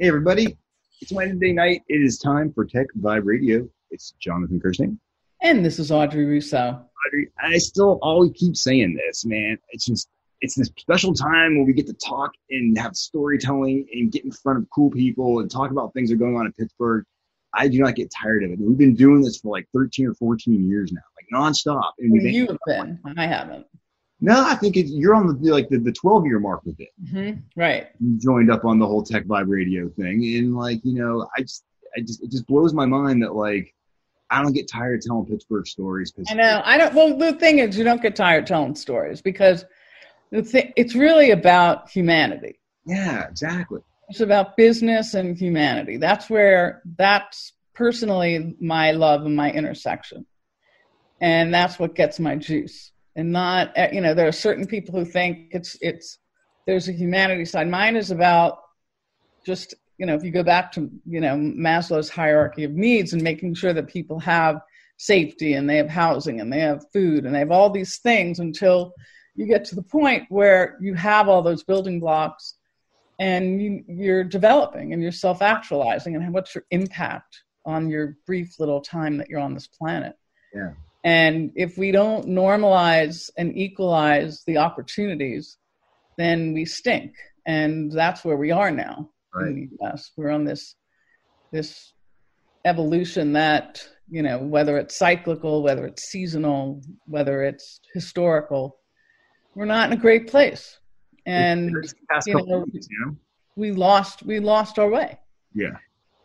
Hey, 0.00 0.08
everybody. 0.08 0.56
It's 1.02 1.12
Wednesday 1.12 1.52
night. 1.52 1.82
It 1.86 2.02
is 2.02 2.18
time 2.18 2.54
for 2.54 2.64
Tech 2.64 2.86
Vibe 2.98 3.26
Radio. 3.26 3.68
It's 3.90 4.14
Jonathan 4.18 4.58
Kersting. 4.58 4.98
And 5.42 5.62
this 5.62 5.78
is 5.78 5.92
Audrey 5.92 6.24
Russo. 6.24 6.82
Audrey, 7.06 7.28
I 7.38 7.58
still 7.58 7.98
always 8.00 8.32
keep 8.34 8.56
saying 8.56 8.96
this, 8.96 9.26
man. 9.26 9.58
It's 9.68 9.84
just, 9.84 10.08
it's 10.40 10.54
this 10.54 10.70
special 10.78 11.12
time 11.12 11.54
where 11.54 11.66
we 11.66 11.74
get 11.74 11.86
to 11.88 11.92
talk 11.92 12.30
and 12.48 12.78
have 12.78 12.96
storytelling 12.96 13.88
and 13.92 14.10
get 14.10 14.24
in 14.24 14.32
front 14.32 14.60
of 14.60 14.70
cool 14.74 14.90
people 14.90 15.40
and 15.40 15.50
talk 15.50 15.70
about 15.70 15.92
things 15.92 16.08
that 16.08 16.14
are 16.14 16.18
going 16.18 16.34
on 16.34 16.46
in 16.46 16.52
Pittsburgh. 16.54 17.04
I 17.52 17.68
do 17.68 17.78
not 17.80 17.94
get 17.94 18.10
tired 18.10 18.42
of 18.42 18.52
it. 18.52 18.58
We've 18.58 18.78
been 18.78 18.94
doing 18.94 19.20
this 19.20 19.36
for 19.36 19.54
like 19.54 19.68
13 19.74 20.06
or 20.06 20.14
14 20.14 20.66
years 20.66 20.92
now, 20.92 21.02
like 21.14 21.26
nonstop. 21.30 21.90
And 21.98 22.10
well, 22.10 22.22
you 22.22 22.46
have 22.46 22.58
been. 22.66 22.98
I 23.18 23.26
haven't. 23.26 23.66
No, 24.20 24.44
I 24.44 24.54
think 24.54 24.76
it, 24.76 24.86
you're 24.86 25.14
on 25.14 25.26
the 25.26 25.50
like 25.50 25.68
the, 25.68 25.78
the 25.78 25.92
12 25.92 26.26
year 26.26 26.38
mark 26.38 26.64
with 26.64 26.78
it. 26.78 26.90
Mm-hmm. 27.02 27.40
Right. 27.56 27.88
You 28.00 28.18
joined 28.18 28.50
up 28.50 28.64
on 28.64 28.78
the 28.78 28.86
whole 28.86 29.02
Tech 29.02 29.24
Vibe 29.24 29.48
Radio 29.48 29.88
thing, 29.88 30.36
and 30.36 30.54
like 30.54 30.80
you 30.84 30.94
know, 30.94 31.26
I 31.36 31.40
just 31.42 31.64
I 31.96 32.00
just 32.00 32.22
it 32.22 32.30
just 32.30 32.46
blows 32.46 32.74
my 32.74 32.86
mind 32.86 33.22
that 33.22 33.34
like 33.34 33.74
I 34.28 34.42
don't 34.42 34.52
get 34.52 34.68
tired 34.68 34.96
of 34.96 35.04
telling 35.04 35.26
Pittsburgh 35.26 35.66
stories. 35.66 36.12
I 36.28 36.34
know. 36.34 36.60
I 36.64 36.76
don't. 36.76 36.94
Well, 36.94 37.16
the 37.16 37.32
thing 37.32 37.60
is, 37.60 37.78
you 37.78 37.84
don't 37.84 38.02
get 38.02 38.14
tired 38.14 38.46
telling 38.46 38.74
stories 38.74 39.22
because 39.22 39.64
the 40.30 40.42
thing 40.42 40.72
it's 40.76 40.94
really 40.94 41.30
about 41.30 41.88
humanity. 41.88 42.60
Yeah, 42.84 43.26
exactly. 43.26 43.80
It's 44.10 44.20
about 44.20 44.56
business 44.56 45.14
and 45.14 45.38
humanity. 45.38 45.96
That's 45.96 46.28
where 46.28 46.82
that's 46.98 47.52
personally 47.74 48.54
my 48.60 48.90
love 48.90 49.24
and 49.24 49.34
my 49.34 49.50
intersection, 49.50 50.26
and 51.22 51.54
that's 51.54 51.78
what 51.78 51.94
gets 51.94 52.20
my 52.20 52.36
juice 52.36 52.92
and 53.16 53.32
not 53.32 53.76
uh, 53.76 53.88
you 53.92 54.00
know 54.00 54.14
there 54.14 54.28
are 54.28 54.32
certain 54.32 54.66
people 54.66 54.98
who 54.98 55.04
think 55.04 55.48
it's 55.50 55.76
it's 55.80 56.18
there's 56.66 56.88
a 56.88 56.92
humanity 56.92 57.44
side. 57.44 57.68
Mine 57.68 57.96
is 57.96 58.10
about 58.10 58.58
just 59.44 59.74
you 59.98 60.06
know 60.06 60.14
if 60.14 60.24
you 60.24 60.30
go 60.30 60.42
back 60.42 60.72
to 60.72 60.90
you 61.06 61.20
know 61.20 61.34
maslow's 61.36 62.08
hierarchy 62.08 62.64
of 62.64 62.72
needs 62.72 63.12
and 63.12 63.22
making 63.22 63.54
sure 63.54 63.72
that 63.72 63.86
people 63.86 64.18
have 64.18 64.60
safety 64.96 65.54
and 65.54 65.68
they 65.68 65.76
have 65.76 65.88
housing 65.88 66.40
and 66.40 66.52
they 66.52 66.60
have 66.60 66.84
food 66.92 67.24
and 67.24 67.34
they 67.34 67.38
have 67.38 67.50
all 67.50 67.70
these 67.70 67.98
things 67.98 68.38
until 68.38 68.92
you 69.34 69.46
get 69.46 69.64
to 69.64 69.74
the 69.74 69.82
point 69.82 70.24
where 70.28 70.76
you 70.80 70.94
have 70.94 71.28
all 71.28 71.42
those 71.42 71.62
building 71.62 71.98
blocks 71.98 72.56
and 73.18 73.62
you, 73.62 73.84
you're 73.86 74.24
developing 74.24 74.92
and 74.92 75.02
you're 75.02 75.12
self-actualizing 75.12 76.14
and 76.14 76.34
what's 76.34 76.54
your 76.54 76.64
impact 76.70 77.42
on 77.64 77.88
your 77.88 78.16
brief 78.26 78.58
little 78.58 78.80
time 78.80 79.16
that 79.16 79.28
you're 79.28 79.40
on 79.40 79.54
this 79.54 79.66
planet 79.66 80.16
yeah 80.54 80.72
and 81.04 81.50
if 81.54 81.78
we 81.78 81.92
don't 81.92 82.26
normalize 82.26 83.30
and 83.38 83.56
equalize 83.56 84.42
the 84.46 84.58
opportunities, 84.58 85.56
then 86.18 86.52
we 86.52 86.64
stink. 86.64 87.14
And 87.46 87.90
that's 87.90 88.24
where 88.24 88.36
we 88.36 88.50
are 88.50 88.70
now 88.70 89.08
right. 89.34 89.48
in 89.48 89.54
the 89.54 89.86
US. 89.86 90.10
We're 90.16 90.30
on 90.30 90.44
this 90.44 90.74
this 91.52 91.92
evolution 92.64 93.32
that, 93.32 93.82
you 94.08 94.22
know, 94.22 94.38
whether 94.38 94.76
it's 94.76 94.96
cyclical, 94.96 95.62
whether 95.62 95.86
it's 95.86 96.04
seasonal, 96.04 96.82
whether 97.06 97.42
it's 97.42 97.80
historical, 97.94 98.78
we're 99.54 99.64
not 99.64 99.90
in 99.90 99.98
a 99.98 100.00
great 100.00 100.28
place. 100.28 100.78
And 101.26 101.70
you 102.26 102.34
know, 102.34 102.64
know, 103.06 103.16
we 103.56 103.72
lost 103.72 104.22
we 104.22 104.38
lost 104.38 104.78
our 104.78 104.88
way. 104.88 105.18
Yeah. 105.54 105.76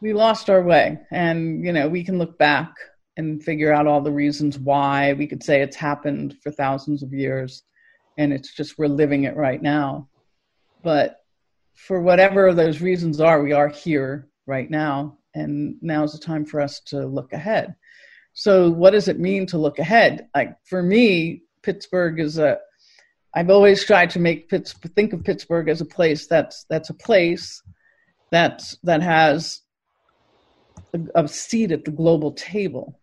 We 0.01 0.13
lost 0.13 0.49
our 0.49 0.61
way. 0.61 0.99
And, 1.11 1.65
you 1.65 1.71
know, 1.71 1.87
we 1.87 2.03
can 2.03 2.17
look 2.17 2.37
back 2.37 2.73
and 3.17 3.43
figure 3.43 3.73
out 3.73 3.87
all 3.87 4.01
the 4.01 4.11
reasons 4.11 4.59
why. 4.59 5.13
We 5.13 5.27
could 5.27 5.43
say 5.43 5.61
it's 5.61 5.75
happened 5.75 6.37
for 6.41 6.51
thousands 6.51 7.03
of 7.03 7.13
years 7.13 7.63
and 8.17 8.33
it's 8.33 8.53
just 8.53 8.77
we're 8.77 8.87
living 8.87 9.23
it 9.23 9.35
right 9.35 9.61
now. 9.61 10.09
But 10.83 11.17
for 11.73 12.01
whatever 12.01 12.53
those 12.53 12.81
reasons 12.81 13.19
are, 13.19 13.41
we 13.41 13.51
are 13.51 13.67
here 13.67 14.27
right 14.45 14.69
now. 14.69 15.17
And 15.33 15.75
now's 15.81 16.13
the 16.13 16.19
time 16.19 16.45
for 16.45 16.61
us 16.61 16.79
to 16.87 17.05
look 17.05 17.33
ahead. 17.33 17.75
So, 18.33 18.69
what 18.69 18.91
does 18.91 19.07
it 19.07 19.19
mean 19.19 19.45
to 19.47 19.57
look 19.57 19.79
ahead? 19.79 20.27
Like 20.33 20.57
for 20.63 20.81
me, 20.81 21.43
Pittsburgh 21.61 22.19
is 22.19 22.37
a. 22.37 22.59
I've 23.33 23.49
always 23.49 23.83
tried 23.83 24.11
to 24.11 24.19
make 24.19 24.49
Pittsburgh 24.49 24.93
think 24.93 25.11
of 25.11 25.25
Pittsburgh 25.25 25.67
as 25.67 25.81
a 25.81 25.85
place 25.85 26.27
that's 26.27 26.65
that's 26.69 26.89
a 26.89 26.93
place 26.93 27.61
that's 28.31 28.77
that 28.83 29.01
has 29.01 29.61
a, 30.93 31.23
a 31.23 31.27
seat 31.27 31.71
at 31.71 31.83
the 31.83 31.91
global 31.91 32.31
table 32.31 32.99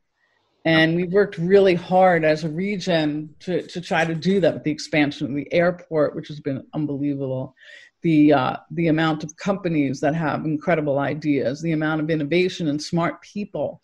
and 0.65 0.95
we 0.95 1.05
worked 1.05 1.39
really 1.39 1.75
hard 1.75 2.25
as 2.25 2.45
a 2.45 2.49
region 2.49 3.35
to, 3.41 3.67
to 3.67 3.81
try 3.81 4.05
to 4.05 4.15
do 4.15 4.41
that 4.41 4.55
with 4.55 4.63
the 4.63 4.71
expansion 4.71 5.27
of 5.27 5.35
the 5.35 5.53
airport, 5.53 6.15
which 6.15 6.29
has 6.29 6.41
been 6.41 6.65
unbelievable. 6.73 7.55
The, 8.03 8.33
uh, 8.33 8.57
the 8.73 8.89
amount 8.89 9.23
of 9.23 9.37
companies 9.37 10.01
that 10.01 10.15
have 10.15 10.45
incredible 10.45 10.99
ideas, 10.99 11.63
the 11.63 11.73
amount 11.73 12.01
of 12.01 12.11
innovation 12.11 12.69
and 12.69 12.83
smart 12.83 13.23
people 13.23 13.81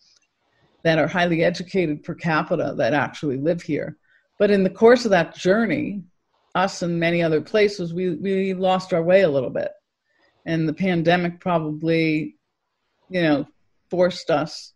that 0.83 0.99
are 0.99 1.07
highly 1.07 1.43
educated 1.43 2.03
per 2.03 2.15
capita 2.15 2.73
that 2.77 2.93
actually 2.93 3.37
live 3.37 3.61
here. 3.61 3.97
But 4.37 4.51
in 4.51 4.63
the 4.63 4.69
course 4.69 5.05
of 5.05 5.11
that 5.11 5.35
journey, 5.35 6.03
us 6.55 6.81
and 6.81 6.99
many 6.99 7.21
other 7.21 7.41
places, 7.41 7.93
we, 7.93 8.15
we 8.15 8.53
lost 8.53 8.93
our 8.93 9.03
way 9.03 9.21
a 9.21 9.29
little 9.29 9.49
bit. 9.49 9.71
And 10.45 10.67
the 10.67 10.73
pandemic 10.73 11.39
probably, 11.39 12.37
you 13.09 13.21
know, 13.21 13.45
forced 13.89 14.29
us 14.29 14.73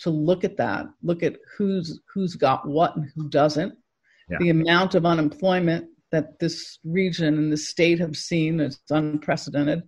to 0.00 0.10
look 0.10 0.44
at 0.44 0.56
that, 0.56 0.86
look 1.02 1.22
at 1.22 1.36
who's 1.56 2.00
who's 2.12 2.34
got 2.34 2.66
what 2.66 2.96
and 2.96 3.10
who 3.14 3.28
doesn't. 3.28 3.74
Yeah. 4.30 4.38
The 4.40 4.50
amount 4.50 4.94
of 4.94 5.06
unemployment 5.06 5.86
that 6.12 6.38
this 6.38 6.78
region 6.84 7.38
and 7.38 7.52
the 7.52 7.56
state 7.56 7.98
have 7.98 8.16
seen 8.16 8.60
is 8.60 8.80
unprecedented. 8.90 9.82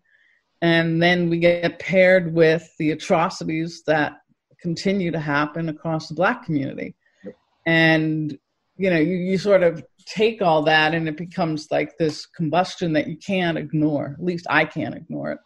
And 0.61 1.03
then 1.03 1.31
we 1.31 1.39
get 1.39 1.79
paired 1.79 2.35
with 2.35 2.69
the 2.79 2.91
atrocities 2.91 3.83
that 3.87 4.15
continue 4.61 5.11
to 5.11 5.21
happen 5.21 5.69
across 5.69 6.09
the 6.09 6.15
black 6.15 6.45
community. 6.45 6.97
Yep. 7.25 7.35
And 7.67 8.39
you 8.77 8.91
know, 8.91 8.99
you, 8.99 9.17
you 9.17 9.39
sort 9.39 9.63
of 9.63 9.85
take 10.07 10.41
all 10.41 10.63
that 10.63 10.95
and 10.95 11.09
it 11.09 11.17
becomes 11.17 11.67
like 11.71 11.99
this 11.99 12.27
combustion 12.27 12.93
that 12.95 13.09
you 13.09 13.17
can't 13.17 13.59
ignore. 13.59 14.17
At 14.19 14.25
least 14.25 14.47
I 14.49 14.65
can't 14.65 14.95
ignore 14.95 15.33
it. 15.33 15.39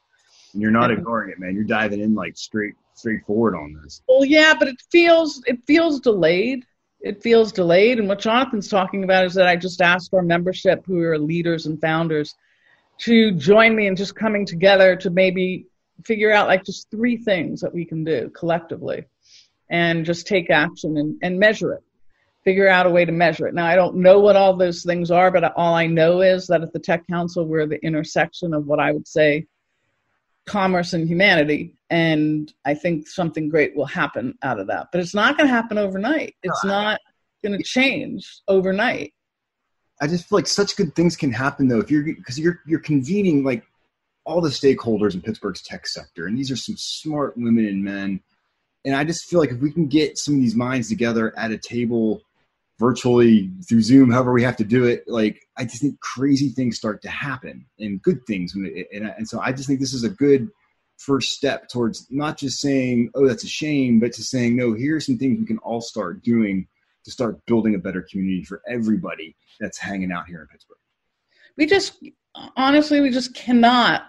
And 0.53 0.62
you're 0.62 0.71
not 0.71 0.91
and, 0.91 0.99
ignoring 0.99 1.31
it, 1.31 1.41
man. 1.41 1.55
You're 1.55 1.65
diving 1.65 2.01
in 2.01 2.15
like 2.15 2.36
straight 2.36 2.75
straightforward 2.94 3.54
on 3.54 3.78
this. 3.83 4.03
Well, 4.09 4.24
yeah, 4.24 4.54
but 4.59 4.68
it 4.68 4.77
feels 4.91 5.42
it 5.47 5.65
feels 5.66 6.00
delayed. 6.00 6.65
It 7.00 7.22
feels 7.22 7.53
delayed. 7.53 7.98
And 7.98 8.09
what 8.09 8.21
Jonathan's 8.21 8.68
talking 8.68 9.04
about 9.04 9.24
is 9.24 9.34
that 9.34 9.48
I 9.48 9.56
just 9.56 9.80
asked 9.80 10.15
our 10.15 10.22
membership, 10.22 10.84
who 10.86 11.00
are 11.00 11.18
leaders 11.18 11.66
and 11.66 11.80
founders, 11.80 12.34
to 12.98 13.33
join 13.33 13.74
me 13.74 13.89
in 13.89 13.97
just 13.97 14.15
coming 14.15 14.47
together 14.47 14.94
to 14.97 15.10
maybe 15.10 15.66
figure 16.04 16.33
out 16.33 16.47
like 16.47 16.65
just 16.65 16.91
three 16.91 17.16
things 17.16 17.60
that 17.60 17.74
we 17.74 17.84
can 17.84 18.04
do 18.04 18.30
collectively 18.30 19.04
and 19.71 20.04
just 20.04 20.27
take 20.27 20.50
action 20.50 20.97
and, 20.98 21.16
and 21.22 21.38
measure 21.38 21.72
it 21.72 21.83
figure 22.45 22.68
out 22.68 22.86
a 22.86 22.91
way 22.91 23.04
to 23.04 23.12
measure 23.12 23.47
it. 23.47 23.54
Now, 23.54 23.66
I 23.66 23.77
don't 23.77 23.97
know 23.97 24.18
what 24.18 24.36
all 24.36 24.56
those 24.56 24.83
things 24.83 25.10
are, 25.10 25.30
but 25.30 25.53
all 25.56 25.74
I 25.74 25.86
know 25.86 26.22
is 26.22 26.47
that 26.48 26.62
at 26.62 26.72
the 26.72 26.78
Tech 26.78 27.06
Council, 27.06 27.47
we're 27.47 27.66
the 27.66 27.83
intersection 27.84 28.53
of 28.53 28.66
what 28.66 28.80
I 28.80 28.92
would 28.92 29.06
say 29.06 29.47
commerce 30.45 30.92
and 30.92 31.09
humanity 31.09 31.74
and 31.92 32.53
i 32.65 32.74
think 32.74 33.06
something 33.06 33.48
great 33.48 33.77
will 33.77 33.86
happen 33.86 34.36
out 34.42 34.59
of 34.59 34.66
that 34.66 34.89
but 34.91 35.00
it's 35.00 35.15
not 35.15 35.36
going 35.36 35.48
to 35.48 35.54
happen 35.54 35.78
overnight 35.78 36.34
it's 36.42 36.65
not 36.65 36.98
going 37.44 37.56
to 37.56 37.62
change 37.62 38.41
overnight 38.48 39.12
i 40.00 40.06
just 40.06 40.28
feel 40.28 40.39
like 40.39 40.47
such 40.47 40.77
good 40.77 40.94
things 40.97 41.16
can 41.16 41.30
happen 41.30 41.68
though 41.68 41.80
if 41.80 41.91
you're 41.91 42.03
because 42.03 42.39
you're 42.39 42.60
you're 42.66 42.80
convening 42.80 43.44
like 43.44 43.62
all 44.24 44.41
the 44.41 44.48
stakeholders 44.48 45.15
in 45.15 45.22
Pittsburgh's 45.22 45.62
tech 45.62 45.86
sector, 45.86 46.27
and 46.27 46.36
these 46.39 46.50
are 46.50 46.56
some 46.56 46.77
smart 46.77 47.36
women 47.36 47.66
and 47.66 47.83
men. 47.83 48.21
And 48.84 48.95
I 48.95 49.04
just 49.04 49.28
feel 49.28 49.41
like 49.41 49.50
if 49.50 49.60
we 49.60 49.72
can 49.72 49.86
get 49.86 50.18
some 50.18 50.34
of 50.34 50.41
these 50.41 50.54
minds 50.54 50.88
together 50.88 51.36
at 51.36 51.50
a 51.50 51.59
table 51.59 52.22
virtually 52.78 53.50
through 53.68 53.83
Zoom, 53.83 54.10
however 54.10 54.33
we 54.33 54.42
have 54.42 54.56
to 54.56 54.65
do 54.65 54.84
it, 54.84 55.04
like 55.06 55.41
I 55.56 55.65
just 55.65 55.83
think 55.83 56.00
crazy 56.00 56.48
things 56.48 56.77
start 56.77 57.03
to 57.03 57.09
happen 57.09 57.65
and 57.78 58.03
good 58.03 58.27
things. 58.27 58.54
And, 58.54 58.84
and 58.92 59.28
so 59.28 59.41
I 59.41 59.53
just 59.53 59.68
think 59.68 59.80
this 59.80 59.95
is 59.95 60.04
a 60.04 60.09
good 60.09 60.48
first 61.04 61.33
step 61.33 61.69
towards 61.69 62.07
not 62.10 62.39
just 62.39 62.60
saying, 62.60 63.10
oh, 63.15 63.27
that's 63.27 63.45
a 63.45 63.49
shame, 63.49 64.01
but 64.01 64.13
to 64.13 64.22
saying, 64.22 64.57
no, 64.57 64.72
here's 64.72 65.07
some 65.07 65.19
things 65.19 65.39
we 65.39 65.47
can 65.47 65.59
all 65.59 65.81
start 65.81 66.22
doing 66.22 66.66
to 67.04 67.10
start 67.10 67.45
building 67.47 67.75
a 67.75 67.78
better 67.78 68.07
community 68.10 68.45
for 68.45 68.63
everybody 68.69 69.34
that's 69.60 69.78
hanging 69.78 70.13
out 70.13 70.27
here 70.27 70.41
in 70.41 70.47
Pittsburgh. 70.47 70.77
We 71.57 71.66
just, 71.66 72.03
honestly, 72.57 73.01
we 73.01 73.10
just 73.10 73.34
cannot 73.34 74.04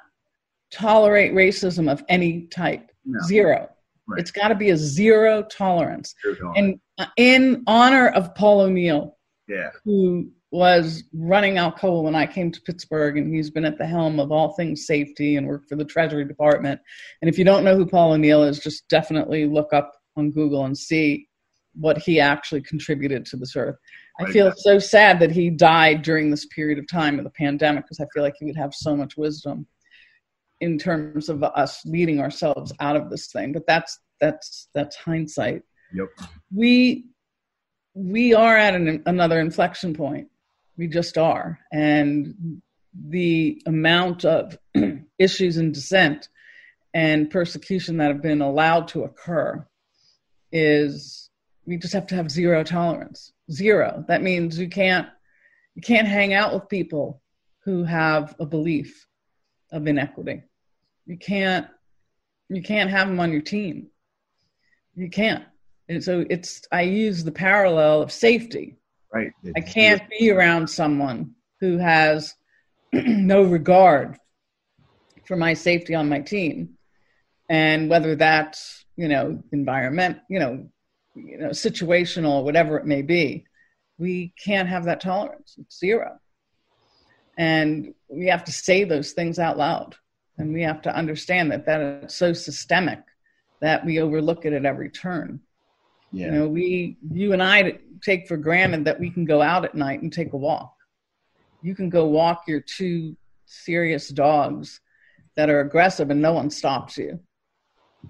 tolerate 0.72 1.34
racism 1.34 1.92
of 1.92 2.04
any 2.10 2.48
type. 2.48 2.92
No. 3.06 3.20
Zero. 3.28 3.70
Right. 4.08 4.20
It's 4.20 4.32
got 4.32 4.50
to 4.50 4.56
be 4.56 4.70
a 4.70 4.78
zero 4.78 5.44
tolerance. 5.44 6.14
zero 6.22 6.36
tolerance. 6.36 6.58
And 6.58 6.80
uh, 6.98 7.12
in 7.18 7.64
honor 7.68 8.10
of 8.10 8.36
Paul 8.36 8.62
O'Neill, 8.62 9.18
yeah. 9.48 9.70
who 9.84 10.30
was 10.54 11.04
running 11.14 11.56
Alcoa 11.56 12.04
when 12.04 12.14
I 12.14 12.28
came 12.28 12.52
to 12.52 12.62
Pittsburgh, 12.62 13.18
and 13.18 13.34
he's 13.34 13.50
been 13.50 13.66
at 13.66 13.80
the 13.80 13.88
helm 13.88 14.20
of 14.20 14.32
all 14.32 14.54
things 14.54 14.86
safety 14.86 15.36
and 15.36 15.48
worked 15.48 15.68
for 15.68 15.76
the 15.76 15.84
Treasury 15.84 16.26
Department. 16.26 16.80
And 17.22 17.30
if 17.30 17.40
you 17.40 17.44
don't 17.44 17.64
know 17.64 17.76
who 17.76 17.88
Paul 17.88 18.14
O'Neill 18.14 18.44
is, 18.44 18.60
just 18.60 18.88
definitely 18.88 19.48
look 19.48 19.74
up 19.74 19.94
on 20.16 20.30
Google 20.30 20.64
and 20.66 20.78
see 20.78 21.28
what 21.74 21.98
he 21.98 22.20
actually 22.20 22.62
contributed 22.62 23.26
to 23.26 23.36
this 23.36 23.56
earth. 23.56 23.78
I 24.20 24.32
feel 24.32 24.54
so 24.56 24.78
sad 24.78 25.20
that 25.22 25.32
he 25.32 25.50
died 25.50 26.04
during 26.04 26.30
this 26.30 26.46
period 26.46 26.78
of 26.78 26.88
time 26.88 27.18
of 27.18 27.24
the 27.24 27.32
pandemic 27.32 27.86
because 27.86 28.00
I 28.00 28.06
feel 28.14 28.22
like 28.22 28.36
he 28.38 28.46
would 28.46 28.56
have 28.56 28.76
so 28.76 28.96
much 28.96 29.18
wisdom 29.18 29.66
in 30.62 30.78
terms 30.78 31.30
of 31.30 31.42
us 31.42 31.82
leading 31.84 32.20
ourselves 32.20 32.72
out 32.80 32.96
of 32.96 33.10
this 33.10 33.32
thing. 33.32 33.54
But 33.54 33.66
that's 33.66 33.98
that's 34.22 34.68
that's 34.76 34.96
hindsight. 34.98 35.64
Yep. 35.96 36.10
We 36.54 37.08
we 37.96 38.36
are 38.36 38.56
at 38.56 38.76
an, 38.76 39.02
another 39.08 39.40
inflection 39.40 39.96
point 39.96 40.28
we 40.78 40.88
just 40.88 41.18
are. 41.18 41.60
And 41.72 42.62
the 42.94 43.62
amount 43.66 44.26
of 44.26 44.58
issues 45.20 45.58
and 45.58 45.74
dissent 45.74 46.30
and 46.94 47.30
persecution 47.30 47.98
that 47.98 48.12
have 48.12 48.22
been 48.22 48.42
allowed 48.42 48.88
to 48.90 49.04
occur 49.04 49.66
is 50.52 51.30
we 51.66 51.78
just 51.78 51.94
have 51.94 52.08
to 52.08 52.16
have 52.16 52.30
zero 52.30 52.64
tolerance. 52.64 53.34
Zero. 53.52 54.04
That 54.08 54.22
means 54.22 54.60
you 54.60 54.70
can't 54.70 55.08
you 55.76 55.82
can't 55.82 56.08
hang 56.08 56.34
out 56.34 56.54
with 56.54 56.70
people 56.70 57.22
who 57.64 57.84
have 57.84 58.36
a 58.40 58.46
belief 58.46 59.08
of 59.72 59.88
inequity. 59.88 60.44
You 61.06 61.18
can't 61.18 61.68
you 62.50 62.62
can't 62.62 62.90
have 62.90 63.08
them 63.08 63.20
on 63.20 63.32
your 63.32 63.42
team. 63.42 63.88
You 64.96 65.10
can't. 65.10 65.44
And 65.90 66.04
so 66.04 66.26
it's 66.30 66.62
I 66.72 66.84
use 66.84 67.24
the 67.24 67.32
parallel 67.32 68.02
of 68.02 68.12
safety 68.12 68.78
Right. 69.14 69.32
I 69.56 69.62
can't 69.62 70.02
be 70.10 70.32
around 70.32 70.68
someone 70.68 71.36
who 71.60 71.78
has 71.78 72.34
no 72.94 73.44
regard 73.44 74.18
for 75.26 75.38
my 75.38 75.54
safety 75.54 75.94
on 75.94 76.10
my 76.10 76.20
team. 76.20 76.78
And 77.48 77.90
whether 77.90 78.16
that's, 78.16 78.86
you 78.96 79.08
know, 79.08 79.42
environment, 79.52 80.20
you 80.30 80.40
know, 80.40 80.68
you 81.16 81.38
know, 81.38 81.50
situational, 81.50 82.44
whatever 82.44 82.78
it 82.78 82.86
may 82.86 83.04
be, 83.04 83.46
we 84.00 84.34
can't 84.44 84.68
have 84.68 84.86
that 84.86 85.02
tolerance. 85.02 85.56
It's 85.60 85.80
zero. 85.80 86.18
And 87.38 87.94
we 88.10 88.28
have 88.28 88.44
to 88.46 88.52
say 88.52 88.84
those 88.84 89.12
things 89.12 89.38
out 89.38 89.58
loud. 89.58 89.96
And 90.38 90.54
we 90.54 90.64
have 90.64 90.82
to 90.84 90.96
understand 90.96 91.52
that 91.52 91.68
that 91.68 92.04
is 92.04 92.16
so 92.16 92.34
systemic 92.34 93.00
that 93.62 93.86
we 93.86 94.00
overlook 94.00 94.46
it 94.46 94.54
at 94.54 94.66
every 94.66 94.90
turn. 94.90 95.40
Yeah. 96.12 96.26
You 96.26 96.32
know, 96.32 96.48
we, 96.48 96.98
you 97.12 97.34
and 97.34 97.44
I 97.44 97.78
take 98.04 98.28
for 98.28 98.38
granted 98.38 98.86
that 98.86 99.00
we 99.00 99.10
can 99.10 99.26
go 99.26 99.42
out 99.42 99.66
at 99.66 99.76
night 99.76 100.02
and 100.02 100.12
take 100.12 100.34
a 100.34 100.38
walk. 100.38 100.76
You 101.62 101.76
can 101.76 101.90
go 101.90 102.06
walk 102.06 102.44
your 102.48 102.60
two 102.60 103.16
serious 103.46 104.10
dogs 104.10 104.82
that 105.36 105.50
are 105.50 105.62
aggressive 105.62 106.10
and 106.10 106.22
no 106.22 106.34
one 106.34 106.50
stops 106.50 106.98
you. 106.98 107.20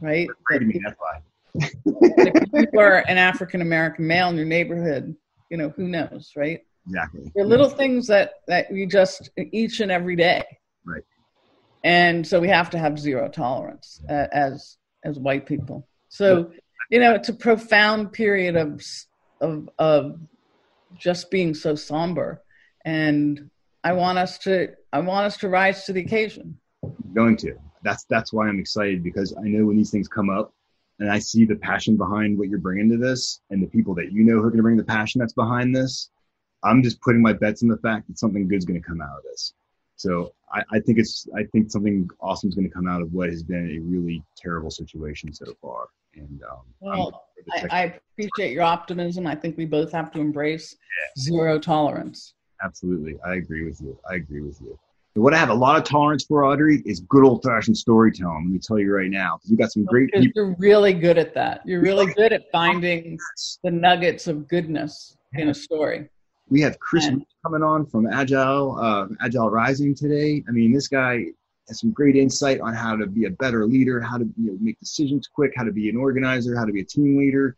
Right? 0.02 0.28
Me, 0.50 0.82
that's 0.84 0.98
why. 0.98 1.22
if 1.56 2.70
you 2.74 2.80
are 2.80 3.04
an 3.08 3.18
African 3.18 3.62
American 3.62 4.08
male 4.08 4.30
in 4.30 4.36
your 4.36 4.46
neighborhood, 4.46 5.16
you 5.50 5.58
know, 5.58 5.70
who 5.70 5.88
knows, 5.88 6.32
right? 6.36 6.62
Exactly. 6.88 7.32
There 7.36 7.46
are 7.46 7.48
little 7.48 7.70
things 7.70 8.08
that, 8.08 8.34
that 8.48 8.72
we 8.72 8.88
just 8.88 9.30
each 9.38 9.80
and 9.80 9.92
every 9.92 10.16
day. 10.16 10.44
Right. 10.84 11.04
And 11.84 12.26
so 12.26 12.40
we 12.40 12.48
have 12.48 12.70
to 12.72 12.80
have 12.80 12.98
zero 12.98 13.30
tolerance 13.30 14.02
uh, 14.10 14.28
as 14.32 14.78
as 15.04 15.20
white 15.20 15.46
people. 15.46 15.88
So 16.10 16.52
you 16.90 17.00
know, 17.00 17.14
it's 17.14 17.30
a 17.30 17.34
profound 17.34 18.14
period 18.14 18.56
of 18.56 18.84
of 19.44 19.70
of 19.78 20.20
just 20.96 21.30
being 21.30 21.54
so 21.54 21.76
somber, 21.76 22.42
and 22.86 23.50
I 23.84 23.94
want 23.94 24.18
us 24.18 24.38
to 24.40 24.70
I 24.92 25.00
want 25.00 25.26
us 25.26 25.38
to 25.38 25.50
rise 25.50 25.86
to 25.86 25.94
the 25.94 26.02
occasion. 26.02 26.58
Going 27.14 27.38
to. 27.38 27.56
That's 27.84 28.06
that's 28.06 28.34
why 28.34 28.48
I'm 28.48 28.60
excited 28.60 29.04
because 29.04 29.36
I 29.38 29.44
know 29.44 29.66
when 29.66 29.78
these 29.78 29.92
things 29.92 30.08
come 30.08 30.30
up, 30.30 30.54
and 31.00 31.12
I 31.12 31.20
see 31.20 31.46
the 31.46 31.56
passion 31.56 31.98
behind 31.98 32.38
what 32.38 32.50
you're 32.50 32.60
bringing 32.60 32.90
to 32.90 32.98
this, 32.98 33.42
and 33.50 33.62
the 33.62 33.68
people 33.68 33.94
that 33.96 34.12
you 34.12 34.24
know 34.24 34.36
who 34.36 34.46
are 34.46 34.50
going 34.50 34.58
to 34.58 34.64
bring 34.64 34.78
the 34.78 34.84
passion 34.84 35.20
that's 35.20 35.34
behind 35.34 35.76
this. 35.76 36.10
I'm 36.64 36.82
just 36.82 37.02
putting 37.02 37.22
my 37.22 37.34
bets 37.34 37.62
in 37.62 37.68
the 37.68 37.78
fact 37.78 38.08
that 38.08 38.18
something 38.18 38.48
good's 38.48 38.64
going 38.64 38.82
to 38.82 38.88
come 38.88 39.02
out 39.02 39.18
of 39.18 39.24
this. 39.24 39.54
So 39.98 40.34
I, 40.52 40.64
I, 40.72 40.80
think 40.80 40.98
it's 40.98 41.28
I 41.36 41.44
think 41.52 41.70
something 41.70 42.10
awesome 42.22 42.50
is 42.50 42.56
going 42.56 42.68
to 42.68 42.74
come 42.74 42.88
out 42.88 43.02
of 43.02 43.14
what 43.14 43.30
has 43.30 43.44
been 43.44 43.70
a 43.76 43.80
really 43.80 44.24
terrible 44.38 44.72
situation 44.72 45.34
so 45.34 45.54
far. 45.62 45.88
And 46.16 46.42
um, 46.50 46.60
well, 46.80 47.28
I, 47.52 47.68
I, 47.72 48.00
appreciate 48.14 48.54
your 48.54 48.64
optimism. 48.64 49.26
I 49.26 49.36
think 49.36 49.58
we 49.58 49.66
both 49.66 49.92
have 49.92 50.12
to 50.12 50.20
embrace 50.20 50.76
yeah. 50.76 51.22
zero 51.22 51.60
tolerance. 51.60 52.34
Absolutely, 52.64 53.18
I 53.26 53.36
agree 53.36 53.66
with 53.66 53.82
you. 53.82 53.98
I 54.10 54.16
agree 54.16 54.42
with 54.42 54.60
you. 54.62 54.78
what 55.16 55.34
I 55.34 55.38
have 55.38 55.50
a 55.50 55.54
lot 55.54 55.78
of 55.78 55.84
tolerance 55.84 56.24
for, 56.26 56.46
Audrey, 56.46 56.82
is 56.86 57.02
good 57.02 57.26
old 57.26 57.44
fashioned 57.44 57.78
storytelling. 57.78 58.46
Let 58.46 58.54
me 58.54 58.60
tell 58.60 58.80
you 58.80 58.94
right 58.94 59.10
now, 59.10 59.38
because 59.38 59.52
we 59.52 59.58
got 59.58 59.72
some 59.72 59.86
great 59.86 60.12
people. 60.12 60.32
You're 60.36 60.56
really 60.58 60.94
good 60.94 61.18
at 61.18 61.34
that. 61.34 61.62
You're 61.66 61.82
really 61.82 62.14
good 62.14 62.32
at 62.32 62.44
finding 62.52 63.20
the 63.64 63.72
nuggets 63.72 64.28
of 64.28 64.48
goodness 64.48 65.18
in 65.34 65.50
a 65.50 65.54
story. 65.54 66.10
We 66.50 66.62
have 66.62 66.78
Chris 66.80 67.08
and, 67.08 67.26
coming 67.44 67.64
on 67.64 67.86
from 67.86 68.08
Agile 68.08 68.78
uh, 68.80 69.08
Agile 69.22 69.50
Rising 69.50 69.96
today. 69.96 70.44
I 70.48 70.52
mean, 70.52 70.72
this 70.72 70.88
guy 70.88 71.26
has 71.68 71.80
some 71.80 71.92
great 71.92 72.16
insight 72.16 72.60
on 72.60 72.74
how 72.74 72.96
to 72.96 73.08
be 73.08 73.26
a 73.26 73.30
better 73.30 73.66
leader, 73.66 74.02
how 74.02 74.18
to 74.18 74.26
you 74.38 74.52
know, 74.52 74.58
make 74.60 74.80
decisions 74.80 75.28
quick, 75.28 75.54
how 75.56 75.64
to 75.64 75.72
be 75.72 75.90
an 75.90 75.98
organizer, 75.98 76.56
how 76.56 76.66
to 76.66 76.74
be 76.74 76.82
a 76.82 76.86
team 76.86 77.18
leader, 77.18 77.56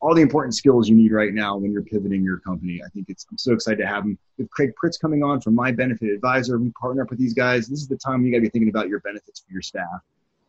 all 0.00 0.14
the 0.14 0.22
important 0.22 0.54
skills 0.54 0.88
you 0.88 0.94
need 0.94 1.12
right 1.12 1.32
now 1.32 1.56
when 1.56 1.72
you're 1.72 1.82
pivoting 1.82 2.22
your 2.22 2.38
company. 2.38 2.82
I 2.84 2.88
think 2.90 3.08
it's 3.08 3.26
I'm 3.30 3.38
so 3.38 3.52
excited 3.52 3.78
to 3.78 3.86
have 3.86 4.04
him. 4.04 4.18
With 4.38 4.50
Craig 4.50 4.72
Pritz 4.82 5.00
coming 5.00 5.22
on 5.22 5.40
from 5.40 5.54
My 5.54 5.72
Benefit 5.72 6.10
Advisor, 6.10 6.58
we 6.58 6.70
partner 6.70 7.02
up 7.02 7.10
with 7.10 7.18
these 7.18 7.34
guys. 7.34 7.66
This 7.66 7.80
is 7.80 7.88
the 7.88 7.96
time 7.96 8.24
you 8.24 8.30
got 8.30 8.38
to 8.38 8.42
be 8.42 8.50
thinking 8.50 8.68
about 8.68 8.88
your 8.88 9.00
benefits 9.00 9.40
for 9.40 9.52
your 9.52 9.62
staff, 9.62 10.00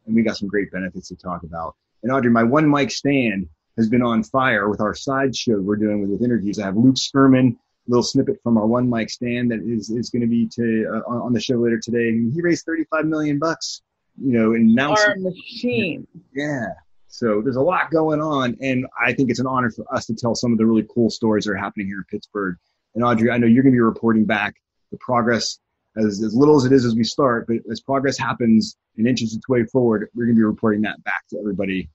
and 0.05 0.15
we 0.15 0.21
got 0.21 0.37
some 0.37 0.49
great 0.49 0.71
benefits 0.71 1.07
to 1.09 1.15
talk 1.15 1.43
about. 1.43 1.75
And 2.03 2.11
Audrey, 2.11 2.31
my 2.31 2.43
one 2.43 2.69
mic 2.69 2.91
stand 2.91 3.47
has 3.77 3.87
been 3.87 4.01
on 4.01 4.23
fire 4.23 4.69
with 4.69 4.81
our 4.81 4.93
side 4.93 5.35
show 5.35 5.59
we're 5.59 5.75
doing 5.75 6.01
with, 6.01 6.09
with 6.09 6.21
interviews. 6.21 6.59
I 6.59 6.65
have 6.65 6.75
Luke 6.75 6.95
Skurman 6.95 7.57
little 7.87 8.03
snippet 8.03 8.41
from 8.43 8.57
our 8.57 8.67
one 8.67 8.89
mic 8.89 9.09
stand 9.09 9.51
that 9.51 9.61
is, 9.61 9.89
is 9.89 10.09
going 10.09 10.21
to 10.21 10.27
be 10.27 10.47
to 10.47 11.03
uh, 11.07 11.09
on 11.09 11.33
the 11.33 11.39
show 11.39 11.55
later 11.55 11.79
today. 11.79 12.09
And 12.09 12.33
he 12.33 12.41
raised 12.41 12.65
35 12.65 13.05
million 13.05 13.39
bucks, 13.39 13.81
you 14.21 14.37
know, 14.37 14.53
and 14.53 14.79
Our 14.79 15.15
machine. 15.17 16.07
Yeah. 16.33 16.67
So 17.07 17.41
there's 17.41 17.55
a 17.55 17.61
lot 17.61 17.89
going 17.89 18.21
on, 18.21 18.57
and 18.61 18.85
I 18.99 19.13
think 19.13 19.29
it's 19.29 19.39
an 19.39 19.47
honor 19.47 19.71
for 19.71 19.85
us 19.93 20.05
to 20.07 20.13
tell 20.13 20.35
some 20.35 20.51
of 20.51 20.57
the 20.57 20.65
really 20.65 20.85
cool 20.93 21.09
stories 21.09 21.45
that 21.45 21.51
are 21.51 21.57
happening 21.57 21.87
here 21.87 21.97
in 21.97 22.03
Pittsburgh. 22.03 22.57
And 22.95 23.03
Audrey, 23.03 23.31
I 23.31 23.37
know 23.37 23.47
you're 23.47 23.63
going 23.63 23.73
to 23.73 23.77
be 23.77 23.81
reporting 23.81 24.25
back 24.25 24.55
the 24.91 24.97
progress 24.97 25.59
as, 25.97 26.21
as 26.21 26.35
little 26.35 26.57
as 26.57 26.65
it 26.65 26.71
is 26.71 26.85
as 26.85 26.95
we 26.95 27.03
start, 27.03 27.47
but 27.47 27.57
as 27.71 27.81
progress 27.81 28.17
happens 28.17 28.77
and 28.97 29.07
inches 29.07 29.35
its 29.35 29.47
way 29.47 29.63
forward, 29.65 30.09
we're 30.15 30.25
going 30.25 30.35
to 30.35 30.39
be 30.39 30.43
reporting 30.43 30.81
that 30.81 31.03
back 31.03 31.27
to 31.29 31.39
everybody 31.39 31.89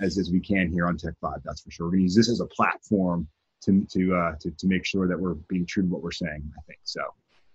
as, 0.00 0.18
as 0.18 0.30
we 0.30 0.40
can 0.40 0.70
here 0.70 0.86
on 0.86 0.96
Tech 0.96 1.14
Vibe. 1.22 1.42
That's 1.44 1.60
for 1.60 1.70
sure. 1.70 1.86
We're 1.86 1.92
going 1.92 2.00
to 2.00 2.04
use 2.04 2.16
this 2.16 2.30
as 2.30 2.40
a 2.40 2.46
platform 2.46 3.28
to 3.64 3.86
to 3.90 4.14
uh, 4.14 4.34
to 4.40 4.50
to 4.50 4.66
make 4.66 4.84
sure 4.84 5.08
that 5.08 5.18
we're 5.18 5.34
being 5.34 5.66
true 5.66 5.82
to 5.82 5.88
what 5.88 6.02
we're 6.02 6.12
saying. 6.12 6.52
I 6.56 6.62
think 6.66 6.80
so. 6.84 7.02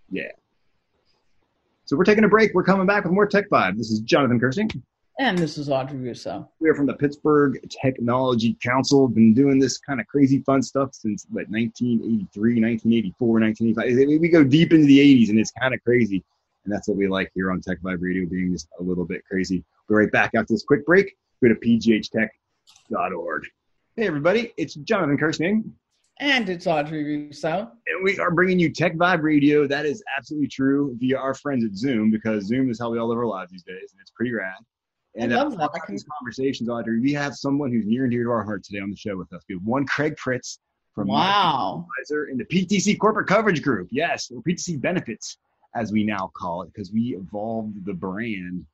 Yeah. 0.09 0.31
So 1.85 1.97
we're 1.97 2.03
taking 2.03 2.23
a 2.23 2.29
break. 2.29 2.53
We're 2.53 2.63
coming 2.63 2.85
back 2.85 3.03
with 3.03 3.13
more 3.13 3.25
Tech 3.25 3.49
Vibe. 3.49 3.77
This 3.77 3.89
is 3.89 3.99
Jonathan 4.01 4.39
Kersting. 4.39 4.69
And 5.19 5.37
this 5.37 5.57
is 5.57 5.69
Audrey 5.69 5.97
Russo. 5.97 6.49
We 6.59 6.69
are 6.69 6.75
from 6.75 6.85
the 6.85 6.93
Pittsburgh 6.93 7.59
Technology 7.69 8.55
Council. 8.63 9.07
Been 9.09 9.33
doing 9.33 9.59
this 9.59 9.77
kind 9.77 9.99
of 9.99 10.07
crazy 10.07 10.39
fun 10.43 10.61
stuff 10.61 10.93
since 10.93 11.25
like 11.29 11.49
1983, 11.49 12.61
1984, 12.61 13.27
1985. 13.27 14.21
We 14.21 14.29
go 14.29 14.45
deep 14.45 14.71
into 14.71 14.85
the 14.85 14.99
80s 14.99 15.29
and 15.29 15.39
it's 15.39 15.51
kind 15.51 15.73
of 15.73 15.83
crazy. 15.83 16.23
And 16.63 16.73
that's 16.73 16.87
what 16.87 16.95
we 16.95 17.09
like 17.09 17.31
here 17.33 17.51
on 17.51 17.59
Tech 17.59 17.79
Vibe 17.81 18.01
Radio, 18.01 18.29
being 18.29 18.53
just 18.53 18.69
a 18.79 18.83
little 18.83 19.03
bit 19.03 19.25
crazy. 19.25 19.65
We're 19.89 20.03
right 20.03 20.11
back 20.11 20.31
after 20.35 20.53
this 20.53 20.63
quick 20.63 20.85
break. 20.85 21.17
Go 21.43 21.49
to 21.49 21.55
pghtech.org. 21.55 22.29
Hey, 23.97 24.07
everybody. 24.07 24.53
It's 24.55 24.75
Jonathan 24.75 25.17
Kersting 25.17 25.73
And 26.21 26.49
it's 26.49 26.67
Audrey 26.67 27.27
Russo. 27.27 27.71
And 27.87 28.03
we 28.03 28.19
are 28.19 28.31
bringing 28.31 28.59
you 28.59 28.69
Tech 28.69 28.95
Vibe 28.95 29.21
Radio. 29.21 29.65
That 29.67 29.85
is 29.85 30.03
absolutely 30.17 30.49
true 30.49 30.95
via 30.99 31.17
our 31.17 31.33
friends 31.33 31.63
at 31.63 31.73
Zoom 31.75 32.11
because 32.11 32.45
Zoom 32.45 32.69
is 32.69 32.77
how 32.79 32.89
we 32.89 32.99
all 32.99 33.07
live 33.07 33.17
our 33.17 33.25
lives 33.25 33.51
these 33.51 33.63
days, 33.63 33.91
and 33.93 34.01
it's 34.01 34.11
pretty 34.11 34.33
rad. 34.33 34.55
And 35.15 35.33
I 35.33 35.37
love 35.43 35.53
uh, 35.53 35.57
that. 35.57 35.69
I 35.73 35.79
can- 35.85 35.95
these 35.95 36.05
conversations, 36.19 36.69
Audrey. 36.69 36.99
We 36.99 37.13
have 37.13 37.35
someone 37.35 37.71
who's 37.71 37.85
near 37.85 38.03
and 38.03 38.11
dear 38.11 38.23
to 38.25 38.31
our 38.31 38.43
heart 38.43 38.63
today 38.63 38.79
on 38.79 38.89
the 38.89 38.97
show 38.97 39.15
with 39.17 39.31
us. 39.33 39.43
We 39.47 39.55
have 39.55 39.63
one 39.63 39.85
Craig 39.85 40.15
Pritz 40.17 40.59
from 40.93 41.07
Wow. 41.07 41.85
advisor 42.01 42.25
in 42.25 42.37
the 42.37 42.43
PTC 42.45 42.97
Corporate 42.99 43.27
Coverage 43.27 43.61
Group. 43.61 43.87
Yes, 43.91 44.29
or 44.29 44.41
PTC 44.41 44.79
Benefits, 44.81 45.37
as 45.73 45.91
we 45.93 46.03
now 46.03 46.31
call 46.35 46.63
it, 46.63 46.73
because 46.73 46.91
we 46.91 47.15
evolved 47.15 47.85
the 47.85 47.93
brand. 47.93 48.65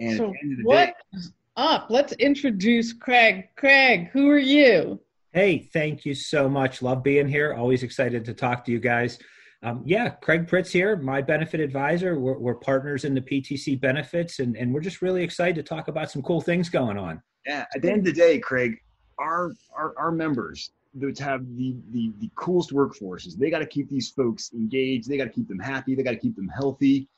And 0.00 0.16
So 0.16 0.26
at 0.26 0.32
the 0.32 0.38
end 0.42 0.52
of 0.52 0.58
the 0.58 0.64
what 0.64 0.86
day, 0.86 0.92
is 1.14 1.32
up? 1.56 1.86
Let's 1.90 2.12
introduce 2.14 2.92
Craig. 2.92 3.48
Craig, 3.56 4.08
who 4.12 4.28
are 4.30 4.38
you? 4.38 5.00
Hey, 5.38 5.58
thank 5.72 6.04
you 6.04 6.16
so 6.16 6.48
much. 6.48 6.82
Love 6.82 7.04
being 7.04 7.28
here. 7.28 7.54
Always 7.54 7.84
excited 7.84 8.24
to 8.24 8.34
talk 8.34 8.64
to 8.64 8.72
you 8.72 8.80
guys. 8.80 9.20
Um, 9.62 9.84
yeah, 9.86 10.08
Craig 10.08 10.48
Pritz 10.48 10.72
here, 10.72 10.96
my 10.96 11.22
benefit 11.22 11.60
advisor. 11.60 12.18
We're, 12.18 12.40
we're 12.40 12.56
partners 12.56 13.04
in 13.04 13.14
the 13.14 13.20
PTC 13.20 13.80
benefits, 13.80 14.40
and, 14.40 14.56
and 14.56 14.74
we're 14.74 14.80
just 14.80 15.00
really 15.00 15.22
excited 15.22 15.54
to 15.54 15.62
talk 15.62 15.86
about 15.86 16.10
some 16.10 16.22
cool 16.22 16.40
things 16.40 16.68
going 16.68 16.98
on. 16.98 17.22
yeah, 17.46 17.66
at 17.72 17.82
the 17.82 17.88
end 17.88 18.00
of 18.00 18.06
the 18.06 18.20
day, 18.20 18.40
Craig, 18.40 18.78
our 19.20 19.52
our, 19.76 19.94
our 19.96 20.10
members 20.10 20.72
that 20.94 21.16
have 21.20 21.46
the, 21.56 21.76
the 21.92 22.12
the 22.18 22.30
coolest 22.34 22.72
workforces, 22.72 23.38
they 23.38 23.48
got 23.48 23.60
to 23.60 23.66
keep 23.66 23.88
these 23.88 24.10
folks 24.10 24.52
engaged. 24.54 25.08
They 25.08 25.18
got 25.18 25.26
to 25.26 25.30
keep 25.30 25.46
them 25.46 25.60
happy. 25.60 25.94
They 25.94 26.02
got 26.02 26.10
to 26.10 26.18
keep 26.18 26.34
them 26.34 26.48
healthy, 26.48 27.08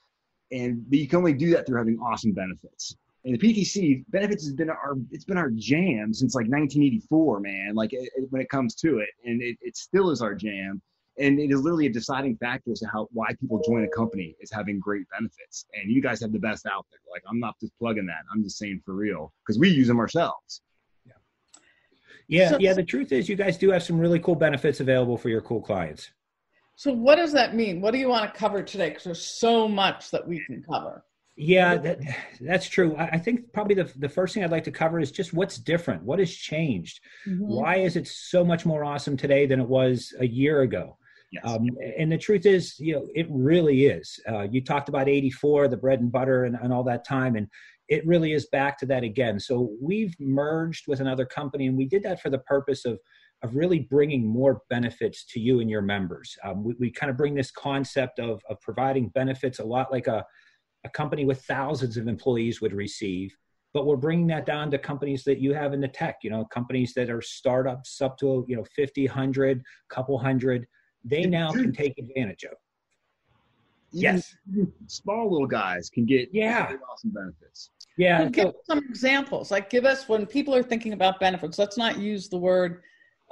and 0.53 0.85
you 0.91 1.09
can 1.09 1.17
only 1.17 1.33
do 1.33 1.49
that 1.53 1.67
through 1.67 1.79
having 1.79 1.99
awesome 2.01 2.33
benefits. 2.33 2.97
And 3.25 3.39
the 3.39 3.39
PTC 3.39 4.05
benefits 4.09 4.45
has 4.45 4.55
been 4.55 4.71
our 4.71 4.95
it's 5.11 5.25
been 5.25 5.37
our 5.37 5.51
jam 5.51 6.15
since 6.15 6.35
like 6.35 6.47
1984, 6.49 7.41
man. 7.41 7.75
Like 7.75 7.93
it, 7.93 8.11
it- 8.17 8.27
when 8.31 8.41
it 8.41 8.49
comes 8.49 8.75
to 8.77 8.99
it, 8.99 9.11
and 9.25 9.43
it, 9.43 9.59
it 9.61 9.77
still 9.77 10.11
is 10.11 10.23
our 10.23 10.35
jam. 10.35 10.81
And 11.19 11.39
it 11.39 11.51
is 11.51 11.61
literally 11.61 11.85
a 11.87 11.93
deciding 11.93 12.37
factor 12.39 12.73
as 12.73 12.81
to 12.81 12.87
how 12.89 13.09
why 13.13 13.35
people 13.39 13.61
join 13.67 13.85
a 13.85 13.89
company 13.89 14.37
is 14.41 14.51
having 14.51 14.79
great 14.81 15.05
benefits. 15.11 15.67
And 15.75 15.91
you 15.93 16.01
guys 16.01 16.21
have 16.23 16.33
the 16.33 16.39
best 16.39 16.65
out 16.67 16.87
there. 16.91 17.01
Like 17.13 17.23
I'm 17.29 17.39
not 17.39 17.61
just 17.61 17.77
plugging 17.79 18.07
that. 18.07 18.23
I'm 18.33 18.43
just 18.43 18.57
saying 18.57 18.81
for 18.87 18.95
real 18.95 19.33
because 19.45 19.59
we 19.59 19.69
use 19.69 19.87
them 19.89 19.99
ourselves. 19.99 20.63
Yeah, 22.29 22.51
So- 22.51 22.59
yeah. 22.61 22.73
The 22.75 22.85
truth 22.85 23.11
is, 23.13 23.29
you 23.29 23.35
guys 23.37 23.59
do 23.59 23.71
have 23.71 23.83
some 23.83 23.99
really 23.99 24.21
cool 24.21 24.37
benefits 24.37 24.81
available 24.81 25.17
for 25.19 25.29
your 25.29 25.41
cool 25.41 25.61
clients. 25.61 26.11
So, 26.77 26.93
what 26.93 27.17
does 27.17 27.33
that 27.33 27.55
mean? 27.55 27.81
What 27.81 27.91
do 27.91 27.99
you 27.99 28.09
want 28.09 28.33
to 28.33 28.39
cover 28.39 28.63
today? 28.63 28.89
Because 28.91 29.05
there's 29.05 29.27
so 29.27 29.69
much 29.69 30.11
that 30.13 30.27
we 30.27 30.43
can 30.47 30.63
cover. 30.63 31.05
Yeah, 31.43 31.79
that, 31.79 32.01
that's 32.39 32.69
true. 32.69 32.95
I, 32.97 33.07
I 33.13 33.19
think 33.19 33.51
probably 33.55 33.75
the, 33.75 33.91
the 33.97 34.11
first 34.11 34.35
thing 34.35 34.45
I'd 34.45 34.51
like 34.51 34.65
to 34.65 34.71
cover 34.71 35.01
is 35.01 35.11
just 35.11 35.33
what's 35.33 35.57
different. 35.57 36.03
What 36.03 36.19
has 36.19 36.31
changed? 36.31 37.01
Mm-hmm. 37.27 37.47
Why 37.47 37.77
is 37.77 37.97
it 37.97 38.07
so 38.07 38.45
much 38.45 38.67
more 38.67 38.85
awesome 38.85 39.17
today 39.17 39.47
than 39.47 39.59
it 39.59 39.67
was 39.67 40.13
a 40.21 40.27
year 40.27 40.61
ago? 40.61 40.99
Yes. 41.33 41.43
Um, 41.47 41.67
and 41.97 42.13
the 42.13 42.19
truth 42.19 42.45
is, 42.45 42.79
you 42.79 42.93
know, 42.93 43.09
it 43.15 43.27
really 43.31 43.87
is. 43.87 44.21
Uh, 44.29 44.43
you 44.43 44.63
talked 44.63 44.91
about 44.91 45.09
84, 45.09 45.69
the 45.69 45.79
bread 45.79 46.01
and 46.01 46.13
butter 46.13 46.45
and, 46.45 46.57
and 46.57 46.75
all 46.75 46.85
that 46.85 47.07
time. 47.07 47.37
And 47.37 47.49
it 47.89 48.07
really 48.07 48.35
is 48.35 48.47
back 48.53 48.77
to 48.81 48.87
that 48.87 49.03
again. 49.03 49.41
So 49.41 49.73
we've 49.81 50.15
merged 50.21 50.89
with 50.89 51.01
another 51.01 51.25
company 51.25 51.69
and 51.69 51.77
we 51.77 51.87
did 51.87 52.03
that 52.03 52.21
for 52.21 52.29
the 52.29 52.41
purpose 52.41 52.85
of, 52.85 52.99
of 53.43 53.57
really 53.57 53.79
bringing 53.79 54.27
more 54.27 54.61
benefits 54.69 55.25
to 55.31 55.41
you 55.41 55.61
and 55.61 55.71
your 55.71 55.81
members. 55.81 56.37
Um, 56.45 56.65
we, 56.65 56.75
we 56.79 56.91
kind 56.91 57.09
of 57.09 57.17
bring 57.17 57.35
this 57.35 57.51
concept 57.51 58.19
of, 58.19 58.43
of 58.51 58.61
providing 58.61 59.09
benefits 59.09 59.59
a 59.59 59.65
lot 59.65 59.91
like 59.91 60.07
a, 60.07 60.27
a 60.85 60.89
company 60.89 61.25
with 61.25 61.43
thousands 61.43 61.97
of 61.97 62.09
employees 62.09 62.61
would 62.61 62.73
receive 62.73 63.37
but 63.73 63.87
we're 63.87 63.97
bringing 63.97 64.27
that 64.27 64.47
down 64.47 64.69
to 64.71 64.79
companies 64.79 65.23
that 65.23 65.39
you 65.39 65.53
have 65.55 65.73
in 65.73 65.81
the 65.81 65.89
tech 65.89 66.17
you 66.23 66.31
know 66.31 66.45
companies 66.47 66.93
that 66.95 67.11
are 67.11 67.23
startups 67.23 68.01
up 68.01 68.17
to 68.19 68.45
you 68.49 68.57
know 68.57 68.65
50 68.75 69.07
100 69.07 69.63
couple 69.89 70.19
hundred 70.19 70.67
they 71.05 71.25
now 71.25 71.51
can 71.53 71.73
take 71.73 71.95
advantage 71.99 72.45
of 72.45 72.53
Even- 73.93 74.15
yes 74.17 74.35
even 74.51 74.73
small 74.87 75.31
little 75.31 75.47
guys 75.47 75.91
can 75.91 76.05
get 76.07 76.29
Yeah. 76.33 76.67
really 76.69 76.81
awesome 76.93 77.11
benefits. 77.11 77.71
yeah 77.97 78.21
Well, 78.21 78.31
give 78.31 78.45
so- 78.49 78.55
some 78.65 78.79
examples. 78.89 79.51
Like, 79.51 79.69
give 79.71 79.85
us 79.85 80.09
when 80.09 80.27
people 80.27 80.55
are 80.55 80.63
thinking 80.63 80.93
about 80.93 81.19
benefits. 81.21 81.59
Let's 81.59 81.77
not 81.77 81.99
use 81.99 82.29
the 82.29 82.39
word 82.39 82.83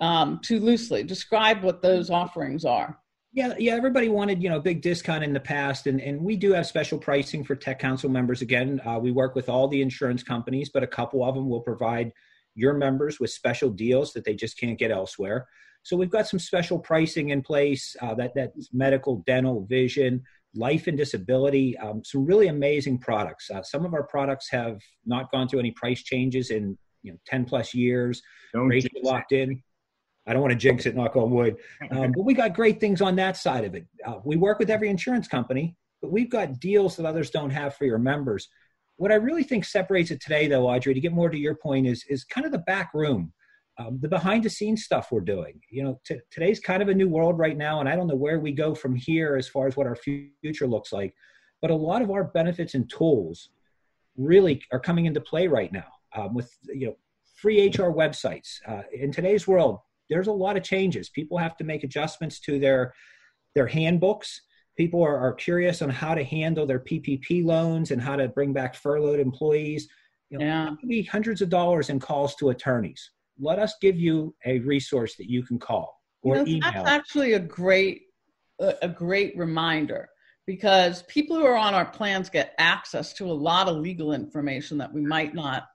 um, 0.00 0.40
too 0.42 0.60
loosely. 0.60 1.02
Describe 1.02 1.62
what 1.62 1.80
those 1.82 2.10
offerings 2.10 2.64
are. 2.64 2.98
Yeah, 3.32 3.54
yeah. 3.58 3.74
Everybody 3.74 4.08
wanted, 4.08 4.42
you 4.42 4.48
know, 4.48 4.58
big 4.58 4.80
discount 4.80 5.22
in 5.22 5.32
the 5.32 5.40
past, 5.40 5.86
and 5.86 6.00
and 6.00 6.20
we 6.20 6.36
do 6.36 6.52
have 6.52 6.66
special 6.66 6.98
pricing 6.98 7.44
for 7.44 7.54
Tech 7.54 7.78
Council 7.78 8.08
members. 8.08 8.40
Again, 8.40 8.80
uh, 8.86 8.98
we 8.98 9.12
work 9.12 9.34
with 9.34 9.48
all 9.48 9.68
the 9.68 9.82
insurance 9.82 10.22
companies, 10.22 10.70
but 10.72 10.82
a 10.82 10.86
couple 10.86 11.22
of 11.22 11.34
them 11.34 11.48
will 11.48 11.60
provide 11.60 12.12
your 12.54 12.74
members 12.74 13.20
with 13.20 13.30
special 13.30 13.70
deals 13.70 14.12
that 14.14 14.24
they 14.24 14.34
just 14.34 14.58
can't 14.58 14.78
get 14.78 14.90
elsewhere. 14.90 15.46
So 15.82 15.96
we've 15.96 16.10
got 16.10 16.26
some 16.26 16.40
special 16.40 16.78
pricing 16.78 17.28
in 17.28 17.42
place. 17.42 17.94
Uh, 18.00 18.14
that 18.14 18.32
that's 18.34 18.70
medical, 18.72 19.22
dental, 19.26 19.66
vision, 19.66 20.22
life 20.54 20.86
and 20.86 20.96
disability. 20.96 21.76
Um, 21.78 22.02
some 22.04 22.24
really 22.24 22.48
amazing 22.48 22.98
products. 22.98 23.50
Uh, 23.50 23.62
some 23.62 23.84
of 23.84 23.92
our 23.94 24.04
products 24.04 24.48
have 24.50 24.80
not 25.06 25.30
gone 25.30 25.48
through 25.48 25.60
any 25.60 25.72
price 25.72 26.02
changes 26.02 26.50
in 26.50 26.78
you 27.02 27.12
know 27.12 27.18
ten 27.26 27.44
plus 27.44 27.74
years. 27.74 28.22
Don't 28.54 28.68
Rates 28.68 28.86
locked 29.02 29.32
in. 29.32 29.62
I 30.28 30.32
don't 30.32 30.42
want 30.42 30.52
to 30.52 30.58
jinx 30.58 30.86
it, 30.86 30.94
knock 30.94 31.16
on 31.16 31.30
wood. 31.30 31.56
Um, 31.90 32.12
but 32.12 32.24
we 32.24 32.34
got 32.34 32.54
great 32.54 32.80
things 32.80 33.00
on 33.00 33.16
that 33.16 33.36
side 33.36 33.64
of 33.64 33.74
it. 33.74 33.86
Uh, 34.04 34.16
we 34.24 34.36
work 34.36 34.58
with 34.58 34.68
every 34.68 34.90
insurance 34.90 35.26
company, 35.26 35.74
but 36.02 36.12
we've 36.12 36.30
got 36.30 36.60
deals 36.60 36.96
that 36.96 37.06
others 37.06 37.30
don't 37.30 37.50
have 37.50 37.74
for 37.76 37.86
your 37.86 37.98
members. 37.98 38.48
What 38.96 39.10
I 39.10 39.14
really 39.14 39.42
think 39.42 39.64
separates 39.64 40.10
it 40.10 40.20
today, 40.20 40.46
though, 40.46 40.68
Audrey, 40.68 40.92
to 40.92 41.00
get 41.00 41.12
more 41.12 41.30
to 41.30 41.38
your 41.38 41.54
point, 41.54 41.86
is 41.86 42.04
is 42.08 42.24
kind 42.24 42.44
of 42.44 42.52
the 42.52 42.58
back 42.58 42.92
room, 42.92 43.32
um, 43.78 43.98
the 44.02 44.08
behind 44.08 44.44
the 44.44 44.50
scenes 44.50 44.84
stuff 44.84 45.10
we're 45.10 45.20
doing. 45.20 45.60
You 45.70 45.84
know, 45.84 46.00
t- 46.04 46.20
today's 46.30 46.60
kind 46.60 46.82
of 46.82 46.88
a 46.88 46.94
new 46.94 47.08
world 47.08 47.38
right 47.38 47.56
now, 47.56 47.80
and 47.80 47.88
I 47.88 47.96
don't 47.96 48.08
know 48.08 48.16
where 48.16 48.40
we 48.40 48.52
go 48.52 48.74
from 48.74 48.94
here 48.94 49.36
as 49.36 49.48
far 49.48 49.66
as 49.66 49.76
what 49.76 49.86
our 49.86 49.96
future 49.96 50.66
looks 50.66 50.92
like. 50.92 51.14
But 51.62 51.70
a 51.70 51.76
lot 51.76 52.02
of 52.02 52.10
our 52.10 52.24
benefits 52.24 52.74
and 52.74 52.90
tools 52.90 53.50
really 54.16 54.62
are 54.72 54.80
coming 54.80 55.06
into 55.06 55.20
play 55.20 55.46
right 55.46 55.72
now 55.72 55.86
um, 56.14 56.34
with 56.34 56.50
you 56.66 56.88
know 56.88 56.96
free 57.36 57.68
HR 57.68 57.92
websites. 57.92 58.58
Uh, 58.66 58.82
in 58.92 59.12
today's 59.12 59.46
world, 59.46 59.78
there's 60.08 60.26
a 60.26 60.32
lot 60.32 60.56
of 60.56 60.62
changes. 60.62 61.08
People 61.08 61.38
have 61.38 61.56
to 61.58 61.64
make 61.64 61.84
adjustments 61.84 62.40
to 62.40 62.58
their 62.58 62.94
their 63.54 63.66
handbooks. 63.66 64.42
People 64.76 65.02
are, 65.02 65.18
are 65.18 65.32
curious 65.32 65.82
on 65.82 65.90
how 65.90 66.14
to 66.14 66.22
handle 66.22 66.66
their 66.66 66.78
PPP 66.78 67.44
loans 67.44 67.90
and 67.90 68.00
how 68.00 68.14
to 68.14 68.28
bring 68.28 68.52
back 68.52 68.74
furloughed 68.74 69.18
employees. 69.18 69.88
You 70.30 70.38
know, 70.38 70.44
Yeah. 70.44 70.72
it 70.72 70.78
could 70.78 70.88
be 70.88 71.02
hundreds 71.02 71.42
of 71.42 71.48
dollars 71.48 71.90
in 71.90 71.98
calls 71.98 72.36
to 72.36 72.50
attorneys. 72.50 73.10
Let 73.40 73.58
us 73.58 73.74
give 73.80 73.98
you 73.98 74.34
a 74.44 74.60
resource 74.60 75.16
that 75.16 75.28
you 75.28 75.42
can 75.42 75.58
call 75.58 76.00
or 76.22 76.36
You 76.36 76.42
know, 76.42 76.48
email. 76.48 76.70
That's 76.84 76.88
actually 76.88 77.32
a 77.32 77.40
great 77.40 78.02
a 78.60 78.88
great 78.88 79.36
reminder 79.36 80.08
because 80.44 81.02
people 81.04 81.36
who 81.36 81.44
are 81.46 81.56
on 81.56 81.74
our 81.74 81.84
plans 81.84 82.28
get 82.28 82.54
access 82.58 83.12
to 83.12 83.30
a 83.30 83.32
lot 83.32 83.68
of 83.68 83.76
legal 83.76 84.12
information 84.12 84.78
that 84.78 84.92
we 84.92 85.00
might 85.00 85.32
not 85.34 85.68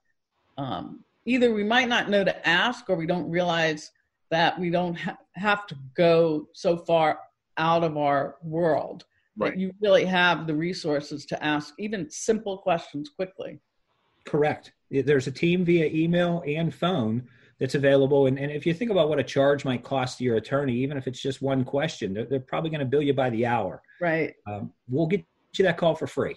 um, 0.57 1.03
either 1.25 1.53
we 1.53 1.63
might 1.63 1.87
not 1.87 2.09
know 2.09 2.23
to 2.23 2.47
ask 2.47 2.89
or 2.89 2.95
we 2.95 3.05
don't 3.07 3.29
realize 3.29 3.91
that 4.33 4.59
we 4.59 4.69
don't 4.71 4.95
ha- 4.95 5.17
have 5.35 5.67
to 5.67 5.75
go 5.95 6.47
so 6.53 6.75
far 6.75 7.19
out 7.57 7.83
of 7.83 7.97
our 7.97 8.35
world 8.43 9.05
Right. 9.35 9.51
that 9.53 9.59
you 9.59 9.71
really 9.81 10.05
have 10.05 10.45
the 10.45 10.53
resources 10.53 11.25
to 11.27 11.43
ask 11.43 11.73
even 11.79 12.07
simple 12.09 12.57
questions 12.59 13.09
quickly 13.09 13.59
Correct. 14.25 14.71
There's 14.89 15.27
a 15.27 15.31
team 15.31 15.65
via 15.65 15.85
email 15.87 16.41
and 16.47 16.73
phone 16.73 17.27
that's 17.59 17.75
available. 17.75 18.27
And, 18.27 18.39
and 18.39 18.49
if 18.51 18.65
you 18.65 18.73
think 18.73 18.89
about 18.89 19.09
what 19.09 19.19
a 19.19 19.23
charge 19.23 19.65
might 19.65 19.83
cost 19.83 20.17
to 20.19 20.23
your 20.23 20.37
attorney, 20.37 20.75
even 20.77 20.95
if 20.97 21.07
it's 21.07 21.19
just 21.21 21.41
one 21.41 21.65
question, 21.65 22.13
they're, 22.13 22.25
they're 22.25 22.39
probably 22.39 22.69
going 22.69 22.79
to 22.79 22.85
bill 22.85 23.01
you 23.01 23.13
by 23.13 23.29
the 23.31 23.45
hour. 23.45 23.81
right 23.99 24.33
Um, 24.47 24.71
we'll 24.87 25.07
get 25.07 25.23
you 25.57 25.65
that 25.65 25.77
call 25.77 25.93
for 25.95 26.07
free. 26.07 26.35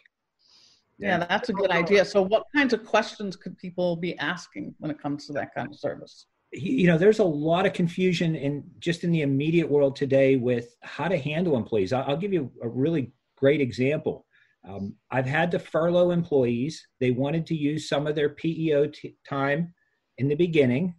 yeah 0.99 1.19
that's 1.33 1.49
a 1.49 1.53
good 1.53 1.71
idea 1.83 2.05
so 2.05 2.19
what 2.23 2.43
kinds 2.57 2.73
of 2.77 2.81
questions 2.85 3.33
could 3.37 3.57
people 3.59 3.89
be 4.09 4.13
asking 4.19 4.75
when 4.81 4.91
it 4.91 4.99
comes 5.05 5.27
to 5.27 5.33
that 5.39 5.49
kind 5.55 5.69
of 5.73 5.77
service 5.79 6.27
you 6.59 6.87
know 6.87 6.99
there's 6.99 7.19
a 7.19 7.25
lot 7.25 7.67
of 7.67 7.73
confusion 7.73 8.35
in 8.35 8.65
just 8.79 9.05
in 9.05 9.11
the 9.11 9.23
immediate 9.23 9.71
world 9.71 9.97
today 9.97 10.37
with 10.37 10.77
how 10.83 11.09
to 11.09 11.19
handle 11.19 11.57
employees. 11.57 11.93
I'll, 11.93 12.17
give 12.17 12.33
you 12.33 12.51
a 12.63 12.69
really 12.69 13.13
great 13.37 13.61
example. 13.61 14.27
Um, 14.69 14.97
i've 15.11 15.27
had 15.27 15.51
to 15.53 15.59
furlough 15.59 16.11
employees. 16.11 16.87
They 16.99 17.13
wanted 17.13 17.47
to 17.47 17.55
use 17.55 17.89
some 17.89 18.07
of 18.07 18.15
their 18.15 18.31
peo 18.31 18.87
t- 18.87 19.17
time 19.29 19.75
in 20.19 20.29
the 20.29 20.35
beginning. 20.35 20.95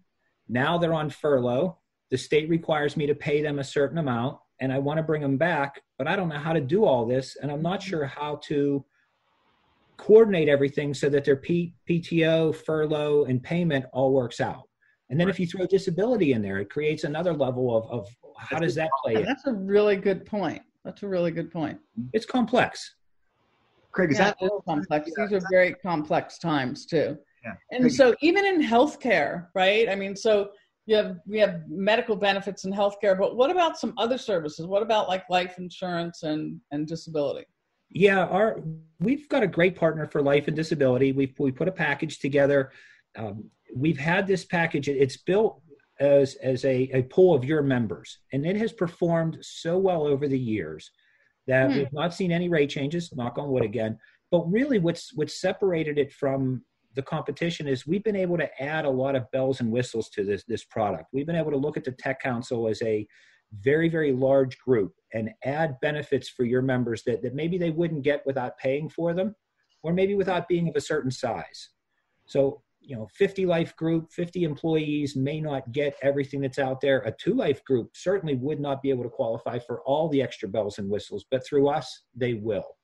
Now 0.48 0.78
they're 0.78 0.94
on 0.94 1.10
furlough. 1.10 1.80
The 2.12 2.18
state 2.18 2.48
requires 2.48 2.96
me 2.96 3.06
to 3.08 3.16
pay 3.16 3.42
them 3.42 3.60
a 3.60 3.64
certain 3.64 3.98
amount 3.98 4.38
and 4.60 4.72
i 4.72 4.80
want 4.80 4.98
to 4.98 5.04
bring 5.04 5.22
them 5.22 5.38
back 5.38 5.82
but 5.98 6.08
i 6.08 6.16
don't 6.16 6.30
know 6.30 6.38
how 6.38 6.54
to 6.54 6.62
do 6.62 6.86
all 6.86 7.06
this 7.06 7.38
and 7.42 7.52
i'm 7.52 7.62
not 7.62 7.82
sure 7.82 8.06
how 8.06 8.40
to 8.44 8.84
coordinate 9.98 10.48
everything 10.48 10.94
so 10.94 11.10
that 11.10 11.26
their 11.26 11.36
P- 11.36 11.74
pto 11.90 12.56
furlough 12.56 13.26
and 13.26 13.42
payment 13.42 13.86
all 13.94 14.14
works 14.14 14.40
out 14.40 14.67
and 15.10 15.20
then 15.20 15.30
if 15.30 15.40
you 15.40 15.48
throw 15.48 15.66
disability 15.66 16.34
in 16.34 16.42
there, 16.42 16.58
it 16.60 16.70
creates 16.70 17.04
another 17.04 17.34
level 17.34 17.76
of, 17.76 17.90
of 17.90 18.08
how 18.38 18.60
does 18.60 18.76
that 18.76 18.90
play 19.04 19.14
And 19.14 19.22
in? 19.22 19.26
that's 19.28 19.48
a 19.48 19.54
really 19.54 19.96
good 19.96 20.26
point. 20.26 20.62
That's 20.84 21.04
a 21.04 21.08
really 21.08 21.32
good 21.32 21.52
point. 21.52 21.80
It's 22.14 22.26
complex. 22.26 22.96
Craig, 23.92 24.12
is 24.12 24.20
yeah, 24.20 24.26
that 24.26 24.38
it 24.42 24.46
is 24.46 24.52
complex. 24.68 25.10
These 25.16 25.34
are 25.34 25.42
very 25.50 25.74
complex 25.74 26.38
times 26.38 26.86
too. 26.86 27.18
Yeah. 27.44 27.54
And 27.72 27.82
Craig- 27.84 27.94
so 27.94 28.16
even 28.22 28.46
in 28.46 28.62
healthcare, 28.62 29.48
right? 29.56 29.90
I 29.90 29.96
mean, 29.96 30.16
so 30.16 30.52
you 30.86 30.96
have 30.96 31.18
we 31.26 31.40
have 31.40 31.62
medical 31.68 32.16
benefits 32.16 32.66
and 32.66 32.74
healthcare, 32.74 33.18
but 33.18 33.36
what 33.36 33.50
about 33.50 33.78
some 33.78 33.94
other 33.98 34.18
services? 34.18 34.66
What 34.68 34.82
about 34.82 35.08
like 35.08 35.30
life 35.30 35.58
insurance 35.58 36.24
and 36.24 36.60
and 36.72 36.88
disability? 36.88 37.46
Yeah, 37.90 38.26
our 38.26 38.62
we've 39.00 39.28
got 39.30 39.44
a 39.44 39.48
great 39.48 39.76
partner 39.76 40.08
for 40.08 40.22
life 40.22 40.48
and 40.48 40.56
disability. 40.56 41.12
We 41.14 41.34
we 41.40 41.52
put 41.52 41.68
a 41.68 41.72
package 41.72 42.20
together. 42.20 42.72
Um, 43.18 43.50
we've 43.76 43.98
had 43.98 44.28
this 44.28 44.46
package. 44.46 44.88
It's 44.88 45.18
built 45.18 45.62
as 46.00 46.36
as 46.36 46.64
a, 46.66 46.90
a 46.94 47.04
pool 47.04 47.36
of 47.36 47.44
your 47.44 47.62
members, 47.62 48.20
and 48.32 48.46
it 48.46 48.56
has 48.58 48.72
performed 48.72 49.38
so 49.42 49.78
well 49.78 50.06
over 50.06 50.28
the 50.28 50.40
years 50.40 50.92
that 51.48 51.72
hmm. 51.72 51.78
we've 51.78 51.94
not 51.94 52.14
seen 52.14 52.32
any 52.32 52.50
rate 52.50 52.70
changes. 52.70 53.14
Knock 53.16 53.38
on 53.38 53.50
wood 53.50 53.64
again. 53.64 53.98
But 54.32 54.50
really, 54.52 54.80
what's 54.80 55.14
what's 55.16 55.42
separated 55.42 55.98
it 55.98 56.14
from 56.14 56.64
the 56.96 57.02
competition 57.02 57.68
is 57.68 57.86
we've 57.86 58.04
been 58.04 58.16
able 58.16 58.38
to 58.38 58.64
add 58.64 58.86
a 58.86 58.90
lot 58.90 59.16
of 59.16 59.30
bells 59.32 59.60
and 59.60 59.72
whistles 59.72 60.10
to 60.10 60.24
this 60.24 60.44
this 60.48 60.64
product. 60.66 61.06
We've 61.12 61.28
been 61.28 61.36
able 61.36 61.52
to 61.52 61.58
look 61.58 61.78
at 61.78 61.84
the 61.84 61.92
Tech 61.92 62.22
Council 62.22 62.68
as 62.68 62.82
a 62.82 63.08
very 63.54 63.88
very 63.90 64.12
large 64.12 64.58
group 64.60 64.94
and 65.14 65.30
add 65.46 65.80
benefits 65.82 66.28
for 66.30 66.44
your 66.44 66.62
members 66.62 67.04
that, 67.04 67.22
that 67.22 67.34
maybe 67.34 67.58
they 67.58 67.70
wouldn't 67.70 68.04
get 68.04 68.26
without 68.26 68.58
paying 68.58 68.90
for 68.90 69.14
them 69.14 69.36
or 69.84 69.94
maybe 69.94 70.16
without 70.16 70.48
being 70.48 70.68
of 70.68 70.76
a 70.76 70.82
certain 70.82 71.12
size 71.12 71.70
so 72.26 72.62
you 72.88 72.96
know 72.96 73.08
50 73.14 73.46
life 73.46 73.76
group 73.76 74.12
50 74.12 74.44
employees 74.44 75.16
may 75.16 75.42
not 75.42 75.72
get 75.72 75.96
everything 76.02 76.42
that's 76.42 76.58
out 76.58 76.80
there 76.80 77.00
a 77.00 77.12
two 77.12 77.34
life 77.34 77.64
group 77.66 77.92
certainly 77.94 78.36
would 78.36 78.60
not 78.60 78.82
be 78.82 78.90
able 78.90 79.04
to 79.04 79.10
qualify 79.10 79.60
for 79.60 79.82
all 79.82 80.08
the 80.10 80.22
extra 80.22 80.48
bells 80.48 80.80
and 80.80 80.90
whistles 80.90 81.26
but 81.30 81.46
through 81.46 81.68
us 81.68 82.04
they 82.16 82.34
will 82.34 82.78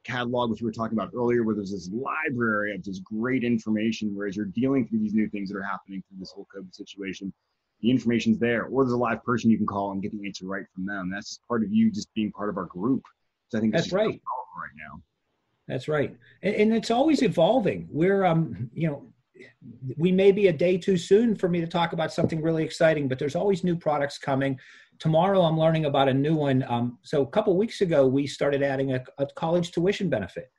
catalog 0.05 0.51
which 0.51 0.61
we 0.61 0.67
were 0.67 0.73
talking 0.73 0.99
about 0.99 1.11
earlier 1.17 1.45
where 1.45 1.55
there's 1.55 1.71
this 1.71 1.89
library 1.91 2.75
of 2.75 2.85
just 2.85 3.03
great 3.03 3.43
information 3.43 4.15
whereas 4.15 4.37
you're 4.37 4.45
dealing 4.45 4.87
through 4.87 4.99
these 4.99 5.15
new 5.15 5.27
things 5.31 5.49
that 5.49 5.57
are 5.57 5.63
happening 5.63 6.03
through 6.07 6.19
this 6.19 6.31
whole 6.31 6.47
covid 6.55 6.75
situation 6.75 7.33
the 7.85 7.91
information's 7.91 8.39
there. 8.39 8.65
Or 8.65 8.83
there's 8.83 8.95
a 8.95 8.97
live 8.97 9.23
person 9.23 9.51
you 9.51 9.59
can 9.59 9.67
call 9.67 9.93
and 9.93 10.03
get 10.03 10.11
the 10.13 10.27
answer 10.27 10.47
right 10.47 10.65
from 10.75 10.87
them. 10.87 11.11
That's 11.11 11.29
just 11.29 11.47
part 11.47 11.63
of 11.63 11.71
you 11.71 11.91
just 11.91 12.13
being 12.15 12.33
part 12.33 12.49
of 12.49 12.57
our 12.57 12.65
group. 12.65 13.03
So 13.49 13.59
i 13.59 13.61
think 13.61 13.75
that's 13.75 13.93
right. 13.93 14.09
right 14.09 14.71
now. 14.77 15.03
That's 15.69 15.87
right. 15.87 16.17
And, 16.43 16.55
and 16.55 16.75
it's 16.75 16.91
always 16.91 17.23
evolving. 17.23 17.87
We're 17.91 18.25
um 18.25 18.71
you 18.75 18.89
know 18.89 19.07
we 19.97 20.13
may 20.13 20.33
be 20.33 20.49
a 20.49 20.53
day 20.53 20.77
too 20.79 20.97
soon 20.97 21.35
for 21.35 21.49
me 21.49 21.61
to 21.61 21.67
talk 21.67 21.93
about 21.93 22.13
something 22.13 22.43
really 22.43 22.65
exciting, 22.65 23.09
but 23.09 23.19
there's 23.19 23.37
always 23.37 23.65
new 23.65 23.77
products 23.77 24.19
coming. 24.19 24.59
Tomorrow, 24.99 25.43
I'm 25.43 25.59
learning 25.59 25.87
about 25.87 26.09
a 26.09 26.15
new 26.15 26.35
one. 26.35 26.65
Um, 26.69 26.99
so, 27.03 27.23
a 27.23 27.27
couple 27.27 27.57
weeks 27.57 27.81
ago, 27.81 28.07
we 28.07 28.27
started 28.27 28.63
adding 28.63 28.93
a, 28.93 29.05
a, 29.19 29.27
college 29.35 29.73
tuition 29.73 30.09
benefit. 30.09 30.51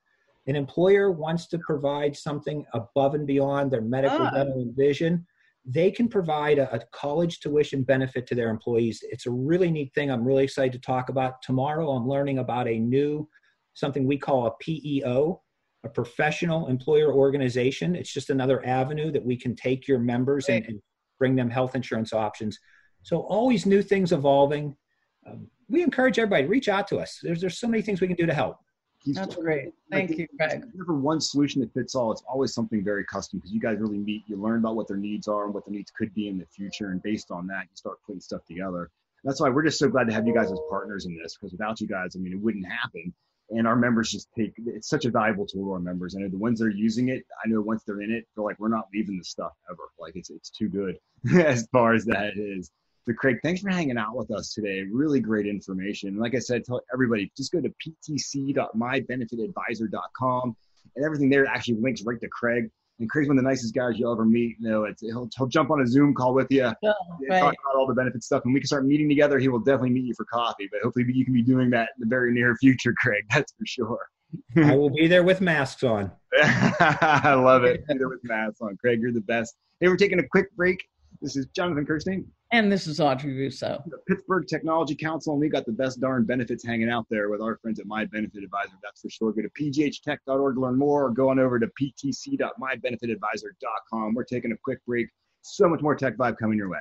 An 0.47 0.55
employer 0.55 1.11
wants 1.11 1.47
to 1.47 1.57
provide 1.59 2.15
something 2.15 2.65
above 2.73 3.15
and 3.15 3.25
beyond 3.25 3.71
their 3.71 3.81
medical, 3.81 4.21
ah. 4.21 4.31
dental, 4.31 4.61
and 4.61 4.75
vision. 4.75 5.25
They 5.65 5.89
can 5.89 6.07
provide 6.07 6.59
a, 6.59 6.73
a 6.75 6.79
college 6.91 7.39
tuition 7.39 7.83
benefit 7.83 8.27
to 8.27 8.35
their 8.35 8.49
employees. 8.49 8.99
It's 9.09 9.25
a 9.25 9.31
really 9.31 9.71
neat 9.71 9.93
thing. 9.95 10.11
I'm 10.11 10.25
really 10.25 10.43
excited 10.43 10.73
to 10.73 10.79
talk 10.79 11.09
about. 11.09 11.41
Tomorrow, 11.41 11.89
I'm 11.89 12.07
learning 12.07 12.39
about 12.39 12.67
a 12.67 12.77
new 12.77 13.27
something 13.75 14.07
we 14.07 14.17
call 14.17 14.47
a 14.47 14.51
PEO, 14.59 15.41
a 15.85 15.89
professional 15.89 16.67
employer 16.67 17.13
organization. 17.13 17.95
It's 17.95 18.11
just 18.11 18.31
another 18.31 18.65
avenue 18.65 19.11
that 19.11 19.23
we 19.23 19.37
can 19.37 19.55
take 19.55 19.87
your 19.87 19.99
members 19.99 20.49
and, 20.49 20.65
and 20.65 20.81
bring 21.19 21.35
them 21.35 21.49
health 21.49 21.75
insurance 21.75 22.11
options. 22.11 22.59
So 23.03 23.19
always 23.19 23.67
new 23.67 23.83
things 23.83 24.11
evolving. 24.11 24.75
Um, 25.27 25.47
we 25.69 25.83
encourage 25.83 26.17
everybody 26.17 26.43
to 26.43 26.49
reach 26.49 26.69
out 26.69 26.87
to 26.89 26.97
us. 26.97 27.19
There's 27.21 27.39
there's 27.39 27.59
so 27.59 27.67
many 27.67 27.83
things 27.83 28.01
we 28.01 28.07
can 28.07 28.15
do 28.15 28.25
to 28.25 28.33
help. 28.33 28.57
That's 29.07 29.35
great. 29.35 29.71
Thank 29.91 30.09
like, 30.09 30.19
you, 30.19 30.27
Craig. 30.39 30.63
never 30.73 30.95
one 30.95 31.21
solution 31.21 31.61
that 31.61 31.71
fits 31.71 31.93
all. 31.93 32.11
It's 32.11 32.23
always 32.27 32.55
something 32.55 32.83
very 32.83 33.05
custom 33.05 33.37
because 33.37 33.53
you 33.53 33.61
guys 33.61 33.77
really 33.79 33.99
meet. 33.99 34.23
You 34.25 34.37
learn 34.37 34.57
about 34.57 34.75
what 34.75 34.87
their 34.87 34.97
needs 34.97 35.27
are 35.27 35.45
and 35.45 35.53
what 35.53 35.65
their 35.65 35.73
needs 35.73 35.91
could 35.91 36.11
be 36.15 36.27
in 36.27 36.39
the 36.39 36.45
future, 36.47 36.89
and 36.89 37.01
based 37.03 37.29
on 37.29 37.45
that, 37.47 37.63
you 37.63 37.75
start 37.75 37.97
putting 38.03 38.19
stuff 38.19 38.43
together. 38.47 38.89
That's 39.23 39.39
why 39.39 39.49
we're 39.49 39.63
just 39.63 39.77
so 39.77 39.87
glad 39.87 40.07
to 40.07 40.13
have 40.13 40.25
you 40.25 40.33
guys 40.33 40.51
as 40.51 40.59
partners 40.69 41.05
in 41.05 41.15
this 41.15 41.35
because 41.35 41.51
without 41.51 41.79
you 41.79 41.87
guys, 41.87 42.15
I 42.15 42.19
mean, 42.19 42.33
it 42.33 42.41
wouldn't 42.41 42.65
happen 42.65 43.13
and 43.49 43.67
our 43.67 43.75
members 43.75 44.11
just 44.11 44.29
take 44.37 44.53
it's 44.65 44.89
such 44.89 45.05
a 45.05 45.11
valuable 45.11 45.45
tool 45.45 45.65
to 45.65 45.73
our 45.73 45.79
members. 45.79 46.15
I 46.15 46.21
know 46.21 46.29
the 46.29 46.37
ones 46.37 46.59
that 46.59 46.65
are 46.65 46.69
using 46.69 47.09
it, 47.09 47.23
I 47.43 47.47
know 47.47 47.61
once 47.61 47.83
they're 47.83 48.01
in 48.01 48.11
it, 48.11 48.27
they're 48.35 48.43
like, 48.43 48.59
we're 48.59 48.69
not 48.69 48.87
leaving 48.93 49.17
this 49.17 49.29
stuff 49.29 49.53
ever. 49.69 49.89
Like 49.99 50.15
it's 50.15 50.29
it's 50.29 50.49
too 50.49 50.69
good 50.69 50.97
as 51.35 51.67
far 51.71 51.93
as 51.93 52.05
that 52.05 52.37
is. 52.37 52.71
So 53.05 53.13
Craig, 53.13 53.37
thanks 53.43 53.61
for 53.61 53.69
hanging 53.69 53.99
out 53.99 54.15
with 54.15 54.31
us 54.31 54.53
today. 54.53 54.83
Really 54.91 55.19
great 55.19 55.45
information. 55.45 56.17
Like 56.17 56.33
I 56.33 56.39
said, 56.39 56.65
tell 56.65 56.81
everybody 56.91 57.31
just 57.37 57.51
go 57.51 57.61
to 57.61 57.71
ptc.mybenefitadvisor.com 58.09 60.55
and 60.95 61.05
everything 61.05 61.29
there 61.29 61.45
actually 61.45 61.75
links 61.75 62.01
right 62.03 62.19
to 62.19 62.27
Craig. 62.27 62.71
And 62.99 63.09
Craig's 63.09 63.27
one 63.27 63.37
of 63.37 63.43
the 63.43 63.49
nicest 63.49 63.73
guys 63.73 63.99
you'll 63.99 64.11
ever 64.11 64.25
meet. 64.25 64.55
You 64.59 64.69
know, 64.69 64.83
it's, 64.85 65.01
he'll, 65.01 65.29
he'll 65.37 65.47
jump 65.47 65.69
on 65.69 65.81
a 65.81 65.87
Zoom 65.87 66.13
call 66.13 66.33
with 66.33 66.47
you, 66.49 66.63
oh, 66.63 66.93
right. 67.29 67.39
talk 67.39 67.53
about 67.53 67.77
all 67.77 67.87
the 67.87 67.93
benefit 67.93 68.23
stuff, 68.23 68.43
and 68.45 68.53
we 68.53 68.59
can 68.59 68.67
start 68.67 68.85
meeting 68.85 69.09
together. 69.09 69.37
He 69.37 69.49
will 69.49 69.59
definitely 69.59 69.89
meet 69.89 70.05
you 70.05 70.13
for 70.15 70.25
coffee, 70.25 70.69
but 70.71 70.81
hopefully 70.81 71.05
you 71.09 71.25
can 71.25 71.33
be 71.33 71.41
doing 71.41 71.69
that 71.71 71.89
in 71.97 72.01
the 72.01 72.07
very 72.07 72.31
near 72.31 72.55
future, 72.55 72.93
Craig. 72.97 73.25
That's 73.33 73.53
for 73.57 73.65
sure. 73.65 73.99
I 74.55 74.75
will 74.75 74.89
be 74.89 75.07
there 75.07 75.23
with 75.23 75.41
masks 75.41 75.83
on. 75.83 76.11
I 76.41 77.33
love 77.33 77.63
it. 77.63 77.85
Be 77.87 77.97
there 77.97 78.09
with 78.09 78.23
masks 78.23 78.61
on. 78.61 78.77
Craig, 78.77 78.99
you're 79.01 79.13
the 79.13 79.21
best. 79.21 79.55
Hey, 79.79 79.87
we're 79.87 79.97
taking 79.97 80.19
a 80.19 80.27
quick 80.27 80.53
break. 80.55 80.83
This 81.21 81.35
is 81.35 81.47
Jonathan 81.47 81.85
Kersting. 81.85 82.25
And 82.51 82.71
this 82.71 82.85
is 82.87 82.99
Audrey 82.99 83.35
Russo. 83.35 83.83
The 83.87 83.97
Pittsburgh 84.07 84.45
Technology 84.47 84.95
Council, 84.95 85.33
and 85.33 85.41
we 85.41 85.49
got 85.49 85.65
the 85.65 85.71
best 85.71 85.99
darn 85.99 86.25
benefits 86.25 86.63
hanging 86.63 86.89
out 86.89 87.07
there 87.09 87.29
with 87.29 87.41
our 87.41 87.57
friends 87.57 87.79
at 87.79 87.87
My 87.87 88.05
Benefit 88.05 88.43
Advisor. 88.43 88.73
That's 88.83 89.01
for 89.01 89.09
sure. 89.09 89.33
Go 89.33 89.41
to 89.41 89.49
pghtech.org 89.49 90.55
to 90.55 90.61
learn 90.61 90.77
more, 90.77 91.05
or 91.05 91.09
go 91.09 91.29
on 91.29 91.39
over 91.39 91.59
to 91.59 91.67
ptc.mybenefitadvisor.com. 91.67 94.13
We're 94.13 94.23
taking 94.23 94.51
a 94.51 94.57
quick 94.63 94.85
break. 94.85 95.07
So 95.41 95.67
much 95.67 95.81
more 95.81 95.95
Tech 95.95 96.17
Vibe 96.17 96.37
coming 96.37 96.57
your 96.57 96.69
way. 96.69 96.79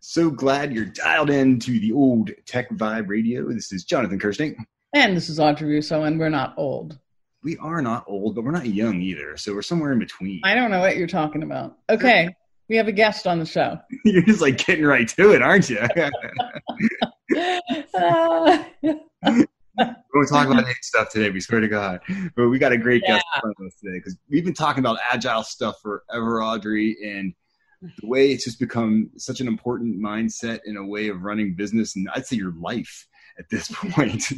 So 0.00 0.30
glad 0.30 0.72
you're 0.72 0.86
dialed 0.86 1.30
in 1.30 1.58
to 1.60 1.80
the 1.80 1.92
old 1.92 2.30
Tech 2.46 2.70
Vibe 2.70 3.08
Radio. 3.08 3.50
This 3.50 3.72
is 3.72 3.84
Jonathan 3.84 4.18
Kersting. 4.18 4.66
And 4.94 5.16
this 5.16 5.28
is 5.28 5.40
Audrey 5.40 5.68
Russo, 5.68 6.04
and 6.04 6.18
we're 6.18 6.28
not 6.28 6.54
old. 6.56 6.98
We 7.42 7.56
are 7.58 7.82
not 7.82 8.04
old, 8.06 8.34
but 8.34 8.44
we're 8.44 8.52
not 8.52 8.66
young 8.66 9.02
either. 9.02 9.36
So 9.36 9.54
we're 9.54 9.62
somewhere 9.62 9.92
in 9.92 9.98
between. 9.98 10.40
I 10.44 10.54
don't 10.54 10.70
know 10.70 10.80
what 10.80 10.96
you're 10.96 11.06
talking 11.06 11.42
about. 11.42 11.76
Okay. 11.90 12.34
We 12.68 12.76
have 12.76 12.88
a 12.88 12.92
guest 12.92 13.26
on 13.26 13.38
the 13.38 13.46
show. 13.46 13.78
You're 14.04 14.22
just 14.22 14.40
like 14.40 14.64
getting 14.64 14.84
right 14.84 15.08
to 15.08 15.32
it, 15.32 15.42
aren't 15.42 15.68
you? 15.68 15.78
uh, 17.94 18.64
we're 20.14 20.26
talking 20.26 20.52
about 20.52 20.66
stuff 20.80 21.10
today. 21.10 21.30
We 21.30 21.40
swear 21.40 21.60
to 21.60 21.68
God, 21.68 22.00
but 22.36 22.48
we 22.48 22.58
got 22.58 22.72
a 22.72 22.78
great 22.78 23.02
yeah. 23.04 23.16
guest 23.16 23.26
on 23.42 23.66
us 23.66 23.74
today 23.82 23.98
because 23.98 24.16
we've 24.30 24.44
been 24.44 24.54
talking 24.54 24.80
about 24.80 24.98
agile 25.10 25.42
stuff 25.42 25.76
forever, 25.82 26.42
Audrey, 26.42 26.96
and 27.04 27.34
the 28.00 28.06
way 28.06 28.32
it's 28.32 28.44
just 28.44 28.58
become 28.58 29.10
such 29.16 29.40
an 29.40 29.48
important 29.48 30.00
mindset 30.00 30.60
in 30.64 30.76
a 30.76 30.86
way 30.86 31.08
of 31.08 31.22
running 31.22 31.54
business, 31.54 31.96
and 31.96 32.08
I'd 32.14 32.26
say 32.26 32.36
your 32.36 32.54
life 32.58 33.06
at 33.38 33.48
this 33.50 33.68
point 33.90 34.30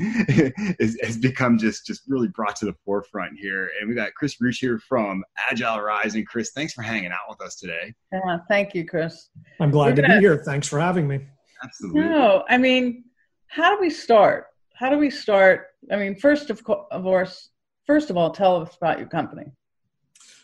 is, 0.79 0.99
has 1.03 1.17
become 1.17 1.59
just 1.59 1.87
just 1.87 2.03
really 2.09 2.29
brought 2.29 2.57
to 2.57 2.67
the 2.67 2.75
forefront 2.85 3.39
here. 3.39 3.71
And 3.79 3.89
we 3.89 3.95
got 3.95 4.15
Chris 4.15 4.37
Ruch 4.37 4.59
here 4.59 4.79
from 4.79 5.25
Agile 5.51 5.81
Rising. 5.81 6.25
Chris, 6.25 6.51
thanks 6.55 6.73
for 6.73 6.83
hanging 6.83 7.11
out 7.11 7.29
with 7.29 7.41
us 7.41 7.57
today. 7.57 7.95
Yeah, 8.13 8.39
thank 8.49 8.75
you, 8.75 8.87
Chris. 8.87 9.29
I'm 9.61 9.71
glad 9.71 9.91
We're 9.91 9.97
to 9.97 10.03
gonna, 10.03 10.15
be 10.17 10.21
here. 10.21 10.43
Thanks 10.45 10.69
for 10.69 10.81
having 10.81 11.07
me. 11.07 11.21
Absolutely. 11.63 12.03
No, 12.03 12.45
I 12.49 12.59
mean, 12.59 13.05
how 13.49 13.75
do 13.75 13.81
we 13.81 13.91
start? 13.91 14.47
How 14.75 14.91
do 14.91 14.99
we 14.99 15.11
start? 15.11 15.69
I 15.91 15.97
mean, 15.97 16.17
first 16.17 16.51
of, 16.51 16.63
co- 16.63 16.87
of 16.91 17.03
course, 17.03 17.51
first 17.87 18.11
of 18.11 18.17
all, 18.17 18.31
tell 18.31 18.61
us 18.61 18.77
about 18.77 18.99
your 18.99 19.09
company. 19.09 19.53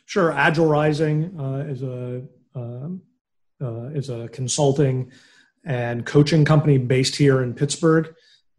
Sure, 0.07 0.33
Agile 0.33 0.67
Rising 0.67 1.39
uh, 1.39 1.65
is 1.69 1.83
a 1.83 2.23
um, 2.55 3.03
uh, 3.63 3.87
is 3.95 4.11
a 4.11 4.29
consulting 4.29 5.11
and 5.65 6.05
coaching 6.05 6.45
company 6.45 6.79
based 6.79 7.17
here 7.17 7.43
in 7.43 7.55
Pittsburgh, 7.55 8.09
uh, 8.09 8.11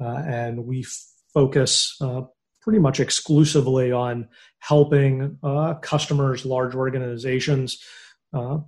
and 0.05 0.65
we 0.65 0.85
focus 1.33 1.97
uh, 2.01 2.21
pretty 2.61 2.79
much 2.79 2.99
exclusively 2.99 3.91
on 3.91 4.27
helping 4.59 5.37
uh, 5.43 5.75
customers, 5.75 6.45
large 6.45 6.75
organizations, 6.75 7.83
uh, 8.33 8.59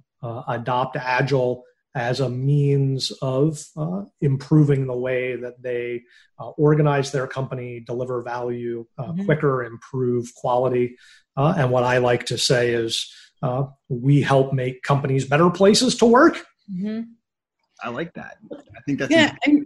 adopt 0.48 0.96
Agile 0.98 1.64
as 1.96 2.20
a 2.20 2.30
means 2.30 3.12
of 3.22 3.66
uh, 3.78 4.04
improving 4.20 4.86
the 4.86 4.96
way 4.96 5.38
that 5.38 5.62
they 5.62 6.04
uh, 6.38 6.50
organize 6.50 7.12
their 7.14 7.26
company, 7.26 7.80
deliver 7.80 8.22
value 8.22 8.86
uh, 8.98 9.06
mm-hmm. 9.06 9.24
quicker, 9.24 9.64
improve 9.64 10.36
quality. 10.36 10.98
Uh, 11.38 11.54
and 11.58 11.72
what 11.72 11.86
I 11.86 12.00
like 12.00 12.26
to 12.28 12.38
say 12.38 12.74
is 12.74 13.12
uh, 13.42 13.64
we 13.88 14.22
help 14.22 14.52
make 14.52 14.84
companies 14.84 15.26
better 15.26 15.50
places 15.50 15.96
to 15.98 16.06
work. 16.06 16.46
Mm-hmm. 16.70 17.02
I 17.82 17.90
like 17.90 18.14
that. 18.16 18.38
I 18.52 18.82
think 18.86 19.00
that's 19.00 19.12
yeah. 19.12 19.34
And, 19.46 19.66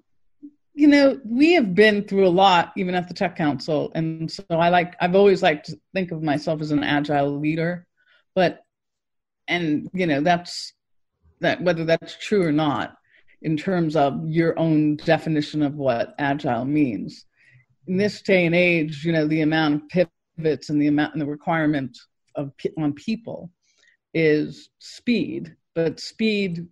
you 0.79 0.87
know, 0.87 1.19
we 1.25 1.55
have 1.55 1.75
been 1.75 2.05
through 2.05 2.25
a 2.25 2.29
lot, 2.29 2.71
even 2.77 2.95
at 2.95 3.09
the 3.09 3.13
Tech 3.13 3.35
Council, 3.35 3.91
and 3.95 4.31
so 4.31 4.45
I 4.49 4.69
like. 4.69 4.95
I've 5.01 5.13
always 5.13 5.43
liked 5.43 5.65
to 5.65 5.79
think 5.93 6.13
of 6.13 6.23
myself 6.23 6.61
as 6.61 6.71
an 6.71 6.85
agile 6.85 7.37
leader, 7.37 7.85
but 8.33 8.63
and 9.49 9.89
you 9.93 10.07
know 10.07 10.21
that's 10.21 10.71
that 11.41 11.61
whether 11.61 11.83
that's 11.83 12.15
true 12.15 12.43
or 12.43 12.53
not 12.53 12.95
in 13.41 13.57
terms 13.57 13.97
of 13.97 14.25
your 14.25 14.57
own 14.57 14.95
definition 14.95 15.63
of 15.63 15.75
what 15.75 16.15
agile 16.17 16.63
means. 16.63 17.25
In 17.85 17.97
this 17.97 18.21
day 18.21 18.45
and 18.45 18.55
age 18.55 19.03
you 19.03 19.11
know 19.11 19.27
the 19.27 19.41
amount 19.41 19.75
of 19.75 20.07
pivots 20.37 20.69
and 20.69 20.81
the 20.81 20.87
amount 20.87 21.11
and 21.11 21.21
the 21.21 21.25
requirement 21.25 21.97
of 22.35 22.53
on 22.77 22.93
people 22.93 23.51
is 24.13 24.69
speed 24.79 25.53
but 25.75 25.99
speed 25.99 26.67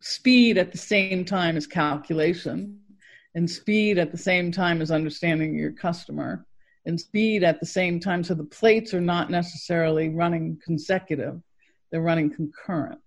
speed 0.00 0.58
at 0.58 0.72
the 0.72 0.78
same 0.78 1.24
time 1.24 1.56
as 1.56 1.68
calculation 1.68 2.80
and 3.36 3.48
speed 3.48 3.98
at 3.98 4.10
the 4.10 4.18
same 4.18 4.50
time 4.50 4.82
as 4.82 4.90
understanding 4.90 5.56
your 5.56 5.70
customer 5.70 6.44
and 6.86 7.00
speed 7.00 7.44
at 7.44 7.60
the 7.60 7.66
same 7.66 8.00
time 8.00 8.24
so 8.24 8.34
the 8.34 8.42
plates 8.42 8.92
are 8.92 9.00
not 9.00 9.30
necessarily 9.30 10.08
running 10.08 10.58
consecutive 10.64 11.40
they're 11.92 12.00
running 12.00 12.34
concurrent 12.34 12.98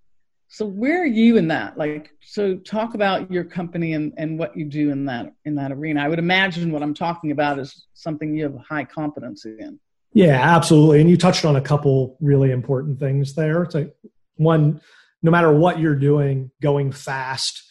so 0.52 0.66
where 0.66 1.04
are 1.04 1.06
you 1.06 1.38
in 1.38 1.48
that? 1.50 1.78
Like, 1.78 2.10
so 2.22 2.56
talk 2.56 2.96
about 2.96 3.32
your 3.32 3.44
company 3.44 3.94
and, 3.94 4.12
and 4.18 4.40
what 4.40 4.58
you 4.58 4.66
do 4.66 4.90
in 4.90 5.06
that 5.06 5.32
in 5.46 5.54
that 5.56 5.72
arena. 5.72 6.02
I 6.02 6.10
would 6.10 6.18
imagine 6.18 6.72
what 6.72 6.82
I'm 6.82 6.96
talking 6.96 7.30
about 7.30 7.60
is 7.60 7.86
something 7.94 8.36
you 8.36 8.44
have 8.44 8.56
high 8.68 8.84
competence 8.84 9.46
in. 9.46 9.80
Yeah, 10.12 10.40
absolutely. 10.42 11.02
And 11.02 11.10
you 11.10 11.18
touched 11.18 11.46
on 11.46 11.56
a 11.56 11.62
couple 11.62 12.18
really 12.20 12.50
important 12.50 13.00
things 13.00 13.36
there. 13.36 13.62
It's 13.62 13.76
like 13.76 13.94
one, 14.38 14.82
no 15.22 15.30
matter 15.30 15.54
what 15.54 15.80
you're 15.80 15.96
doing, 15.96 16.50
going 16.64 16.94
fast 16.94 17.62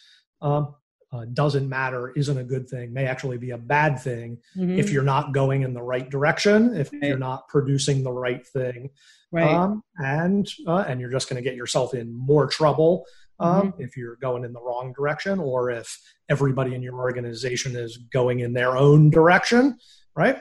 um, 0.41 0.73
uh, 1.11 1.25
doesn't 1.33 1.67
matter, 1.67 2.11
isn't 2.15 2.37
a 2.37 2.43
good 2.43 2.69
thing, 2.69 2.93
may 2.93 3.05
actually 3.05 3.37
be 3.37 3.51
a 3.51 3.57
bad 3.57 3.99
thing 3.99 4.37
mm-hmm. 4.55 4.77
if 4.77 4.91
you're 4.91 5.03
not 5.03 5.33
going 5.33 5.63
in 5.63 5.73
the 5.73 5.81
right 5.81 6.09
direction, 6.09 6.75
if 6.75 6.91
right. 6.93 7.03
you're 7.03 7.17
not 7.17 7.47
producing 7.47 8.03
the 8.03 8.11
right 8.11 8.45
thing 8.45 8.89
right 9.31 9.53
um, 9.53 9.83
and 9.97 10.47
uh, 10.67 10.83
and 10.87 10.99
you're 10.99 11.11
just 11.11 11.29
going 11.29 11.41
to 11.41 11.47
get 11.47 11.55
yourself 11.55 11.93
in 11.93 12.13
more 12.13 12.47
trouble 12.47 13.05
um, 13.39 13.71
mm-hmm. 13.71 13.81
if 13.81 13.95
you're 13.95 14.15
going 14.17 14.43
in 14.43 14.53
the 14.53 14.61
wrong 14.61 14.93
direction 14.93 15.39
or 15.39 15.69
if 15.69 15.97
everybody 16.29 16.73
in 16.73 16.81
your 16.81 16.95
organization 16.95 17.75
is 17.75 17.97
going 18.11 18.39
in 18.39 18.53
their 18.53 18.77
own 18.77 19.09
direction 19.09 19.77
right 20.15 20.37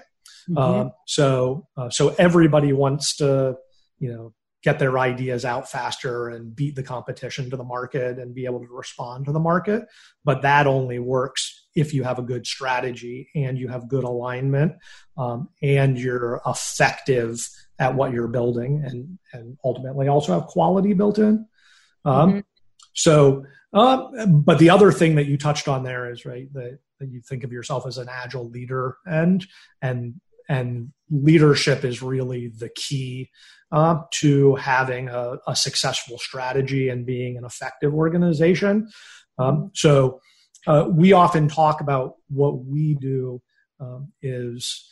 mm-hmm. 0.48 0.58
um, 0.58 0.92
so 1.06 1.66
uh, 1.76 1.90
so 1.90 2.14
everybody 2.18 2.72
wants 2.72 3.16
to 3.16 3.56
you 3.98 4.12
know 4.12 4.32
get 4.62 4.78
their 4.78 4.98
ideas 4.98 5.44
out 5.44 5.70
faster 5.70 6.28
and 6.28 6.54
beat 6.54 6.74
the 6.74 6.82
competition 6.82 7.48
to 7.50 7.56
the 7.56 7.64
market 7.64 8.18
and 8.18 8.34
be 8.34 8.44
able 8.44 8.60
to 8.60 8.66
respond 8.70 9.24
to 9.24 9.32
the 9.32 9.38
market 9.38 9.84
but 10.24 10.42
that 10.42 10.66
only 10.66 10.98
works 10.98 11.66
if 11.74 11.94
you 11.94 12.02
have 12.02 12.18
a 12.18 12.22
good 12.22 12.46
strategy 12.46 13.28
and 13.34 13.58
you 13.58 13.68
have 13.68 13.88
good 13.88 14.04
alignment 14.04 14.72
um, 15.16 15.48
and 15.62 15.98
you're 15.98 16.40
effective 16.46 17.48
at 17.78 17.94
what 17.94 18.12
you're 18.12 18.28
building 18.28 18.82
and 18.84 19.18
and 19.32 19.56
ultimately 19.64 20.08
also 20.08 20.32
have 20.32 20.46
quality 20.46 20.92
built 20.92 21.18
in 21.18 21.46
um, 22.04 22.30
mm-hmm. 22.30 22.40
so 22.94 23.44
uh, 23.74 24.26
but 24.26 24.58
the 24.58 24.70
other 24.70 24.90
thing 24.90 25.14
that 25.14 25.26
you 25.26 25.36
touched 25.36 25.68
on 25.68 25.82
there 25.82 26.10
is 26.10 26.24
right 26.24 26.52
that, 26.52 26.78
that 26.98 27.08
you 27.10 27.20
think 27.20 27.44
of 27.44 27.52
yourself 27.52 27.86
as 27.86 27.98
an 27.98 28.08
agile 28.10 28.48
leader 28.48 28.96
and 29.06 29.46
and 29.82 30.14
and 30.48 30.90
leadership 31.10 31.84
is 31.84 32.02
really 32.02 32.48
the 32.48 32.70
key 32.70 33.30
uh, 33.72 34.02
to 34.10 34.54
having 34.56 35.08
a, 35.08 35.36
a, 35.46 35.54
successful 35.54 36.18
strategy 36.18 36.88
and 36.88 37.04
being 37.04 37.36
an 37.36 37.44
effective 37.44 37.92
organization. 37.92 38.88
Um, 39.38 39.70
so 39.74 40.20
uh, 40.66 40.88
we 40.90 41.12
often 41.12 41.48
talk 41.48 41.80
about 41.80 42.14
what 42.28 42.64
we 42.64 42.94
do 42.94 43.42
um, 43.80 44.10
is 44.22 44.90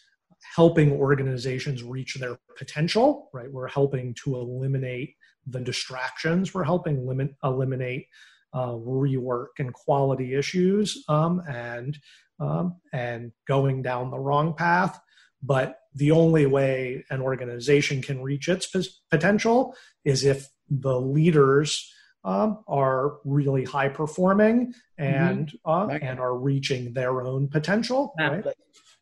helping 0.55 0.93
organizations 0.93 1.83
reach 1.83 2.15
their 2.15 2.39
potential, 2.57 3.31
right? 3.33 3.51
We're 3.51 3.69
helping 3.69 4.15
to 4.25 4.37
eliminate 4.37 5.15
the 5.47 5.61
distractions. 5.61 6.55
We're 6.55 6.65
helping 6.65 7.07
limit, 7.07 7.35
eliminate 7.43 8.07
uh, 8.53 8.73
rework 8.73 9.59
and 9.59 9.73
quality 9.73 10.35
issues 10.35 11.05
um, 11.09 11.43
and 11.49 11.99
um, 12.39 12.77
and 12.93 13.33
going 13.49 13.83
down 13.83 14.11
the 14.11 14.19
wrong 14.19 14.55
path. 14.55 15.01
But 15.43 15.79
the 15.95 16.11
only 16.11 16.47
way 16.47 17.05
an 17.11 17.21
organization 17.21 18.03
can 18.03 18.23
reach 18.23 18.49
its 18.49 18.69
potential 19.11 19.75
is 20.05 20.25
if 20.25 20.49
the 20.69 21.01
leaders 21.01 21.93
um, 22.25 22.65
are 22.67 23.19
really 23.25 23.65
high 23.65 23.89
performing 23.89 24.75
and 24.99 25.53
mm-hmm. 25.67 25.91
uh, 25.91 25.99
and 26.03 26.19
are 26.19 26.37
reaching 26.37 26.93
their 26.93 27.23
own 27.23 27.49
potential. 27.49 28.13
Right? 28.19 28.45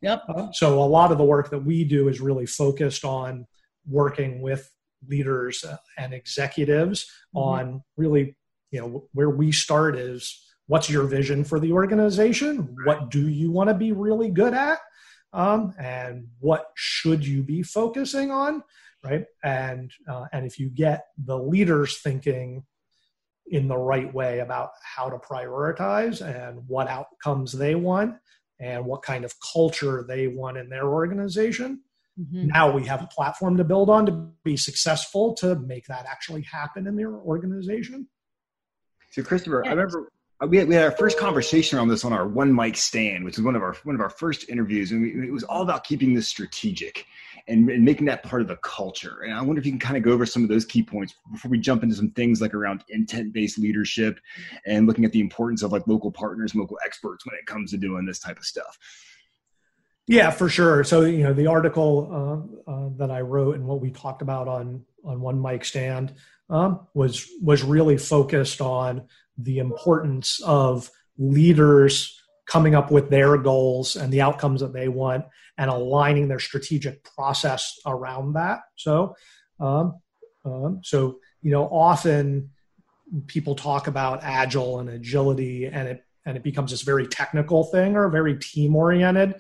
Yep. 0.03 0.23
Uh, 0.29 0.53
so 0.53 0.83
a 0.83 0.85
lot 0.85 1.11
of 1.11 1.19
the 1.19 1.25
work 1.25 1.51
that 1.51 1.65
we 1.65 1.85
do 1.85 2.09
is 2.09 2.21
really 2.21 2.45
focused 2.45 3.05
on 3.05 3.47
working 3.89 4.43
with 4.43 4.71
leaders 5.09 5.65
and 5.99 6.13
executives 6.13 7.07
mm-hmm. 7.35 7.39
on 7.39 7.83
really, 7.97 8.37
you 8.71 8.81
know, 8.81 9.09
where 9.13 9.31
we 9.31 9.51
start 9.53 9.97
is 9.97 10.41
what's 10.67 10.91
your 10.91 11.05
vision 11.05 11.45
for 11.45 11.59
the 11.59 11.73
organization? 11.73 12.77
What 12.85 13.11
do 13.11 13.29
you 13.29 13.51
want 13.51 13.69
to 13.69 13.75
be 13.75 13.93
really 13.93 14.31
good 14.31 14.53
at? 14.55 14.79
Um, 15.35 15.75
and 15.79 16.29
what 16.39 16.71
should 16.75 17.27
you 17.27 17.43
be 17.43 17.63
focusing 17.63 18.31
on? 18.31 18.63
Right. 19.03 19.27
And, 19.43 19.91
uh, 20.09 20.27
and 20.33 20.47
if 20.47 20.59
you 20.59 20.71
get 20.71 21.07
the 21.19 21.39
leaders 21.39 22.01
thinking 22.01 22.65
in 23.47 23.69
the 23.69 23.77
right 23.77 24.13
way 24.15 24.39
about 24.39 24.71
how 24.83 25.11
to 25.11 25.19
prioritize 25.19 26.23
and 26.23 26.61
what 26.67 26.89
outcomes 26.89 27.53
they 27.53 27.75
want, 27.75 28.17
and 28.61 28.85
what 28.85 29.03
kind 29.03 29.25
of 29.25 29.35
culture 29.53 30.05
they 30.07 30.27
want 30.29 30.57
in 30.57 30.69
their 30.69 30.87
organization. 30.87 31.83
Mm-hmm. 32.19 32.47
Now 32.49 32.71
we 32.71 32.85
have 32.87 33.03
a 33.03 33.07
platform 33.09 33.57
to 33.57 33.65
build 33.65 33.91
on 33.91 34.07
to 34.07 34.31
be 34.45 34.57
successful 34.57 35.35
to 35.35 35.57
make 35.57 35.87
that 35.87 36.07
actually 36.07 36.43
happen 36.43 36.87
in 36.87 36.97
their 36.97 37.13
organization. 37.13 38.09
So, 39.11 39.23
Christopher, 39.23 39.67
I 39.67 39.71
remember 39.71 40.11
we 40.49 40.59
had, 40.59 40.69
we 40.69 40.75
had 40.75 40.85
our 40.85 40.91
first 40.91 41.19
conversation 41.19 41.79
around 41.79 41.89
this 41.89 42.05
on 42.05 42.13
our 42.13 42.27
one 42.27 42.55
mic 42.55 42.77
stand, 42.77 43.25
which 43.25 43.37
was 43.37 43.45
one 43.45 43.55
of 43.55 43.63
our 43.63 43.75
one 43.85 43.95
of 43.95 44.01
our 44.01 44.11
first 44.11 44.49
interviews, 44.49 44.91
and 44.91 45.03
we, 45.03 45.29
it 45.29 45.33
was 45.33 45.45
all 45.45 45.63
about 45.63 45.85
keeping 45.85 46.15
this 46.15 46.29
strategic 46.29 47.07
and, 47.47 47.69
and, 47.71 47.85
making 47.85 48.07
that 48.07 48.23
part 48.23 48.43
of 48.43 48.49
the 48.49 48.57
culture. 48.57 49.21
And 49.23 49.35
I 49.35 49.43
wonder 49.43 49.61
if 49.61 49.67
you 49.67 49.73
can 49.73 49.79
kind 49.79 49.97
of 49.97 50.03
go 50.03 50.13
over 50.13 50.27
some 50.27 50.43
of 50.43 50.49
those 50.49 50.65
key 50.65 50.83
points 50.83 51.15
before 51.31 51.51
we 51.51 51.59
jump 51.59 51.83
into 51.83 51.95
some 51.95 52.11
things 52.11 52.41
like 52.41 52.55
around 52.55 52.85
intent 52.89 53.33
based 53.33 53.59
leadership 53.59 54.19
and 54.67 54.87
looking 54.87 55.05
at 55.05 55.13
the 55.13 55.21
importance 55.21 55.63
of 55.63 55.73
like 55.73 55.87
local 55.87 56.11
partners, 56.11 56.53
and 56.53 56.61
local 56.61 56.79
experts 56.85 57.25
when 57.25 57.37
it 57.39 57.47
comes 57.47 57.71
to 57.71 57.77
doing 57.77 58.05
this 58.05 58.19
type 58.19 58.39
of 58.39 58.45
stuff. 58.45 58.79
Yeah, 60.07 60.31
for 60.31 60.49
sure. 60.49 60.85
So 60.85 61.03
you 61.03 61.23
know, 61.23 61.33
the 61.33 61.47
article 61.47 62.57
uh, 62.69 62.71
uh, 62.71 62.89
that 62.97 63.11
I 63.11 63.21
wrote 63.21 63.55
and 63.55 63.67
what 63.67 63.81
we 63.81 63.91
talked 63.91 64.21
about 64.21 64.49
on 64.49 64.85
on 65.05 65.21
one 65.21 65.41
mic 65.41 65.65
stand 65.65 66.15
um, 66.51 66.87
was 66.93 67.29
was 67.41 67.63
really 67.63 67.97
focused 67.97 68.61
on 68.61 69.07
the 69.39 69.59
importance 69.59 70.41
of 70.45 70.91
leaders 71.19 72.21
coming 72.47 72.75
up 72.75 72.91
with 72.91 73.09
their 73.11 73.37
goals 73.39 73.97
and 73.97 74.13
the 74.13 74.21
outcomes 74.21 74.61
that 74.61 74.73
they 74.73 74.89
want 74.89 75.25
and 75.57 75.71
aligning 75.71 76.29
their 76.29 76.39
strategic 76.39 77.03
process 77.15 77.79
around 77.87 78.35
that. 78.35 78.61
So, 78.77 79.17
um, 79.61 80.01
um, 80.45 80.81
so 80.83 81.21
you 81.43 81.51
know, 81.51 81.65
often 81.65 82.51
people 83.27 83.55
talk 83.55 83.87
about 83.87 84.23
agile 84.23 84.81
and 84.81 84.89
agility, 84.89 85.67
and 85.67 85.89
it 85.89 86.05
and 86.27 86.37
it 86.37 86.43
becomes 86.43 86.71
this 86.71 86.83
very 86.83 87.07
technical 87.07 87.65
thing 87.65 87.97
or 87.97 88.09
very 88.09 88.39
team 88.39 88.75
oriented 88.75 89.35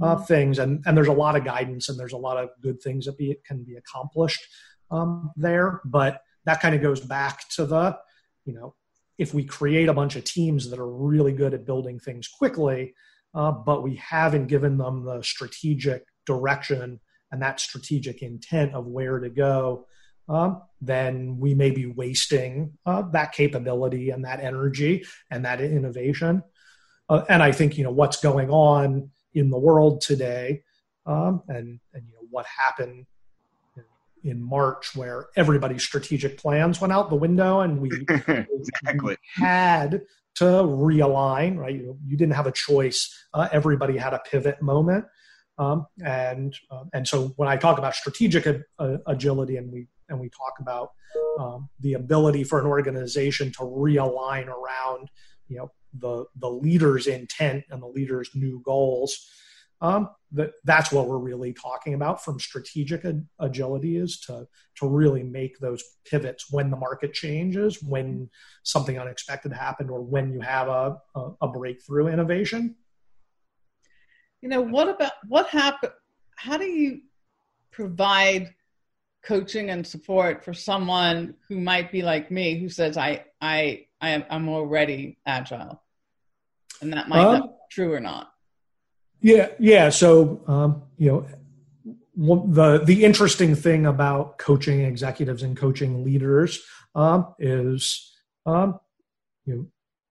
uh, 0.00 0.16
mm-hmm. 0.16 0.24
things. 0.24 0.58
And 0.58 0.82
and 0.86 0.96
there's 0.96 1.08
a 1.08 1.12
lot 1.12 1.36
of 1.36 1.44
guidance 1.44 1.88
and 1.88 1.98
there's 1.98 2.14
a 2.14 2.18
lot 2.18 2.38
of 2.38 2.48
good 2.62 2.80
things 2.80 3.06
that 3.06 3.18
be 3.18 3.36
can 3.44 3.62
be 3.62 3.76
accomplished 3.76 4.42
um, 4.90 5.30
there. 5.36 5.80
But 5.84 6.22
that 6.46 6.60
kind 6.60 6.74
of 6.74 6.80
goes 6.80 7.00
back 7.00 7.48
to 7.50 7.66
the, 7.66 7.98
you 8.46 8.54
know, 8.54 8.74
if 9.20 9.34
we 9.34 9.44
create 9.44 9.90
a 9.90 9.92
bunch 9.92 10.16
of 10.16 10.24
teams 10.24 10.70
that 10.70 10.78
are 10.78 10.90
really 10.90 11.32
good 11.32 11.52
at 11.52 11.66
building 11.66 12.00
things 12.00 12.26
quickly, 12.26 12.94
uh, 13.34 13.52
but 13.52 13.82
we 13.82 13.94
haven't 13.96 14.46
given 14.46 14.78
them 14.78 15.04
the 15.04 15.22
strategic 15.22 16.04
direction 16.24 16.98
and 17.30 17.42
that 17.42 17.60
strategic 17.60 18.22
intent 18.22 18.74
of 18.74 18.86
where 18.86 19.18
to 19.18 19.28
go, 19.28 19.86
um, 20.30 20.62
then 20.80 21.36
we 21.38 21.54
may 21.54 21.70
be 21.70 21.84
wasting 21.84 22.72
uh, 22.86 23.02
that 23.12 23.32
capability 23.32 24.08
and 24.08 24.24
that 24.24 24.40
energy 24.40 25.04
and 25.30 25.44
that 25.44 25.60
innovation. 25.60 26.42
Uh, 27.10 27.22
and 27.28 27.42
I 27.42 27.52
think 27.52 27.76
you 27.76 27.84
know 27.84 27.90
what's 27.90 28.22
going 28.22 28.48
on 28.48 29.10
in 29.34 29.50
the 29.50 29.58
world 29.58 30.00
today, 30.00 30.62
um, 31.04 31.42
and 31.48 31.78
and 31.92 32.06
you 32.06 32.14
know 32.14 32.26
what 32.30 32.46
happened 32.46 33.04
in 34.24 34.42
March, 34.42 34.94
where 34.94 35.26
everybody's 35.36 35.82
strategic 35.82 36.38
plans 36.38 36.80
went 36.80 36.92
out 36.92 37.10
the 37.10 37.16
window, 37.16 37.60
and 37.60 37.80
we, 37.80 37.90
exactly. 38.08 39.16
we 39.16 39.16
had 39.34 40.02
to 40.36 40.44
realign. 40.44 41.56
Right, 41.56 41.74
you, 41.74 41.98
you 42.06 42.16
didn't 42.16 42.34
have 42.34 42.46
a 42.46 42.52
choice. 42.52 43.12
Uh, 43.34 43.48
everybody 43.52 43.96
had 43.96 44.14
a 44.14 44.20
pivot 44.30 44.60
moment, 44.62 45.04
um, 45.58 45.86
and 46.04 46.54
uh, 46.70 46.84
and 46.92 47.06
so 47.06 47.28
when 47.36 47.48
I 47.48 47.56
talk 47.56 47.78
about 47.78 47.94
strategic 47.94 48.46
uh, 48.78 48.96
agility, 49.06 49.56
and 49.56 49.72
we 49.72 49.86
and 50.08 50.20
we 50.20 50.28
talk 50.28 50.54
about 50.60 50.90
um, 51.38 51.68
the 51.80 51.94
ability 51.94 52.44
for 52.44 52.60
an 52.60 52.66
organization 52.66 53.52
to 53.52 53.60
realign 53.60 54.46
around, 54.48 55.08
you 55.48 55.58
know, 55.58 55.70
the 55.92 56.24
the 56.36 56.50
leader's 56.50 57.06
intent 57.06 57.64
and 57.70 57.82
the 57.82 57.86
leader's 57.86 58.30
new 58.34 58.60
goals. 58.64 59.28
Um, 59.82 60.10
that 60.32 60.52
that's 60.64 60.92
what 60.92 61.08
we're 61.08 61.18
really 61.18 61.52
talking 61.52 61.94
about 61.94 62.22
from 62.22 62.38
strategic 62.38 63.04
agility 63.38 63.96
is 63.96 64.20
to 64.20 64.46
to 64.76 64.88
really 64.88 65.22
make 65.22 65.58
those 65.58 65.82
pivots 66.04 66.52
when 66.52 66.70
the 66.70 66.76
market 66.76 67.14
changes, 67.14 67.82
when 67.82 68.28
something 68.62 68.98
unexpected 68.98 69.52
happened, 69.52 69.90
or 69.90 70.02
when 70.02 70.30
you 70.32 70.40
have 70.40 70.68
a, 70.68 70.98
a, 71.14 71.30
a 71.42 71.48
breakthrough 71.48 72.08
innovation. 72.08 72.76
You 74.42 74.50
know 74.50 74.60
what 74.60 74.88
about 74.88 75.12
what 75.26 75.48
happened 75.48 75.92
how 76.40 76.56
do 76.56 76.64
you 76.64 77.02
provide 77.70 78.54
coaching 79.22 79.68
and 79.68 79.86
support 79.86 80.42
for 80.42 80.54
someone 80.54 81.34
who 81.46 81.60
might 81.60 81.92
be 81.92 82.00
like 82.00 82.30
me 82.30 82.58
who 82.58 82.68
says 82.68 82.96
i 82.96 83.22
i, 83.42 83.86
I 84.00 84.10
am 84.10 84.24
i'm 84.30 84.48
already 84.48 85.18
agile 85.26 85.82
and 86.80 86.92
that 86.94 87.08
might 87.08 87.20
um, 87.20 87.40
not 87.40 87.48
be 87.48 87.54
true 87.70 87.92
or 87.92 88.00
not 88.00 88.32
yeah 89.20 89.48
yeah 89.58 89.88
so 89.88 90.42
um, 90.46 90.82
you 90.96 91.10
know 91.10 91.26
the 92.16 92.82
the 92.84 93.04
interesting 93.04 93.54
thing 93.54 93.86
about 93.86 94.38
coaching 94.38 94.80
executives 94.80 95.42
and 95.42 95.56
coaching 95.56 96.04
leaders 96.04 96.62
um, 96.94 97.34
is 97.38 98.14
um, 98.46 98.78
you 99.46 99.54
know 99.54 99.66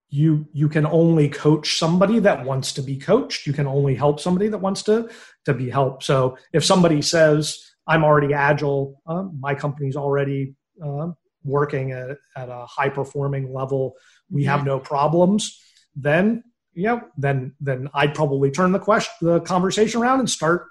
you 0.09 0.47
you 0.53 0.69
can 0.69 0.87
only 0.87 1.29
coach 1.29 1.77
somebody 1.77 2.17
that 2.19 2.43
wants 2.45 2.73
to 2.73 2.81
be 2.81 2.97
coached. 2.97 3.45
You 3.45 3.53
can 3.53 3.67
only 3.67 3.93
help 3.93 4.19
somebody 4.19 4.47
that 4.47 4.57
wants 4.57 4.81
to 4.83 5.09
to 5.45 5.53
be 5.53 5.69
helped. 5.69 6.03
So 6.03 6.37
if 6.51 6.65
somebody 6.65 7.01
says 7.01 7.69
i'm 7.89 8.03
already 8.03 8.33
agile 8.33 9.01
uh, 9.07 9.23
my 9.37 9.53
company's 9.53 9.97
already 9.97 10.55
uh, 10.85 11.07
working 11.43 11.91
at, 11.91 12.17
at 12.37 12.49
a 12.49 12.65
high 12.65 12.89
performing 12.89 13.51
level 13.51 13.95
we 14.29 14.45
have 14.45 14.63
no 14.63 14.79
problems 14.79 15.61
then 15.95 16.43
yeah 16.73 16.99
then 17.17 17.53
then 17.59 17.89
i'd 17.95 18.13
probably 18.13 18.51
turn 18.51 18.71
the 18.71 18.79
question 18.79 19.13
the 19.21 19.39
conversation 19.41 20.01
around 20.01 20.19
and 20.19 20.29
start 20.29 20.67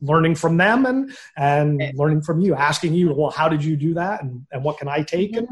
learning 0.00 0.34
from 0.34 0.56
them 0.56 0.86
and 0.86 1.12
and 1.36 1.82
okay. 1.82 1.92
learning 1.94 2.22
from 2.22 2.40
you 2.40 2.54
asking 2.54 2.94
you 2.94 3.12
well 3.14 3.30
how 3.30 3.48
did 3.48 3.64
you 3.64 3.76
do 3.76 3.94
that 3.94 4.22
and, 4.22 4.46
and 4.52 4.62
what 4.62 4.78
can 4.78 4.88
i 4.88 5.02
take 5.02 5.36
and, 5.36 5.48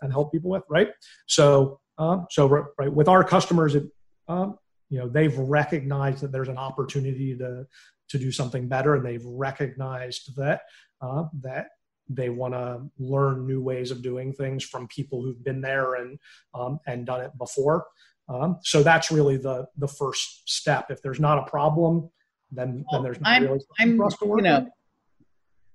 and 0.00 0.12
help 0.12 0.32
people 0.32 0.50
with 0.50 0.62
right 0.68 0.88
so 1.26 1.80
um, 1.98 2.26
so 2.30 2.48
right 2.78 2.92
with 2.92 3.08
our 3.08 3.22
customers, 3.22 3.74
it, 3.74 3.84
um, 4.28 4.58
you 4.90 4.98
know, 4.98 5.08
they've 5.08 5.36
recognized 5.36 6.22
that 6.22 6.32
there's 6.32 6.48
an 6.48 6.58
opportunity 6.58 7.36
to 7.36 7.66
to 8.08 8.18
do 8.18 8.30
something 8.30 8.68
better, 8.68 8.96
and 8.96 9.04
they've 9.04 9.24
recognized 9.24 10.36
that 10.36 10.62
uh, 11.00 11.24
that 11.40 11.68
they 12.08 12.28
want 12.28 12.52
to 12.52 12.82
learn 12.98 13.46
new 13.46 13.62
ways 13.62 13.90
of 13.90 14.02
doing 14.02 14.32
things 14.32 14.62
from 14.62 14.86
people 14.88 15.22
who've 15.22 15.42
been 15.42 15.60
there 15.60 15.94
and 15.94 16.18
um, 16.54 16.80
and 16.86 17.06
done 17.06 17.20
it 17.20 17.36
before. 17.38 17.84
Um, 18.28 18.58
so 18.62 18.82
that's 18.82 19.10
really 19.10 19.36
the 19.36 19.66
the 19.76 19.88
first 19.88 20.48
step. 20.48 20.90
If 20.90 21.02
there's 21.02 21.20
not 21.20 21.38
a 21.38 21.50
problem, 21.50 22.10
then 22.50 22.84
well, 22.90 23.00
then 23.00 23.02
there's 23.02 23.20
not 23.20 23.30
I'm, 23.30 23.42
really 23.44 23.60
I'm, 23.78 23.96
for 23.96 24.04
us 24.06 24.16
to 24.18 24.24
work. 24.24 24.38
You 24.38 24.44
know, 24.44 24.68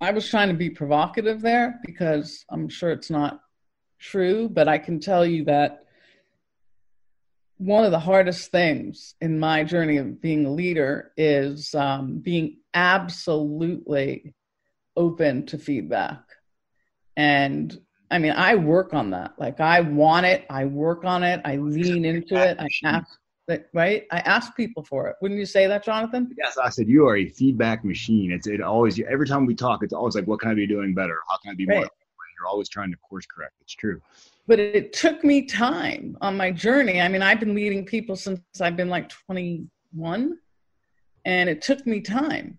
I 0.02 0.12
was 0.12 0.28
trying 0.30 0.48
to 0.50 0.56
be 0.56 0.70
provocative 0.70 1.42
there 1.42 1.80
because 1.86 2.46
I'm 2.50 2.70
sure 2.70 2.92
it's 2.92 3.10
not 3.10 3.42
true, 4.00 4.50
but 4.50 4.68
I 4.68 4.78
can 4.78 5.00
tell 5.00 5.26
you 5.26 5.46
that 5.46 5.84
one 7.58 7.84
of 7.84 7.92
the 7.92 8.00
hardest 8.00 8.52
things 8.52 9.16
in 9.20 9.38
my 9.38 9.66
journey 9.66 9.98
of 9.98 10.22
being 10.22 10.46
a 10.46 10.52
leader 10.52 11.12
is 11.18 11.76
um, 11.76 12.20
being 12.20 12.60
absolutely 12.74 14.34
open 14.96 15.46
to 15.48 15.58
feedback. 15.58 16.22
And 17.18 17.78
I 18.12 18.18
mean, 18.18 18.32
I 18.32 18.56
work 18.56 18.94
on 18.94 19.12
that. 19.12 19.34
Like, 19.38 19.60
I 19.60 19.82
want 19.82 20.26
it, 20.26 20.46
I 20.50 20.66
work 20.66 21.06
on 21.06 21.24
it, 21.24 21.42
I 21.46 21.58
lean 21.58 22.06
into 22.06 22.36
it, 22.36 22.58
I 22.60 22.68
ask. 22.86 23.18
Right, 23.74 24.06
I 24.12 24.20
ask 24.20 24.56
people 24.56 24.84
for 24.84 25.08
it. 25.08 25.16
Wouldn't 25.24 25.40
you 25.40 25.46
say 25.48 25.66
that, 25.66 25.84
Jonathan? 25.84 26.32
Yes, 26.38 26.60
I 26.60 26.70
said 26.70 26.88
you 26.88 27.08
are 27.08 27.18
a 27.18 27.28
feedback 27.30 27.84
machine. 27.84 28.32
It's 28.32 28.46
it 28.46 28.62
always 28.62 29.00
every 29.00 29.26
time 29.26 29.48
we 29.48 29.56
talk, 29.56 29.82
it's 29.82 29.92
always 29.92 30.14
like, 30.14 30.28
what 30.28 30.40
can 30.40 30.52
I 30.52 30.54
be 30.54 30.68
doing 30.68 30.94
better? 30.94 31.18
How 31.28 31.38
can 31.38 31.54
I 31.54 31.56
be 31.56 31.66
right. 31.66 31.78
more? 31.78 31.90
You're 32.40 32.48
always 32.48 32.70
trying 32.70 32.92
to 32.92 32.98
course 32.98 33.26
correct. 33.26 33.56
It's 33.62 33.74
true 33.74 34.00
but 34.50 34.60
it 34.60 34.94
took 34.94 35.24
me 35.24 35.44
time 35.46 36.18
on 36.22 36.36
my 36.36 36.50
journey. 36.52 37.00
I 37.00 37.08
mean, 37.08 37.22
I've 37.22 37.40
been 37.40 37.54
leading 37.54 37.86
people 37.86 38.16
since 38.16 38.42
I've 38.60 38.76
been 38.76 38.90
like 38.90 39.08
21, 39.08 40.40
and 41.26 41.50
it 41.50 41.62
took 41.62 41.86
me 41.86 42.02
time 42.02 42.58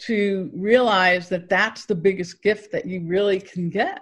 to 0.00 0.50
realize 0.52 1.28
that 1.28 1.48
that's 1.48 1.86
the 1.86 1.94
biggest 1.94 2.42
gift 2.42 2.72
that 2.72 2.86
you 2.86 3.06
really 3.06 3.38
can 3.38 3.70
get. 3.70 4.00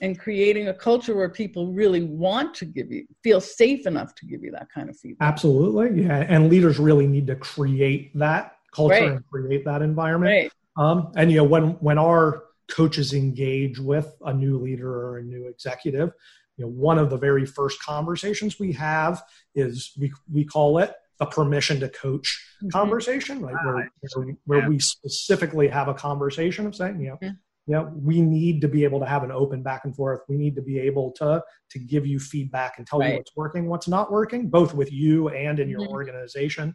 And 0.00 0.18
creating 0.18 0.68
a 0.68 0.74
culture 0.74 1.16
where 1.16 1.28
people 1.28 1.72
really 1.72 2.02
want 2.04 2.54
to 2.56 2.64
give 2.64 2.90
you, 2.90 3.06
feel 3.22 3.40
safe 3.40 3.86
enough 3.86 4.14
to 4.16 4.26
give 4.26 4.42
you 4.42 4.50
that 4.52 4.68
kind 4.70 4.88
of 4.88 4.96
feedback. 4.96 5.28
Absolutely. 5.28 6.04
Yeah. 6.04 6.24
And 6.28 6.48
leaders 6.48 6.78
really 6.78 7.06
need 7.06 7.26
to 7.28 7.36
create 7.36 8.16
that 8.18 8.56
culture 8.72 8.94
right. 8.94 9.10
and 9.10 9.26
create 9.28 9.64
that 9.64 9.82
environment. 9.82 10.30
Right. 10.30 10.52
Um, 10.76 11.12
and, 11.16 11.30
you 11.30 11.38
know, 11.38 11.44
when, 11.44 11.70
when 11.80 11.98
our 11.98 12.44
coaches 12.68 13.12
engage 13.12 13.78
with 13.78 14.14
a 14.24 14.32
new 14.32 14.58
leader 14.58 14.92
or 14.92 15.18
a 15.18 15.22
new 15.22 15.48
executive 15.48 16.12
you 16.58 16.64
know 16.64 16.70
one 16.70 16.98
of 16.98 17.08
the 17.08 17.16
very 17.16 17.46
first 17.46 17.82
conversations 17.82 18.58
we 18.58 18.72
have 18.72 19.22
is 19.54 19.92
we 19.98 20.12
we 20.30 20.44
call 20.44 20.78
it 20.78 20.92
the 21.18 21.26
permission 21.26 21.80
to 21.80 21.88
coach 21.88 22.44
mm-hmm. 22.58 22.68
conversation 22.68 23.40
right 23.40 23.54
where, 23.64 23.90
where, 24.14 24.36
where 24.44 24.58
yeah. 24.60 24.68
we 24.68 24.78
specifically 24.78 25.68
have 25.68 25.88
a 25.88 25.94
conversation 25.94 26.66
of 26.66 26.74
saying 26.74 27.00
you 27.00 27.08
know 27.08 27.18
yeah. 27.22 27.30
You 27.68 27.74
know 27.74 27.92
we 27.94 28.20
need 28.20 28.60
to 28.60 28.68
be 28.68 28.82
able 28.82 28.98
to 28.98 29.06
have 29.06 29.22
an 29.22 29.30
open 29.30 29.62
back 29.62 29.82
and 29.84 29.94
forth 29.94 30.20
we 30.28 30.36
need 30.36 30.56
to 30.56 30.62
be 30.62 30.78
able 30.80 31.12
to 31.12 31.40
to 31.70 31.78
give 31.78 32.06
you 32.06 32.18
feedback 32.18 32.78
and 32.78 32.86
tell 32.86 32.98
right. 32.98 33.10
you 33.10 33.16
what's 33.18 33.36
working 33.36 33.68
what's 33.68 33.88
not 33.88 34.10
working 34.10 34.48
both 34.48 34.74
with 34.74 34.90
you 34.90 35.28
and 35.28 35.60
in 35.60 35.68
your 35.68 35.82
mm-hmm. 35.82 35.92
organization 35.92 36.74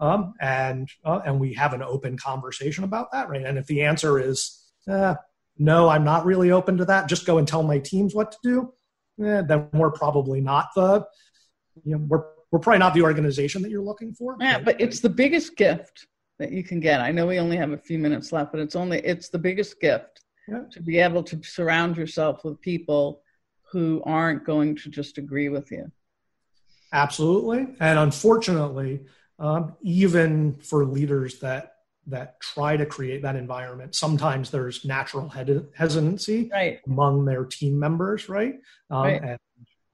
um, 0.00 0.32
and 0.40 0.88
uh, 1.04 1.20
and 1.24 1.38
we 1.38 1.52
have 1.52 1.74
an 1.74 1.82
open 1.82 2.18
conversation 2.18 2.82
about 2.82 3.12
that 3.12 3.28
right 3.28 3.44
and 3.44 3.56
if 3.56 3.66
the 3.66 3.82
answer 3.82 4.18
is 4.18 4.58
uh, 4.90 5.14
no, 5.58 5.88
I'm 5.88 6.04
not 6.04 6.24
really 6.24 6.50
open 6.50 6.76
to 6.78 6.84
that. 6.86 7.08
Just 7.08 7.26
go 7.26 7.38
and 7.38 7.46
tell 7.46 7.62
my 7.62 7.78
teams 7.78 8.14
what 8.14 8.32
to 8.32 8.38
do. 8.42 8.72
Eh, 9.24 9.42
then 9.42 9.68
we're 9.72 9.90
probably 9.90 10.40
not 10.40 10.68
the, 10.74 11.06
you 11.84 11.92
know, 11.92 12.04
we're 12.08 12.24
we're 12.50 12.58
probably 12.58 12.80
not 12.80 12.92
the 12.92 13.02
organization 13.02 13.62
that 13.62 13.70
you're 13.70 13.82
looking 13.82 14.12
for. 14.12 14.36
Yeah, 14.38 14.58
but 14.58 14.78
it's 14.78 15.00
the 15.00 15.08
biggest 15.08 15.56
gift 15.56 16.06
that 16.38 16.52
you 16.52 16.62
can 16.62 16.80
get. 16.80 17.00
I 17.00 17.10
know 17.10 17.26
we 17.26 17.38
only 17.38 17.56
have 17.56 17.70
a 17.70 17.78
few 17.78 17.98
minutes 17.98 18.30
left, 18.30 18.52
but 18.52 18.60
it's 18.60 18.76
only 18.76 18.98
it's 18.98 19.28
the 19.28 19.38
biggest 19.38 19.80
gift 19.80 20.21
yeah. 20.48 20.62
to 20.70 20.80
be 20.80 20.98
able 20.98 21.22
to 21.24 21.42
surround 21.42 21.96
yourself 21.96 22.44
with 22.44 22.60
people 22.60 23.22
who 23.70 24.02
aren't 24.04 24.44
going 24.44 24.76
to 24.76 24.90
just 24.90 25.18
agree 25.18 25.48
with 25.48 25.70
you. 25.70 25.90
Absolutely, 26.92 27.68
and 27.80 27.98
unfortunately, 27.98 29.00
um, 29.38 29.74
even 29.82 30.54
for 30.54 30.84
leaders 30.84 31.40
that 31.40 31.72
that 32.06 32.40
try 32.40 32.76
to 32.76 32.84
create 32.84 33.22
that 33.22 33.36
environment 33.36 33.94
sometimes 33.94 34.50
there's 34.50 34.84
natural 34.84 35.28
hesitancy 35.28 36.50
right. 36.52 36.80
among 36.86 37.24
their 37.24 37.44
team 37.44 37.78
members 37.78 38.28
right, 38.28 38.54
um, 38.90 39.02
right. 39.02 39.22
And, 39.22 39.38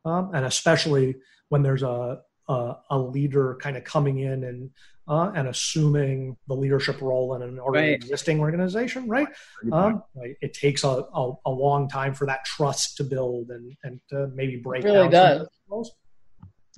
um, 0.06 0.30
and 0.32 0.46
especially 0.46 1.16
when 1.50 1.62
there's 1.62 1.82
a, 1.82 2.20
a, 2.48 2.76
a 2.90 2.98
leader 2.98 3.58
kind 3.60 3.76
of 3.76 3.84
coming 3.84 4.20
in 4.20 4.44
and 4.44 4.70
uh, 5.08 5.32
and 5.34 5.48
assuming 5.48 6.36
the 6.48 6.54
leadership 6.54 7.00
role 7.00 7.34
in 7.34 7.42
an 7.42 7.58
already 7.58 7.88
right. 7.88 7.94
existing 7.94 8.40
organization, 8.40 9.08
right? 9.08 9.28
Um, 9.72 10.02
right? 10.14 10.36
It 10.42 10.52
takes 10.52 10.84
a, 10.84 10.88
a, 10.88 11.32
a, 11.46 11.50
long 11.50 11.88
time 11.88 12.14
for 12.14 12.26
that 12.26 12.44
trust 12.44 12.98
to 12.98 13.04
build 13.04 13.50
and 13.50 13.74
and 13.84 14.00
to 14.10 14.28
maybe 14.34 14.56
break. 14.56 14.84
It 14.84 14.88
really 14.88 15.08
does. 15.08 15.48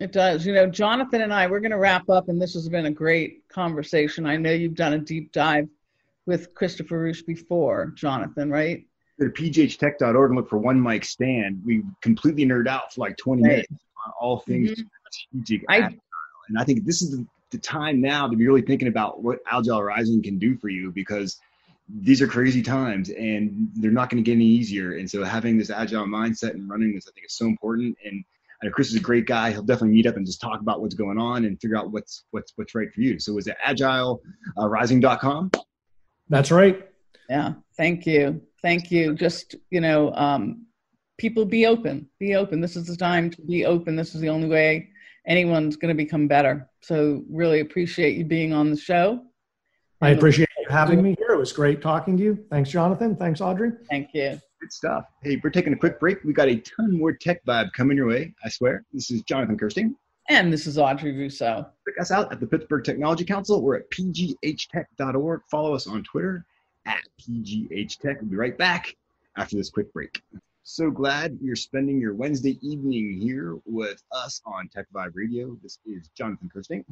It 0.00 0.12
does. 0.12 0.46
You 0.46 0.54
know, 0.54 0.66
Jonathan 0.66 1.20
and 1.20 1.34
I, 1.34 1.46
we're 1.46 1.60
going 1.60 1.72
to 1.72 1.78
wrap 1.78 2.08
up, 2.08 2.28
and 2.28 2.40
this 2.40 2.54
has 2.54 2.68
been 2.68 2.86
a 2.86 2.90
great 2.90 3.46
conversation. 3.48 4.24
I 4.24 4.36
know 4.36 4.50
you've 4.50 4.74
done 4.74 4.94
a 4.94 4.98
deep 4.98 5.32
dive 5.32 5.68
with 6.26 6.54
Christopher 6.54 7.00
Rusch 7.00 7.22
before, 7.26 7.92
Jonathan, 7.96 8.50
right? 8.50 8.86
Go 9.18 9.28
to 9.28 9.32
pghtech.org 9.32 10.30
and 10.30 10.36
look 10.36 10.48
for 10.48 10.56
one 10.56 10.80
mic 10.80 11.04
stand. 11.04 11.60
We 11.66 11.82
completely 12.00 12.46
nerd 12.46 12.66
out 12.66 12.94
for 12.94 13.02
like 13.02 13.18
20 13.18 13.42
right. 13.42 13.48
minutes 13.48 13.72
on 14.06 14.12
all 14.18 14.38
things 14.38 14.70
mm-hmm. 14.70 14.82
strategic. 15.10 15.66
I, 15.68 15.76
and 16.48 16.58
I 16.58 16.64
think 16.64 16.86
this 16.86 17.02
is 17.02 17.10
the, 17.10 17.26
the 17.50 17.58
time 17.58 18.00
now 18.00 18.28
to 18.28 18.36
be 18.36 18.46
really 18.46 18.62
thinking 18.62 18.88
about 18.88 19.22
what 19.22 19.40
Agile 19.50 19.82
Rising 19.82 20.22
can 20.22 20.38
do 20.38 20.56
for 20.56 20.68
you 20.68 20.92
because 20.92 21.38
these 21.98 22.22
are 22.22 22.26
crazy 22.26 22.62
times 22.62 23.10
and 23.10 23.68
they're 23.74 23.90
not 23.90 24.10
going 24.10 24.22
to 24.22 24.28
get 24.28 24.36
any 24.36 24.44
easier. 24.44 24.96
And 24.96 25.10
so 25.10 25.24
having 25.24 25.58
this 25.58 25.70
agile 25.70 26.06
mindset 26.06 26.50
and 26.50 26.68
running 26.68 26.94
this, 26.94 27.08
I 27.08 27.12
think 27.12 27.26
is 27.26 27.36
so 27.36 27.46
important. 27.46 27.96
And 28.04 28.24
I 28.62 28.66
know 28.66 28.72
Chris 28.72 28.88
is 28.88 28.94
a 28.94 29.00
great 29.00 29.26
guy. 29.26 29.50
He'll 29.50 29.62
definitely 29.62 29.96
meet 29.96 30.06
up 30.06 30.16
and 30.16 30.26
just 30.26 30.40
talk 30.40 30.60
about 30.60 30.80
what's 30.80 30.94
going 30.94 31.18
on 31.18 31.44
and 31.46 31.60
figure 31.60 31.76
out 31.76 31.90
what's 31.90 32.24
what's 32.30 32.52
what's 32.56 32.74
right 32.74 32.92
for 32.92 33.00
you. 33.00 33.18
So 33.18 33.38
is 33.38 33.46
it 33.46 33.56
agilerising.com? 33.66 35.50
Uh, 35.54 35.58
That's 36.28 36.50
right. 36.50 36.86
Yeah. 37.28 37.54
Thank 37.76 38.06
you. 38.06 38.42
Thank 38.62 38.90
you. 38.90 39.14
Just, 39.14 39.54
you 39.70 39.80
know, 39.80 40.12
um, 40.14 40.66
people 41.16 41.44
be 41.44 41.66
open. 41.66 42.08
Be 42.18 42.34
open. 42.34 42.60
This 42.60 42.76
is 42.76 42.86
the 42.86 42.96
time 42.96 43.30
to 43.30 43.42
be 43.42 43.64
open. 43.64 43.96
This 43.96 44.14
is 44.14 44.20
the 44.20 44.28
only 44.28 44.48
way 44.48 44.90
anyone's 45.26 45.76
going 45.76 45.94
to 45.94 45.96
become 45.96 46.28
better. 46.28 46.68
So 46.80 47.24
really 47.30 47.60
appreciate 47.60 48.16
you 48.16 48.24
being 48.24 48.52
on 48.52 48.70
the 48.70 48.76
show. 48.76 49.22
I 50.00 50.10
appreciate 50.10 50.48
you 50.58 50.66
having 50.68 51.02
me 51.02 51.14
here. 51.18 51.30
It 51.30 51.38
was 51.38 51.52
great 51.52 51.82
talking 51.82 52.16
to 52.16 52.22
you. 52.22 52.44
Thanks, 52.50 52.70
Jonathan. 52.70 53.16
Thanks, 53.16 53.40
Audrey. 53.40 53.72
Thank 53.90 54.10
you. 54.14 54.40
Good 54.60 54.72
stuff. 54.72 55.04
Hey, 55.22 55.40
we're 55.42 55.50
taking 55.50 55.72
a 55.72 55.76
quick 55.76 56.00
break. 56.00 56.22
We 56.24 56.32
got 56.32 56.48
a 56.48 56.56
ton 56.56 56.98
more 56.98 57.12
tech 57.12 57.44
vibe 57.44 57.72
coming 57.72 57.96
your 57.96 58.08
way. 58.08 58.34
I 58.44 58.48
swear. 58.48 58.84
This 58.92 59.10
is 59.10 59.22
Jonathan 59.22 59.58
Kersting. 59.58 59.94
And 60.28 60.52
this 60.52 60.66
is 60.66 60.78
Audrey 60.78 61.16
Russo. 61.16 61.66
Check 61.86 62.00
us 62.00 62.10
out 62.10 62.32
at 62.32 62.40
the 62.40 62.46
Pittsburgh 62.46 62.84
Technology 62.84 63.24
Council. 63.24 63.62
We're 63.62 63.76
at 63.76 63.90
pghtech.org. 63.90 65.40
Follow 65.50 65.74
us 65.74 65.86
on 65.86 66.02
Twitter 66.04 66.46
at 66.86 67.02
pghtech. 67.20 68.20
We'll 68.20 68.30
be 68.30 68.36
right 68.36 68.56
back 68.56 68.96
after 69.36 69.56
this 69.56 69.70
quick 69.70 69.92
break. 69.92 70.22
So 70.62 70.90
glad 70.90 71.38
you're 71.40 71.56
spending 71.56 72.00
your 72.00 72.14
Wednesday 72.14 72.58
evening 72.60 73.18
here 73.20 73.56
with 73.64 74.02
us 74.12 74.40
on 74.44 74.68
Tech 74.68 74.86
Vibe 74.94 75.12
Radio. 75.14 75.56
This 75.62 75.78
is 75.86 76.08
Jonathan 76.16 76.50
Kersting. 76.52 76.84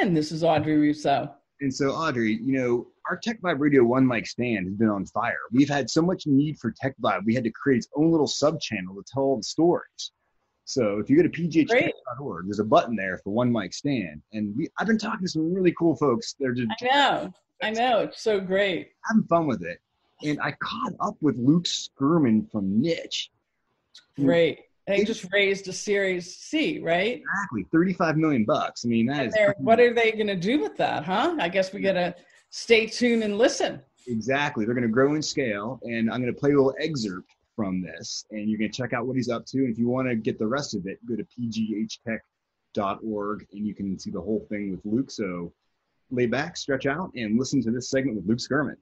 And 0.00 0.16
this 0.16 0.32
is 0.32 0.42
Audrey 0.42 0.76
Russo. 0.76 1.32
And 1.60 1.72
so, 1.72 1.90
Audrey, 1.90 2.38
you 2.42 2.52
know, 2.52 2.88
our 3.08 3.16
Tech 3.16 3.40
Vibe 3.40 3.60
Radio 3.60 3.84
One 3.84 4.06
Mic 4.06 4.26
stand 4.26 4.66
has 4.66 4.74
been 4.74 4.88
on 4.88 5.06
fire. 5.06 5.38
We've 5.52 5.68
had 5.68 5.88
so 5.88 6.02
much 6.02 6.26
need 6.26 6.58
for 6.58 6.72
Tech 6.72 6.94
Vibe, 7.00 7.24
we 7.24 7.34
had 7.34 7.44
to 7.44 7.50
create 7.50 7.78
its 7.78 7.88
own 7.96 8.10
little 8.10 8.26
sub 8.26 8.60
channel 8.60 8.94
to 8.94 9.02
tell 9.10 9.22
all 9.22 9.36
the 9.36 9.44
stories. 9.44 10.12
So 10.64 10.98
if 10.98 11.08
you 11.08 11.16
go 11.16 11.22
to 11.22 11.28
pghtech.org, 11.28 12.46
there's 12.46 12.58
a 12.58 12.64
button 12.64 12.96
there 12.96 13.18
for 13.22 13.30
One 13.30 13.52
Mic 13.52 13.72
Stand. 13.72 14.20
And 14.32 14.54
we, 14.56 14.68
I've 14.78 14.88
been 14.88 14.98
talking 14.98 15.24
to 15.24 15.30
some 15.30 15.54
really 15.54 15.72
cool 15.78 15.94
folks. 15.94 16.34
They're 16.38 16.52
just 16.52 16.68
I 16.82 16.84
know, 16.84 17.32
I 17.62 17.70
know, 17.70 18.00
it's 18.00 18.20
so 18.20 18.40
great. 18.40 18.90
Having 19.04 19.28
fun 19.28 19.46
with 19.46 19.62
it. 19.62 19.78
And 20.22 20.40
I 20.40 20.52
caught 20.52 20.94
up 21.00 21.16
with 21.20 21.36
Luke 21.36 21.64
Skurman 21.64 22.50
from 22.50 22.80
Niche. 22.80 23.30
Great. 24.16 24.60
They 24.86 25.04
just 25.04 25.26
raised 25.32 25.66
a 25.68 25.72
Series 25.72 26.36
C, 26.36 26.78
right? 26.78 27.20
Exactly, 27.20 27.66
thirty-five 27.72 28.16
million 28.16 28.44
bucks. 28.44 28.84
I 28.84 28.88
mean, 28.88 29.06
that 29.06 29.26
is. 29.26 29.34
What 29.58 29.80
are 29.80 29.92
they 29.92 30.12
going 30.12 30.28
to 30.28 30.36
do 30.36 30.60
with 30.60 30.76
that, 30.76 31.04
huh? 31.04 31.36
I 31.40 31.48
guess 31.48 31.72
we 31.72 31.80
got 31.80 31.94
to 31.94 32.14
stay 32.50 32.86
tuned 32.86 33.24
and 33.24 33.36
listen. 33.36 33.80
Exactly, 34.06 34.64
they're 34.64 34.76
going 34.76 34.86
to 34.86 34.92
grow 34.92 35.16
in 35.16 35.22
scale, 35.22 35.80
and 35.82 36.08
I'm 36.08 36.22
going 36.22 36.32
to 36.32 36.38
play 36.38 36.52
a 36.52 36.54
little 36.54 36.76
excerpt 36.78 37.28
from 37.56 37.82
this, 37.82 38.24
and 38.30 38.48
you're 38.48 38.58
going 38.58 38.70
to 38.70 38.76
check 38.76 38.92
out 38.92 39.06
what 39.06 39.16
he's 39.16 39.28
up 39.28 39.44
to. 39.46 39.58
And 39.58 39.72
if 39.72 39.78
you 39.78 39.88
want 39.88 40.08
to 40.08 40.14
get 40.14 40.38
the 40.38 40.46
rest 40.46 40.76
of 40.76 40.86
it, 40.86 41.04
go 41.04 41.16
to 41.16 41.26
pghtech.org, 42.76 43.46
and 43.52 43.66
you 43.66 43.74
can 43.74 43.98
see 43.98 44.10
the 44.10 44.20
whole 44.20 44.46
thing 44.48 44.70
with 44.70 44.80
Luke. 44.84 45.10
So, 45.10 45.52
lay 46.12 46.26
back, 46.26 46.56
stretch 46.56 46.86
out, 46.86 47.10
and 47.16 47.36
listen 47.36 47.60
to 47.62 47.72
this 47.72 47.90
segment 47.90 48.18
with 48.18 48.28
Luke 48.28 48.38
Skurman 48.38 48.76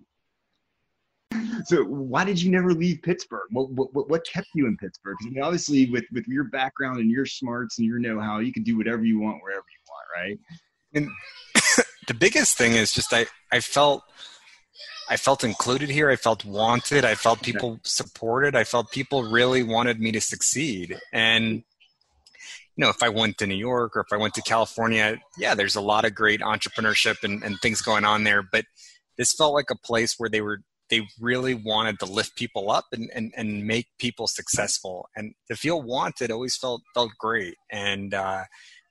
so 1.65 1.85
why 1.85 2.25
did 2.25 2.41
you 2.41 2.51
never 2.51 2.73
leave 2.73 3.03
Pittsburgh? 3.03 3.49
What 3.51 3.71
what 3.71 4.09
what 4.09 4.27
kept 4.27 4.49
you 4.55 4.67
in 4.67 4.77
Pittsburgh? 4.77 5.17
I 5.23 5.31
mean, 5.31 5.43
obviously, 5.43 5.91
with 5.91 6.05
with 6.13 6.27
your 6.27 6.45
background 6.45 6.99
and 6.99 7.11
your 7.11 7.27
smarts 7.27 7.79
and 7.79 7.87
your 7.87 7.99
know-how, 7.99 8.39
you 8.41 8.53
can 8.53 8.63
do 8.63 8.77
whatever 8.77 9.05
you 9.05 9.21
want 9.21 9.43
wherever 9.43 9.65
you 9.65 9.81
want, 9.89 10.07
right? 10.17 10.39
And 10.95 11.09
the 12.07 12.15
biggest 12.15 12.57
thing 12.57 12.73
is 12.73 12.93
just 12.93 13.13
I 13.13 13.27
I 13.53 13.61
felt 13.61 14.03
I 15.09 15.17
felt 15.17 15.45
included 15.45 15.91
here. 15.91 16.11
I 16.11 16.17
felt 16.17 16.45
wanted. 16.45 17.05
I 17.05 17.15
felt 17.15 17.43
people 17.43 17.79
supported. 17.83 18.57
I 18.57 18.65
felt 18.65 18.91
people 18.91 19.25
really 19.25 19.63
wanted 19.63 20.01
me 20.01 20.13
to 20.13 20.21
succeed. 20.21 20.99
And 21.13 21.63
you 22.77 22.83
know, 22.83 22.89
if 22.89 23.03
I 23.03 23.09
went 23.09 23.39
to 23.39 23.47
New 23.47 23.55
York 23.55 23.97
or 23.97 24.01
if 24.01 24.13
I 24.13 24.17
went 24.17 24.35
to 24.35 24.43
California, 24.43 25.21
yeah, 25.39 25.55
there's 25.55 25.77
a 25.77 25.81
lot 25.81 26.05
of 26.05 26.15
great 26.15 26.41
entrepreneurship 26.41 27.23
and, 27.23 27.43
and 27.45 27.61
things 27.61 27.81
going 27.83 28.05
on 28.05 28.25
there. 28.25 28.43
But 28.43 28.65
this 29.17 29.33
felt 29.33 29.55
like 29.55 29.71
a 29.71 29.77
place 29.77 30.15
where 30.19 30.31
they 30.31 30.41
were 30.41 30.61
they 30.91 31.07
really 31.21 31.55
wanted 31.55 31.99
to 31.99 32.07
lift 32.07 32.37
people 32.37 32.71
up 32.71 32.87
and, 32.93 33.11
and, 33.15 33.33
and 33.37 33.67
make 33.67 33.87
people 33.99 34.27
successful. 34.27 35.09
And 35.17 35.35
to 35.49 35.57
feel 35.57 35.81
wanted 35.83 36.31
always 36.31 36.57
felt 36.57 36.83
felt 36.95 37.13
great. 37.19 37.57
And 37.71 38.13
uh, 38.13 38.45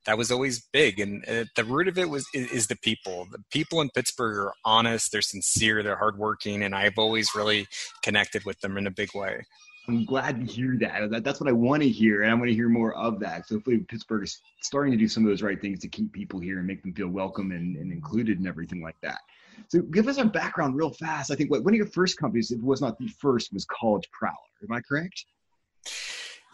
that 0.06 0.18
was 0.18 0.32
always 0.32 0.68
big. 0.74 1.00
And 1.00 1.24
uh, 1.28 1.46
the 1.56 1.64
root 1.64 1.88
of 1.88 1.98
it 1.98 2.10
was 2.10 2.26
is, 2.34 2.52
is, 2.52 2.68
the 2.68 2.76
people. 2.76 3.28
The 3.32 3.44
people 3.52 3.82
in 3.82 3.90
Pittsburgh 3.90 4.38
are 4.38 4.54
honest, 4.66 5.12
they're 5.12 5.22
sincere, 5.22 5.84
they're 5.84 5.96
hardworking, 5.96 6.64
and 6.64 6.76
I've 6.76 6.98
always 6.98 7.34
really 7.36 7.68
connected 8.02 8.44
with 8.46 8.60
them 8.62 8.78
in 8.78 8.88
a 8.88 8.92
big 8.92 9.14
way. 9.16 9.46
I'm 9.88 10.06
glad 10.06 10.40
to 10.40 10.52
hear 10.52 10.78
that. 10.80 11.10
that 11.12 11.24
that's 11.24 11.42
what 11.42 11.50
I 11.50 11.54
want 11.54 11.84
to 11.84 11.90
hear, 11.90 12.22
and 12.22 12.32
I 12.32 12.34
want 12.34 12.48
to 12.48 12.56
hear 12.56 12.70
more 12.70 12.96
of 12.96 13.20
that. 13.20 13.48
So 13.48 13.56
hopefully 13.56 13.80
Pittsburgh 13.80 14.24
is 14.24 14.40
starting 14.62 14.92
to 14.94 14.98
do 14.98 15.08
some 15.08 15.24
of 15.24 15.30
those 15.30 15.42
right 15.42 15.60
things 15.60 15.80
to 15.80 15.90
keep 15.90 16.12
people 16.14 16.40
here 16.40 16.58
and 16.58 16.68
make 16.68 16.82
them 16.82 16.94
feel 16.94 17.10
welcome 17.10 17.52
and, 17.52 17.76
and 17.76 17.92
included 17.92 18.40
and 18.40 18.48
everything 18.48 18.82
like 18.82 18.96
that. 19.02 19.20
So 19.70 19.82
give 19.82 20.08
us 20.08 20.18
a 20.18 20.26
background 20.26 20.76
real 20.76 20.92
fast. 20.92 21.32
I 21.32 21.36
think 21.36 21.50
what, 21.52 21.64
one 21.64 21.74
of 21.74 21.78
your 21.78 21.88
first 21.88 22.18
companies, 22.18 22.52
if 22.52 22.60
it 22.60 22.64
was 22.64 22.82
not 22.82 22.98
the 22.98 23.08
first, 23.08 23.54
was 23.54 23.66
College 23.66 24.10
Prowler. 24.12 24.36
Am 24.64 24.72
I 24.72 24.82
correct? 24.82 25.26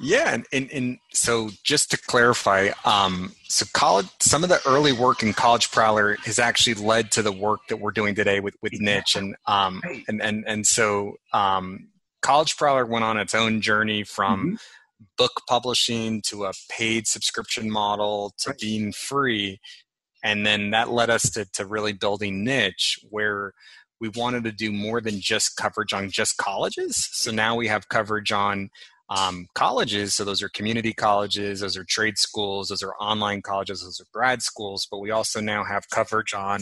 Yeah, 0.01 0.33
and, 0.33 0.45
and, 0.53 0.71
and 0.71 0.97
so 1.11 1.49
just 1.63 1.91
to 1.91 1.97
clarify, 1.97 2.69
um, 2.85 3.33
so 3.49 3.65
college, 3.73 4.07
some 4.21 4.43
of 4.43 4.49
the 4.49 4.61
early 4.65 4.93
work 4.93 5.23
in 5.23 5.33
College 5.33 5.71
Prowler 5.71 6.15
has 6.23 6.39
actually 6.39 6.75
led 6.75 7.11
to 7.11 7.21
the 7.21 7.33
work 7.33 7.67
that 7.67 7.77
we're 7.77 7.91
doing 7.91 8.15
today 8.15 8.39
with 8.39 8.55
with 8.61 8.79
Niche, 8.79 9.17
and 9.17 9.35
um, 9.45 9.81
and 10.07 10.21
and 10.21 10.45
and 10.47 10.65
so 10.65 11.17
um, 11.33 11.89
College 12.21 12.55
Prowler 12.55 12.85
went 12.85 13.03
on 13.03 13.17
its 13.17 13.35
own 13.35 13.59
journey 13.59 14.05
from 14.05 14.39
mm-hmm. 14.39 14.55
book 15.17 15.41
publishing 15.49 16.21
to 16.23 16.45
a 16.45 16.53
paid 16.69 17.05
subscription 17.05 17.69
model 17.69 18.33
to 18.37 18.51
right. 18.51 18.59
being 18.59 18.93
free, 18.93 19.59
and 20.23 20.45
then 20.45 20.71
that 20.71 20.89
led 20.89 21.09
us 21.09 21.29
to, 21.31 21.45
to 21.53 21.65
really 21.65 21.93
building 21.93 22.43
niche 22.43 22.99
where 23.09 23.53
we 23.99 24.09
wanted 24.09 24.43
to 24.45 24.51
do 24.51 24.71
more 24.71 25.01
than 25.01 25.19
just 25.19 25.57
coverage 25.57 25.93
on 25.93 26.09
just 26.09 26.37
colleges. 26.37 27.09
So 27.11 27.31
now 27.31 27.55
we 27.55 27.67
have 27.67 27.89
coverage 27.89 28.31
on 28.31 28.69
um, 29.09 29.47
colleges. 29.55 30.15
So 30.15 30.23
those 30.23 30.41
are 30.41 30.49
community 30.49 30.93
colleges 30.93 31.61
those 31.61 31.75
are 31.75 31.83
trade 31.83 32.17
schools 32.17 32.69
those 32.69 32.83
are 32.83 32.93
online 32.95 33.41
colleges 33.41 33.81
those 33.81 33.99
are 33.99 34.07
grad 34.13 34.41
schools. 34.41 34.87
But 34.89 34.99
we 34.99 35.11
also 35.11 35.41
now 35.41 35.63
have 35.63 35.89
coverage 35.89 36.33
on 36.33 36.61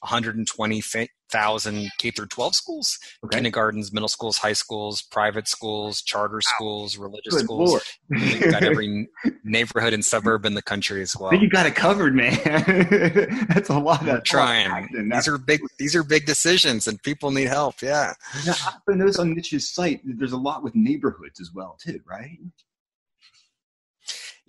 120,000 0.00 1.90
K 1.98 2.10
through 2.10 2.26
12 2.26 2.54
schools, 2.54 2.98
okay. 3.24 3.36
kindergartens, 3.36 3.92
middle 3.92 4.08
schools, 4.08 4.38
high 4.38 4.54
schools, 4.54 5.02
private 5.02 5.46
schools, 5.46 6.02
charter 6.02 6.40
schools, 6.40 6.96
religious 6.96 7.34
Good 7.34 7.44
schools. 7.44 7.82
We've 8.08 8.50
got 8.50 8.62
every 8.62 9.08
neighborhood 9.44 9.92
and 9.92 10.04
suburb 10.04 10.46
in 10.46 10.54
the 10.54 10.62
country 10.62 11.02
as 11.02 11.14
well. 11.18 11.34
you 11.34 11.48
got 11.48 11.66
it 11.66 11.74
covered, 11.74 12.14
man. 12.14 12.38
That's 13.48 13.68
a 13.68 13.78
lot. 13.78 14.08
of 14.08 14.24
trying. 14.24 14.88
These 15.10 15.28
are 15.28 15.38
big. 15.38 15.60
These 15.78 15.94
are 15.94 16.02
big 16.02 16.24
decisions, 16.24 16.88
and 16.88 17.02
people 17.02 17.30
need 17.30 17.48
help. 17.48 17.82
Yeah. 17.82 18.14
Now, 18.46 18.54
I 18.88 18.94
noticed 18.94 19.18
on 19.20 19.34
Niche's 19.34 19.70
site, 19.70 20.00
there's 20.04 20.32
a 20.32 20.38
lot 20.38 20.62
with 20.62 20.74
neighborhoods 20.74 21.40
as 21.40 21.50
well, 21.54 21.76
too, 21.82 22.00
right? 22.06 22.38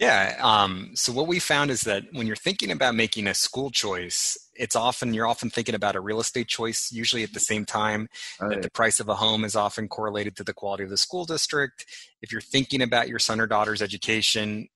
Yeah. 0.02 0.36
Um, 0.42 0.92
so 0.96 1.14
what 1.14 1.28
we 1.28 1.38
found 1.38 1.70
is 1.70 1.82
that 1.82 2.06
when 2.12 2.26
you're 2.26 2.36
thinking 2.36 2.72
about 2.72 2.96
making 2.96 3.28
a 3.28 3.36
school 3.36 3.70
choice, 3.70 4.36
it's 4.62 4.76
often 4.76 5.12
you're 5.12 5.26
often 5.26 5.50
thinking 5.50 5.74
about 5.74 5.96
a 5.96 6.00
real 6.00 6.20
estate 6.20 6.48
choice. 6.48 6.92
Usually 6.92 7.24
at 7.24 7.34
the 7.34 7.40
same 7.40 7.66
time 7.66 8.08
right. 8.40 8.52
that 8.52 8.62
the 8.62 8.70
price 8.70 9.00
of 9.00 9.10
a 9.10 9.16
home 9.16 9.44
is 9.44 9.56
often 9.56 9.88
correlated 9.88 10.36
to 10.36 10.44
the 10.44 10.54
quality 10.54 10.84
of 10.84 10.92
the 10.92 10.98
school 10.98 11.26
district. 11.26 11.88
If 12.22 12.32
you're 12.32 12.42
thinking 12.42 12.84
about 12.84 13.10
your 13.10 13.18
son 13.18 13.42
or 13.42 13.48
daughter's 13.48 13.82
education, 13.82 14.68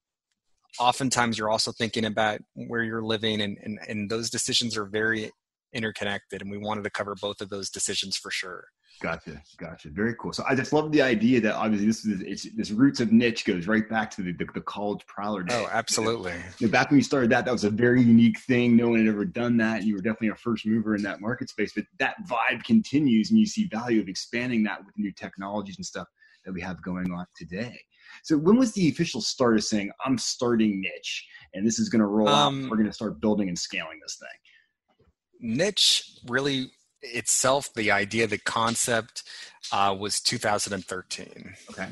oftentimes 0.80 1.38
you're 1.38 1.52
also 1.52 1.72
thinking 1.72 2.04
about 2.04 2.40
where 2.56 2.82
you're 2.82 3.04
living, 3.04 3.42
and 3.42 3.60
and, 3.62 3.80
and 3.88 4.10
those 4.10 4.32
decisions 4.32 4.76
are 4.76 4.86
very 4.86 5.32
interconnected. 5.72 6.42
And 6.42 6.50
we 6.50 6.58
wanted 6.58 6.84
to 6.86 6.90
cover 6.90 7.14
both 7.22 7.40
of 7.40 7.50
those 7.50 7.70
decisions 7.70 8.18
for 8.18 8.32
sure. 8.32 8.66
Gotcha, 9.02 9.42
gotcha. 9.58 9.90
Very 9.90 10.16
cool. 10.16 10.32
So 10.32 10.44
I 10.48 10.56
just 10.56 10.72
love 10.72 10.92
the 10.92 11.02
idea 11.02 11.42
that 11.42 11.56
obviously 11.56 11.88
this 11.88 12.06
is 12.06 12.22
it's 12.22 12.56
this 12.56 12.72
roots 12.72 13.00
of 13.02 13.12
niche 13.12 13.46
goes 13.46 13.68
right 13.68 13.88
back 13.90 14.10
to 14.12 14.22
the 14.22 14.32
the, 14.32 14.46
the 14.54 14.62
college 14.62 15.06
prowler. 15.06 15.44
Day. 15.44 15.56
Oh, 15.56 15.70
absolutely. 15.72 16.34
You 16.60 16.68
know, 16.68 16.72
back 16.72 16.90
when 16.90 16.98
you 16.98 17.04
started 17.04 17.30
that, 17.32 17.46
that 17.46 17.52
was 17.52 17.66
a 17.66 17.70
very 17.70 18.02
unique 18.02 18.40
thing. 18.40 18.78
No 18.78 18.90
one 18.90 19.00
had 19.00 19.08
ever 19.10 19.26
done 19.26 19.58
that. 19.58 19.84
You 19.84 19.96
were 19.96 20.02
definitely 20.02 20.30
a 20.30 20.36
first 20.36 20.66
mover 20.66 20.96
in 20.96 21.02
that 21.04 21.20
market 21.20 21.50
space. 21.50 21.74
But 21.76 21.86
that 22.00 22.16
vibe 22.28 22.64
continues, 22.64 23.30
and 23.30 23.40
you 23.40 23.46
see 23.46 23.68
value 23.68 24.00
of 24.00 24.08
expanding 24.08 24.64
that 24.64 24.86
with 24.86 24.98
new 24.98 25.12
technologies 25.12 25.78
and 25.78 25.86
stuff 25.86 26.08
that 26.46 26.54
we 26.54 26.62
have 26.62 26.82
going 26.82 27.12
on 27.12 27.26
today. 27.36 27.78
So 28.24 28.38
when 28.38 28.58
was 28.58 28.74
the 28.74 28.90
official 28.90 29.22
start 29.22 29.56
of 29.56 29.64
saying 29.64 29.92
I'm 30.06 30.18
starting 30.18 30.80
niche 30.80 31.28
and 31.54 31.66
this 31.66 31.80
is 31.80 31.90
going 31.90 32.00
to 32.00 32.06
roll 32.06 32.30
um, 32.30 32.66
out? 32.66 32.72
We're 32.72 32.78
going 32.78 32.90
to 32.90 32.94
start 32.94 33.20
building 33.20 33.50
and 33.50 33.58
scaling 33.58 34.00
this 34.02 34.18
thing. 34.18 35.58
Niche 35.58 36.20
really 36.28 36.72
itself, 37.14 37.74
the 37.74 37.92
idea, 37.92 38.28
the 38.28 38.38
concept 38.38 39.24
uh, 39.72 39.96
was 39.98 40.20
2013. 40.20 41.54
Okay. 41.72 41.90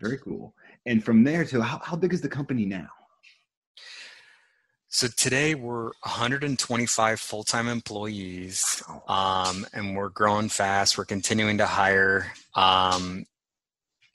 Very 0.00 0.18
cool. 0.18 0.54
And 0.86 1.04
from 1.04 1.24
there 1.24 1.44
to 1.46 1.62
how, 1.62 1.80
how 1.84 1.96
big 1.96 2.12
is 2.12 2.20
the 2.20 2.28
company 2.28 2.64
now? 2.64 2.88
So 4.90 5.06
today 5.06 5.54
we're 5.54 5.90
125 6.00 7.20
full-time 7.20 7.68
employees, 7.68 8.82
um, 9.06 9.66
and 9.74 9.94
we're 9.94 10.08
growing 10.08 10.48
fast. 10.48 10.96
We're 10.96 11.04
continuing 11.04 11.58
to 11.58 11.66
hire, 11.66 12.32
um, 12.54 13.26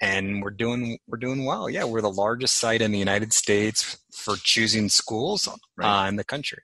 and 0.01 0.41
we're 0.41 0.49
doing 0.49 0.97
we're 1.07 1.19
doing 1.19 1.45
well. 1.45 1.69
Yeah, 1.69 1.83
we're 1.83 2.01
the 2.01 2.11
largest 2.11 2.55
site 2.55 2.81
in 2.81 2.91
the 2.91 2.97
United 2.97 3.33
States 3.33 3.99
for 4.11 4.35
choosing 4.35 4.89
schools 4.89 5.47
right. 5.77 6.05
uh, 6.05 6.07
in 6.07 6.15
the 6.15 6.23
country. 6.23 6.63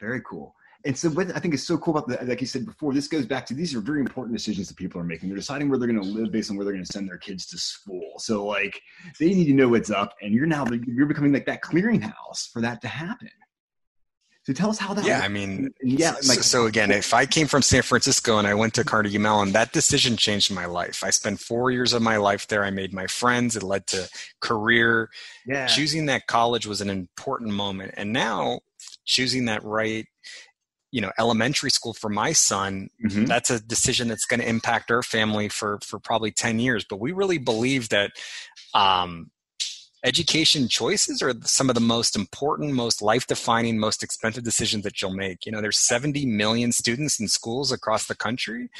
Very 0.00 0.22
cool. 0.28 0.55
And 0.86 0.96
so 0.96 1.10
what 1.10 1.34
I 1.34 1.40
think 1.40 1.52
is 1.52 1.66
so 1.66 1.76
cool 1.76 1.98
about 1.98 2.08
that, 2.08 2.28
like 2.28 2.40
you 2.40 2.46
said 2.46 2.64
before, 2.64 2.94
this 2.94 3.08
goes 3.08 3.26
back 3.26 3.44
to 3.46 3.54
these 3.54 3.74
are 3.74 3.80
very 3.80 4.00
important 4.00 4.36
decisions 4.36 4.68
that 4.68 4.76
people 4.76 5.00
are 5.00 5.04
making. 5.04 5.28
They're 5.28 5.36
deciding 5.36 5.68
where 5.68 5.78
they're 5.78 5.88
going 5.88 6.00
to 6.00 6.08
live 6.08 6.30
based 6.30 6.48
on 6.50 6.56
where 6.56 6.64
they're 6.64 6.74
going 6.74 6.84
to 6.84 6.92
send 6.92 7.08
their 7.08 7.18
kids 7.18 7.44
to 7.46 7.58
school. 7.58 8.12
So 8.18 8.46
like 8.46 8.80
they 9.18 9.34
need 9.34 9.46
to 9.46 9.52
know 9.52 9.68
what's 9.68 9.90
up, 9.90 10.14
and 10.22 10.32
you're 10.32 10.46
now 10.46 10.64
you're 10.86 11.06
becoming 11.06 11.32
like 11.32 11.46
that 11.46 11.60
clearinghouse 11.62 12.52
for 12.52 12.62
that 12.62 12.80
to 12.82 12.88
happen. 12.88 13.30
So 14.46 14.52
tell 14.52 14.70
us 14.70 14.78
how 14.78 14.94
that. 14.94 15.04
Yeah, 15.04 15.16
works. 15.16 15.24
I 15.24 15.28
mean, 15.28 15.74
yeah. 15.82 16.12
Like, 16.12 16.44
so, 16.44 16.66
again, 16.66 16.92
if 16.92 17.12
I 17.12 17.26
came 17.26 17.48
from 17.48 17.62
San 17.62 17.82
Francisco 17.82 18.38
and 18.38 18.46
I 18.46 18.54
went 18.54 18.74
to 18.74 18.84
Carnegie 18.84 19.18
Mellon, 19.18 19.50
that 19.52 19.72
decision 19.72 20.16
changed 20.16 20.54
my 20.54 20.66
life. 20.66 21.02
I 21.02 21.10
spent 21.10 21.40
four 21.40 21.72
years 21.72 21.92
of 21.92 22.00
my 22.00 22.16
life 22.16 22.46
there. 22.46 22.62
I 22.64 22.70
made 22.70 22.94
my 22.94 23.08
friends. 23.08 23.56
It 23.56 23.64
led 23.64 23.88
to 23.88 24.08
career. 24.38 25.10
Yeah. 25.48 25.66
Choosing 25.66 26.06
that 26.06 26.28
college 26.28 26.64
was 26.64 26.80
an 26.80 26.90
important 26.90 27.50
moment, 27.54 27.94
and 27.96 28.12
now 28.12 28.60
choosing 29.04 29.46
that 29.46 29.64
right 29.64 30.06
you 30.92 31.00
know 31.00 31.12
elementary 31.18 31.70
school 31.70 31.92
for 31.92 32.08
my 32.08 32.32
son 32.32 32.88
mm-hmm. 33.04 33.24
that's 33.24 33.50
a 33.50 33.60
decision 33.60 34.08
that's 34.08 34.26
going 34.26 34.40
to 34.40 34.48
impact 34.48 34.90
our 34.90 35.02
family 35.02 35.48
for 35.48 35.78
for 35.82 35.98
probably 35.98 36.30
10 36.30 36.58
years. 36.58 36.84
But 36.88 37.00
we 37.00 37.12
really 37.12 37.38
believe 37.38 37.88
that 37.90 38.12
um, 38.74 39.30
education 40.04 40.68
choices 40.68 41.22
are 41.22 41.34
some 41.42 41.68
of 41.68 41.74
the 41.74 41.80
most 41.80 42.14
important 42.14 42.72
most 42.72 43.02
life 43.02 43.26
defining 43.26 43.78
most 43.78 44.02
expensive 44.02 44.44
decisions 44.44 44.84
that 44.84 45.02
you'll 45.02 45.14
make. 45.14 45.44
You 45.44 45.52
know 45.52 45.60
there's 45.60 45.78
70 45.78 46.26
million 46.26 46.72
students 46.72 47.18
in 47.20 47.28
schools 47.28 47.72
across 47.72 48.06
the 48.06 48.14
country. 48.14 48.70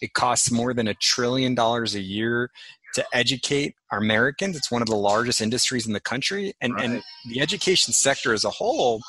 It 0.00 0.14
costs 0.14 0.50
more 0.50 0.74
than 0.74 0.88
a 0.88 0.94
trillion 0.94 1.54
dollars 1.54 1.94
a 1.94 2.00
year 2.00 2.50
to 2.94 3.04
educate 3.12 3.74
our 3.90 3.98
Americans. 3.98 4.56
It's 4.56 4.70
one 4.70 4.82
of 4.82 4.88
the 4.88 4.96
largest 4.96 5.40
industries 5.40 5.86
in 5.86 5.92
the 5.92 6.00
country, 6.00 6.54
and 6.60 6.74
right. 6.74 6.84
and 6.84 7.02
the 7.28 7.40
education 7.40 7.92
sector 7.92 8.32
as 8.32 8.44
a 8.44 8.50
whole 8.50 9.00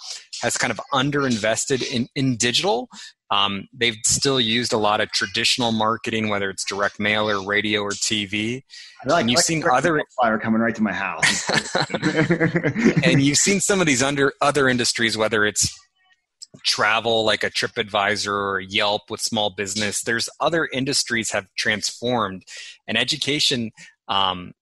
has 0.42 0.58
kind 0.58 0.72
of 0.72 0.80
underinvested 0.94 1.84
in 1.92 2.08
in 2.16 2.36
digital. 2.38 2.90
Um, 3.32 3.68
they've 3.74 3.98
still 4.06 4.40
used 4.40 4.74
a 4.74 4.78
lot 4.78 5.02
of 5.02 5.12
traditional 5.12 5.72
marketing, 5.72 6.30
whether 6.30 6.52
it's 6.52 6.64
direct 6.64 7.00
mail 7.00 7.28
or 7.28 7.44
radio 7.44 7.82
or 7.82 7.90
TV. 7.92 8.62
Like, 9.06 9.22
and 9.22 9.32
you've 9.32 9.38
like 9.38 9.46
seen 9.46 9.64
other 9.68 10.04
fire 10.22 10.38
coming 10.38 10.62
right 10.62 10.76
to 10.76 10.84
my 10.84 10.94
house, 10.94 11.50
and 13.04 13.24
you've 13.24 13.40
seen 13.40 13.60
some 13.60 13.82
of 13.82 13.88
these 13.88 14.04
under 14.04 14.34
other 14.40 14.70
industries, 14.70 15.18
whether 15.18 15.46
it's 15.46 15.76
travel 16.64 17.26
like 17.26 17.44
a 17.44 17.50
TripAdvisor 17.50 18.32
or 18.32 18.60
Yelp 18.60 19.10
with 19.10 19.22
small 19.22 19.50
business. 19.50 20.02
There's 20.02 20.30
other 20.40 20.68
industries 20.72 21.32
have 21.32 21.48
transformed, 21.56 22.44
and 22.88 22.98
education 22.98 23.72
um, 24.08 24.54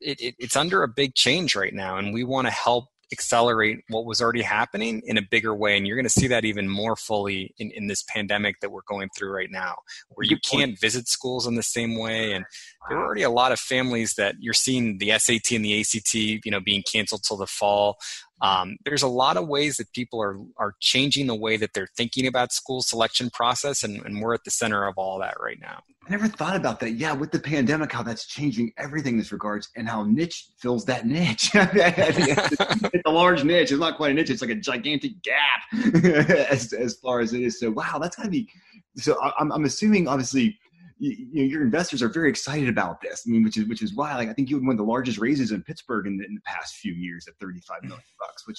it, 0.00 0.20
it, 0.20 0.34
it's 0.38 0.56
under 0.56 0.82
a 0.82 0.88
big 0.88 1.14
change 1.14 1.56
right 1.56 1.74
now, 1.74 1.96
and 1.96 2.12
we 2.12 2.24
want 2.24 2.46
to 2.46 2.52
help 2.52 2.86
accelerate 3.10 3.78
what 3.88 4.04
was 4.04 4.20
already 4.20 4.42
happening 4.42 5.00
in 5.06 5.16
a 5.16 5.22
bigger 5.22 5.54
way. 5.54 5.76
And 5.76 5.86
you're 5.86 5.96
going 5.96 6.04
to 6.04 6.10
see 6.10 6.26
that 6.26 6.44
even 6.44 6.68
more 6.68 6.94
fully 6.94 7.54
in, 7.58 7.70
in 7.70 7.86
this 7.86 8.02
pandemic 8.02 8.60
that 8.60 8.70
we're 8.70 8.82
going 8.86 9.08
through 9.16 9.32
right 9.32 9.50
now, 9.50 9.76
where 10.10 10.26
you 10.26 10.36
can't 10.38 10.78
visit 10.78 11.08
schools 11.08 11.46
in 11.46 11.54
the 11.54 11.62
same 11.62 11.98
way. 11.98 12.32
And 12.32 12.44
there 12.88 12.98
are 12.98 13.04
already 13.04 13.22
a 13.22 13.30
lot 13.30 13.52
of 13.52 13.58
families 13.58 14.14
that 14.14 14.36
you're 14.40 14.54
seeing 14.54 14.98
the 14.98 15.16
SAT 15.18 15.52
and 15.52 15.64
the 15.64 15.80
ACT, 15.80 16.14
you 16.14 16.50
know, 16.50 16.60
being 16.60 16.82
canceled 16.82 17.22
till 17.22 17.36
the 17.36 17.46
fall. 17.46 17.98
Um, 18.40 18.76
there's 18.84 19.02
a 19.02 19.08
lot 19.08 19.36
of 19.36 19.48
ways 19.48 19.76
that 19.78 19.92
people 19.92 20.22
are 20.22 20.36
are 20.56 20.74
changing 20.80 21.26
the 21.26 21.34
way 21.34 21.56
that 21.56 21.70
they're 21.74 21.88
thinking 21.96 22.26
about 22.26 22.52
school 22.52 22.82
selection 22.82 23.30
process, 23.30 23.82
and, 23.82 24.04
and 24.04 24.20
we're 24.20 24.34
at 24.34 24.44
the 24.44 24.50
center 24.50 24.86
of 24.86 24.94
all 24.96 25.18
that 25.18 25.34
right 25.40 25.58
now. 25.60 25.82
I 26.06 26.10
never 26.10 26.28
thought 26.28 26.56
about 26.56 26.80
that. 26.80 26.92
Yeah, 26.92 27.12
with 27.12 27.32
the 27.32 27.38
pandemic, 27.38 27.92
how 27.92 28.02
that's 28.02 28.26
changing 28.26 28.72
everything 28.78 29.14
in 29.14 29.18
this 29.18 29.32
regards, 29.32 29.68
and 29.76 29.88
how 29.88 30.04
niche 30.04 30.46
fills 30.56 30.84
that 30.86 31.06
niche. 31.06 31.50
it's 31.54 33.02
a 33.04 33.10
large 33.10 33.44
niche. 33.44 33.72
It's 33.72 33.80
not 33.80 33.96
quite 33.96 34.12
a 34.12 34.14
niche. 34.14 34.30
It's 34.30 34.40
like 34.40 34.50
a 34.50 34.54
gigantic 34.54 35.20
gap 35.22 35.62
as 36.50 36.72
as 36.72 36.94
far 36.94 37.20
as 37.20 37.34
it 37.34 37.42
is. 37.42 37.58
So 37.58 37.72
wow, 37.72 37.98
that's 38.00 38.16
gotta 38.16 38.30
be. 38.30 38.48
So 38.96 39.18
I'm 39.38 39.50
I'm 39.52 39.64
assuming 39.64 40.06
obviously 40.06 40.58
you, 40.98 41.26
you 41.32 41.42
know, 41.42 41.48
your 41.48 41.62
investors 41.62 42.02
are 42.02 42.08
very 42.08 42.28
excited 42.28 42.68
about 42.68 43.00
this. 43.00 43.24
I 43.26 43.30
mean, 43.30 43.44
which 43.44 43.56
is 43.56 43.66
which 43.66 43.82
is 43.82 43.94
why 43.94 44.14
like 44.16 44.28
I 44.28 44.32
think 44.32 44.50
you 44.50 44.56
had 44.56 44.64
one 44.64 44.72
of 44.72 44.78
the 44.78 44.84
largest 44.84 45.18
raises 45.18 45.52
in 45.52 45.62
Pittsburgh 45.62 46.06
in 46.06 46.18
the, 46.18 46.24
in 46.24 46.34
the 46.34 46.40
past 46.42 46.76
few 46.76 46.92
years 46.92 47.26
at 47.28 47.34
35 47.40 47.82
million 47.84 48.02
bucks. 48.20 48.46
Which 48.46 48.58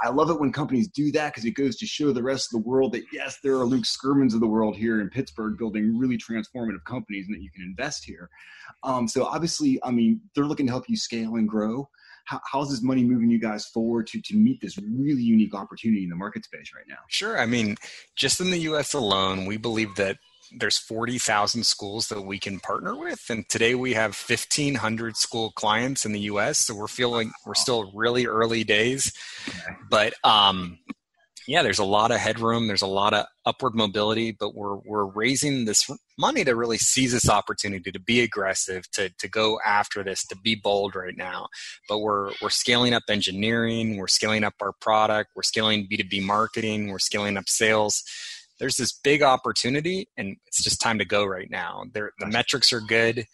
I 0.00 0.08
love 0.08 0.30
it 0.30 0.40
when 0.40 0.52
companies 0.52 0.88
do 0.88 1.10
that 1.12 1.32
because 1.32 1.44
it 1.44 1.52
goes 1.52 1.76
to 1.76 1.86
show 1.86 2.12
the 2.12 2.22
rest 2.22 2.52
of 2.52 2.62
the 2.62 2.68
world 2.68 2.92
that 2.92 3.04
yes, 3.12 3.38
there 3.42 3.54
are 3.54 3.64
Luke 3.64 3.84
Skurmans 3.84 4.34
of 4.34 4.40
the 4.40 4.46
world 4.46 4.76
here 4.76 5.00
in 5.00 5.10
Pittsburgh 5.10 5.58
building 5.58 5.98
really 5.98 6.18
transformative 6.18 6.84
companies 6.84 7.26
and 7.26 7.36
that 7.36 7.42
you 7.42 7.50
can 7.50 7.64
invest 7.64 8.04
here. 8.04 8.30
Um, 8.82 9.08
so 9.08 9.24
obviously, 9.24 9.78
I 9.82 9.90
mean, 9.90 10.20
they're 10.34 10.44
looking 10.44 10.66
to 10.66 10.72
help 10.72 10.88
you 10.88 10.96
scale 10.96 11.36
and 11.36 11.48
grow. 11.48 11.88
How, 12.26 12.40
how's 12.50 12.70
this 12.70 12.82
money 12.82 13.02
moving 13.02 13.30
you 13.30 13.40
guys 13.40 13.66
forward 13.66 14.06
to 14.08 14.20
to 14.20 14.36
meet 14.36 14.60
this 14.60 14.78
really 14.78 15.22
unique 15.22 15.54
opportunity 15.54 16.04
in 16.04 16.10
the 16.10 16.16
market 16.16 16.44
space 16.44 16.70
right 16.74 16.84
now? 16.88 16.98
Sure. 17.08 17.40
I 17.40 17.46
mean, 17.46 17.76
just 18.14 18.40
in 18.40 18.50
the 18.50 18.58
U.S. 18.58 18.94
alone, 18.94 19.46
we 19.46 19.56
believe 19.56 19.96
that 19.96 20.18
there's 20.52 20.78
40,000 20.78 21.64
schools 21.64 22.08
that 22.08 22.22
we 22.22 22.38
can 22.38 22.60
partner 22.60 22.96
with. 22.96 23.24
And 23.30 23.48
today 23.48 23.74
we 23.74 23.94
have 23.94 24.16
1,500 24.16 25.16
school 25.16 25.52
clients 25.52 26.04
in 26.04 26.12
the 26.12 26.20
US. 26.20 26.58
So 26.58 26.74
we're 26.74 26.88
feeling 26.88 27.32
we're 27.46 27.54
still 27.54 27.90
really 27.94 28.26
early 28.26 28.64
days. 28.64 29.12
But 29.90 30.14
um, 30.24 30.78
yeah, 31.46 31.62
there's 31.62 31.78
a 31.78 31.84
lot 31.84 32.10
of 32.10 32.18
headroom. 32.18 32.66
There's 32.66 32.82
a 32.82 32.86
lot 32.86 33.14
of 33.14 33.26
upward 33.46 33.74
mobility, 33.74 34.30
but 34.30 34.54
we're, 34.54 34.76
we're 34.84 35.04
raising 35.04 35.64
this 35.64 35.90
money 36.18 36.44
to 36.44 36.54
really 36.54 36.78
seize 36.78 37.12
this 37.12 37.28
opportunity, 37.28 37.90
to 37.90 37.98
be 37.98 38.20
aggressive, 38.20 38.90
to, 38.92 39.10
to 39.18 39.28
go 39.28 39.58
after 39.64 40.04
this, 40.04 40.26
to 40.26 40.36
be 40.36 40.54
bold 40.54 40.94
right 40.94 41.16
now. 41.16 41.48
But 41.88 42.00
we're, 42.00 42.32
we're 42.42 42.50
scaling 42.50 42.94
up 42.94 43.04
engineering. 43.08 43.96
We're 43.96 44.06
scaling 44.08 44.44
up 44.44 44.54
our 44.60 44.72
product. 44.80 45.30
We're 45.34 45.42
scaling 45.42 45.88
B2B 45.90 46.22
marketing. 46.22 46.88
We're 46.88 46.98
scaling 46.98 47.36
up 47.36 47.48
sales 47.48 48.04
there's 48.60 48.76
this 48.76 48.92
big 48.92 49.22
opportunity 49.22 50.08
and 50.16 50.36
it's 50.46 50.62
just 50.62 50.80
time 50.80 50.98
to 50.98 51.04
go 51.04 51.24
right 51.24 51.50
now. 51.50 51.84
There, 51.92 52.12
the 52.18 52.26
metrics 52.26 52.72
are 52.72 52.80
good. 52.80 53.26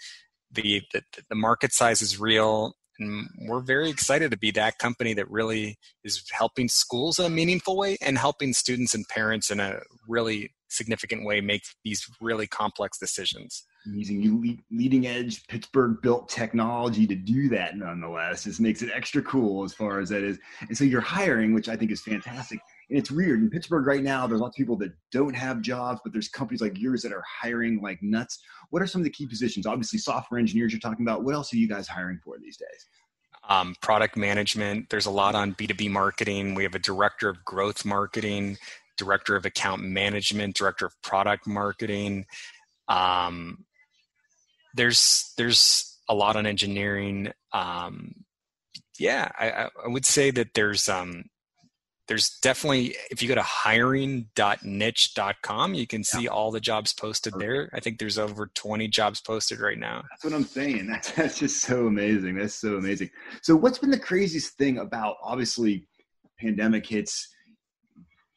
The, 0.53 0.83
the, 0.93 1.03
the 1.29 1.35
market 1.35 1.73
size 1.73 2.01
is 2.01 2.19
real. 2.19 2.75
And 2.99 3.29
we're 3.43 3.61
very 3.61 3.91
excited 3.91 4.31
to 4.31 4.39
be 4.39 4.53
that 4.53 4.79
company 4.79 5.13
that 5.15 5.31
really 5.31 5.77
is 6.03 6.23
helping 6.31 6.69
schools 6.69 7.19
in 7.19 7.27
a 7.27 7.31
meaningful 7.31 7.77
way 7.77 7.99
and 8.01 8.17
helping 8.17 8.55
students 8.55 8.95
and 8.95 9.07
parents 9.09 9.51
in 9.51 9.61
a 9.61 9.81
really 10.09 10.55
significant 10.69 11.25
way 11.27 11.41
make 11.41 11.63
these 11.85 12.09
really 12.21 12.47
complex 12.47 12.99
decisions 12.99 13.65
using 13.93 14.59
leading 14.71 15.07
edge 15.07 15.47
Pittsburgh 15.47 15.99
built 16.03 16.29
technology 16.29 17.07
to 17.07 17.15
do 17.15 17.49
that 17.51 17.77
nonetheless 17.77 18.45
just 18.45 18.61
makes 18.61 18.83
it 18.83 18.91
extra 18.95 19.23
cool 19.23 19.65
as 19.65 19.73
far 19.73 20.01
as 20.01 20.09
that 20.09 20.23
is. 20.23 20.39
And 20.63 20.77
so 20.77 20.85
you're 20.85 21.01
hiring, 21.01 21.55
which 21.55 21.69
I 21.69 21.77
think 21.77 21.91
is 21.91 22.03
fantastic. 22.03 22.59
And 22.89 22.99
it's 22.99 23.11
weird 23.11 23.41
in 23.41 23.51
Pittsburgh 23.51 23.87
right 23.87 24.03
now. 24.03 24.27
There's 24.27 24.41
lots 24.41 24.57
of 24.57 24.59
people 24.59 24.77
that 24.77 24.93
don't 25.11 25.35
have 25.35 25.61
jobs, 25.61 26.01
but 26.05 26.13
there's 26.13 26.29
companies 26.29 26.61
like 26.61 26.79
yours 26.79 27.03
that 27.03 27.13
are 27.13 27.25
hiring 27.43 27.81
like 27.83 28.01
nuts. 28.01 28.39
What 28.71 28.81
are 28.81 28.87
some 28.87 29.01
of 29.01 29.05
the 29.05 29.11
key 29.11 29.27
positions? 29.27 29.67
Obviously, 29.67 29.99
software 29.99 30.39
engineers 30.39 30.73
you're 30.73 30.81
talking 30.81 31.05
about. 31.05 31.25
What 31.25 31.35
else 31.35 31.53
are 31.53 31.57
you 31.57 31.69
guys 31.69 31.89
hiring 31.89 32.21
for 32.23 32.39
these 32.39 32.57
days? 32.57 32.87
Um, 33.49 33.75
product 33.81 34.17
management. 34.17 34.89
There's 34.91 35.07
a 35.07 35.11
lot 35.11 35.35
on 35.35 35.55
B2B 35.55 35.91
marketing. 35.91 36.55
We 36.55 36.63
have 36.63 36.75
a 36.75 36.81
director 36.81 37.29
of 37.29 37.45
growth 37.45 37.85
marketing, 37.85 38.57
director 38.97 39.37
of 39.37 39.45
account 39.45 39.83
management, 39.83 40.57
director 40.57 40.87
of 40.87 41.01
product 41.03 41.47
marketing. 41.47 42.27
Um, 42.89 43.65
there's 44.75 45.33
there's 45.37 45.99
a 46.09 46.15
lot 46.15 46.37
on 46.37 46.47
engineering. 46.47 47.33
Um, 47.53 48.15
yeah, 48.99 49.29
I, 49.39 49.51
I, 49.85 49.89
would 49.89 50.07
say 50.07 50.31
that 50.31 50.55
there's 50.55 50.89
um, 50.89 51.25
there's 52.09 52.39
definitely 52.41 52.97
if 53.11 53.23
you 53.23 53.29
go 53.29 53.35
to 53.35 53.43
hiring.niche.com 53.43 55.75
you 55.75 55.87
can 55.87 56.03
see 56.05 56.25
yeah. 56.25 56.31
all 56.31 56.51
the 56.51 56.61
jobs 56.61 56.93
posted 56.93 57.35
there. 57.39 57.71
I 57.73 57.81
think 57.81 57.99
there's 57.99 58.19
over 58.19 58.51
20 58.55 58.89
jobs 58.89 59.21
posted 59.21 59.61
right 59.61 59.79
now. 59.79 60.05
That's 60.11 60.25
what 60.25 60.33
i'm 60.33 60.45
saying. 60.45 60.87
That's, 60.87 61.11
that's 61.13 61.39
just 61.39 61.63
so 61.63 61.87
amazing. 61.87 62.37
That's 62.37 62.55
so 62.55 62.77
amazing. 62.77 63.11
So 63.43 63.57
what's 63.57 63.79
been 63.79 63.91
the 63.91 63.99
craziest 63.99 64.57
thing 64.57 64.79
about 64.79 65.17
obviously 65.23 65.87
pandemic 66.41 66.87
hits 66.87 67.29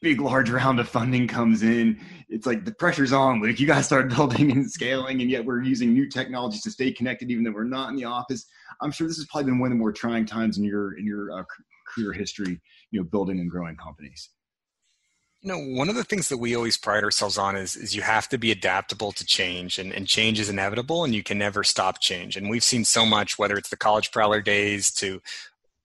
big 0.02 0.22
large 0.22 0.50
round 0.50 0.80
of 0.80 0.88
funding 0.88 1.28
comes 1.28 1.62
in. 1.62 2.00
It's 2.30 2.46
like 2.46 2.64
the 2.64 2.74
pressure's 2.74 3.12
on. 3.12 3.42
Like 3.42 3.60
you 3.60 3.68
guys 3.68 3.86
start 3.86 4.10
building 4.16 4.52
and 4.52 4.70
scaling 4.70 5.22
and 5.22 5.30
yet 5.30 5.44
we're 5.44 5.62
using 5.62 5.94
new 5.94 6.10
technologies 6.10 6.62
to 6.64 6.72
stay 6.72 6.92
connected 6.92 7.30
even 7.32 7.44
though 7.44 7.52
we're 7.52 7.66
not 7.66 7.90
in 7.90 7.96
the 7.96 8.06
office. 8.06 8.46
I'm 8.82 8.92
sure 8.92 9.08
this 9.08 9.18
has 9.18 9.28
probably 9.28 9.52
been 9.52 9.60
one 9.60 9.72
of 9.72 9.78
the 9.78 9.80
more 9.80 9.92
trying 9.92 10.26
times 10.26 10.58
in 10.58 10.64
your 10.64 10.98
in 10.98 11.06
your 11.06 11.32
uh, 11.32 11.44
career 11.94 12.14
history, 12.14 12.60
you 12.92 13.00
know, 13.00 13.04
building 13.04 13.40
and 13.40 13.50
growing 13.50 13.76
companies? 13.76 14.30
You 15.42 15.50
know, 15.50 15.78
one 15.78 15.88
of 15.88 15.96
the 15.96 16.04
things 16.04 16.28
that 16.30 16.38
we 16.38 16.56
always 16.56 16.78
pride 16.78 17.04
ourselves 17.04 17.38
on 17.38 17.56
is, 17.56 17.78
is 17.78 17.96
you 17.96 18.02
have 18.02 18.28
to 18.30 18.38
be 18.38 18.52
adaptable 18.52 19.14
to 19.14 19.26
change, 19.26 19.80
and, 19.80 19.94
and 19.94 20.06
change 20.06 20.40
is 20.40 20.50
inevitable, 20.50 21.06
and 21.06 21.16
you 21.16 21.24
can 21.24 21.38
never 21.38 21.64
stop 21.64 22.02
change. 22.02 22.36
And 22.36 22.50
we've 22.50 22.64
seen 22.64 22.84
so 22.84 23.06
much, 23.06 23.40
whether 23.40 23.56
it's 23.56 23.70
the 23.70 23.78
college 23.78 24.12
prowler 24.12 24.42
days 24.42 24.92
to 24.96 25.22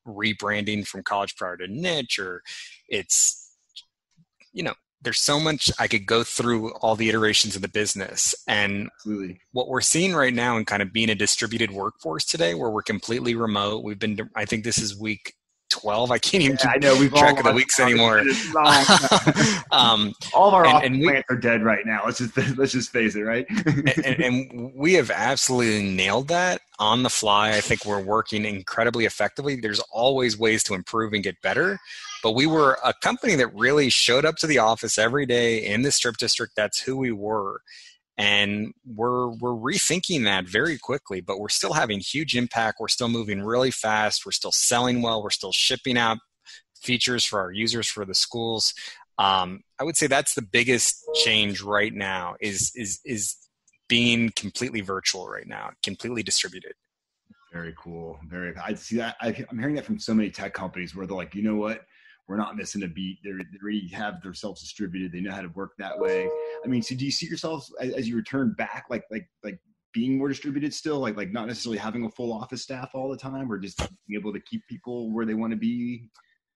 rebranding 0.07 0.87
from 0.87 1.03
college 1.03 1.37
prowler 1.37 1.59
to 1.59 1.69
niche, 1.69 2.19
or 2.19 2.43
it's 2.89 3.45
you 4.55 4.63
know, 4.63 4.75
there's 5.03 5.21
so 5.21 5.39
much 5.39 5.71
I 5.79 5.87
could 5.87 6.07
go 6.07 6.25
through 6.25 6.73
all 6.77 6.97
the 6.97 7.09
iterations 7.11 7.55
of 7.55 7.63
the 7.63 7.69
business. 7.69 8.35
And 8.49 8.89
Absolutely. 9.01 9.41
what 9.53 9.69
we're 9.69 9.83
seeing 9.83 10.15
right 10.15 10.33
now 10.33 10.57
and 10.57 10.67
kind 10.67 10.81
of 10.81 10.93
being 10.93 11.11
a 11.11 11.15
distributed 11.15 11.71
workforce 11.71 12.25
today 12.25 12.55
where 12.55 12.71
we're 12.71 12.83
completely 12.83 13.35
remote. 13.35 13.85
We've 13.85 13.99
been, 13.99 14.31
I 14.35 14.47
think 14.47 14.65
this 14.65 14.79
is 14.79 14.99
week 14.99 15.35
12. 15.85 16.11
I 16.11 16.19
can't 16.19 16.43
even 16.43 16.57
Yeah, 16.65 16.71
I 16.71 16.73
keep 16.75 16.83
know 16.83 16.99
We've 16.99 17.13
track 17.13 17.39
of 17.39 17.45
the 17.45 17.53
weeks 17.53 17.79
anymore. 17.79 18.21
um, 19.71 20.15
all 20.33 20.49
of 20.49 20.55
our 20.55 20.65
and, 20.65 20.83
and 20.83 21.03
plants 21.03 21.27
we, 21.29 21.37
are 21.37 21.39
dead 21.39 21.63
right 21.63 21.85
now. 21.85 22.01
Let's 22.07 22.19
just 22.19 22.57
let's 22.57 22.73
just 22.73 22.91
face 22.91 23.15
it, 23.17 23.21
right? 23.21 23.45
and, 24.03 24.21
and 24.23 24.73
we 24.75 24.95
have 24.95 25.11
absolutely 25.11 25.91
nailed 25.91 26.29
that 26.29 26.63
on 26.79 27.03
the 27.03 27.11
fly. 27.11 27.51
I 27.51 27.61
think 27.61 27.85
we're 27.85 28.03
working 28.03 28.47
incredibly 28.47 29.05
effectively. 29.05 29.57
There's 29.57 29.81
always 29.93 30.39
ways 30.39 30.63
to 30.65 30.75
improve 30.75 31.13
and 31.13 31.23
get 31.23 31.41
better, 31.43 31.79
but 32.23 32.33
we 32.33 32.47
were 32.47 32.79
a 32.83 32.95
company 33.03 33.35
that 33.35 33.55
really 33.55 33.91
showed 33.91 34.25
up 34.25 34.37
to 34.37 34.47
the 34.47 34.59
office 34.59 34.97
every 34.97 35.27
day 35.27 35.67
in 35.67 35.83
the 35.83 35.93
strip 35.93 36.17
district. 36.17 36.57
That's 36.57 36.81
who 36.81 36.97
we 36.97 37.13
were. 37.13 37.61
And 38.17 38.73
we're 38.87 39.29
we're 39.29 39.51
rethinking 39.51 40.25
that 40.25 40.47
very 40.47 40.79
quickly, 40.79 41.21
but 41.21 41.41
we're 41.41 41.49
still 41.49 41.73
having 41.73 41.99
huge 41.99 42.37
impact. 42.37 42.79
We're 42.79 42.89
still 42.89 43.09
moving 43.09 43.43
really 43.43 43.73
fast. 43.73 44.25
We're 44.25 44.33
still 44.33 44.53
selling 44.53 45.03
well. 45.03 45.23
We're 45.23 45.31
still 45.31 45.53
shipping 45.53 45.99
out 45.99 46.19
features 46.81 47.25
for 47.25 47.41
our 47.41 47.51
users 47.51 47.89
for 47.89 48.05
the 48.05 48.15
schools. 48.15 48.73
Um, 49.19 49.63
I 49.81 49.85
would 49.85 49.97
say 49.97 50.07
that's 50.07 50.35
the 50.35 50.43
biggest 50.43 51.05
change 51.25 51.61
right 51.61 51.93
now 51.93 52.37
is 52.41 52.73
is 52.75 53.01
is 53.05 53.37
being 53.89 54.31
completely 54.37 54.81
virtual 54.81 55.29
right 55.29 55.47
now, 55.47 55.71
completely 55.83 56.23
distributed. 56.23 56.73
Very 57.53 57.75
cool. 57.79 58.19
Very. 58.29 58.55
I 58.57 58.75
see 58.75 58.97
that. 58.97 59.17
I, 59.21 59.45
I'm 59.49 59.59
hearing 59.59 59.77
that 59.77 59.85
from 59.85 59.99
so 59.99 60.15
many 60.15 60.31
tech 60.31 60.55
companies 60.55 60.95
where 60.95 61.07
they're 61.07 61.17
like, 61.17 61.35
you 61.35 61.43
know 61.43 61.55
what? 61.55 61.85
We're 62.27 62.37
not 62.37 62.57
missing 62.57 62.83
a 62.83 62.89
beat. 62.89 63.19
They're, 63.23 63.37
they 63.37 63.59
already 63.63 63.89
have 63.89 64.23
themselves 64.23 64.63
distributed. 64.63 65.13
They 65.13 65.21
know 65.21 65.33
how 65.33 65.43
to 65.43 65.49
work 65.49 65.73
that 65.79 65.99
way. 65.99 66.29
I 66.65 66.69
mean, 66.69 66.83
so 66.83 66.95
do 66.95 67.05
you 67.05 67.11
see 67.11 67.27
yourself 67.27 67.69
as, 67.81 67.93
as 67.93 68.09
you 68.09 68.17
return 68.17 68.55
back, 68.57 68.87
like 68.89 69.05
like 69.11 69.29
like 69.43 69.59
being 69.93 70.17
more 70.17 70.29
distributed 70.29 70.73
still, 70.73 71.01
like 71.01 71.17
like 71.17 71.33
not 71.33 71.47
necessarily 71.47 71.79
having 71.79 72.05
a 72.05 72.11
full 72.11 72.33
office 72.33 72.63
staff 72.63 72.91
all 72.95 73.11
the 73.11 73.17
time, 73.17 73.53
or 73.53 73.59
just 73.59 73.79
being 73.79 74.19
able 74.19 74.33
to 74.33 74.41
keep 74.41 74.67
people 74.69 75.13
where 75.13 75.27
they 75.27 75.35
want 75.35 75.51
to 75.53 75.57
be? 75.57 76.09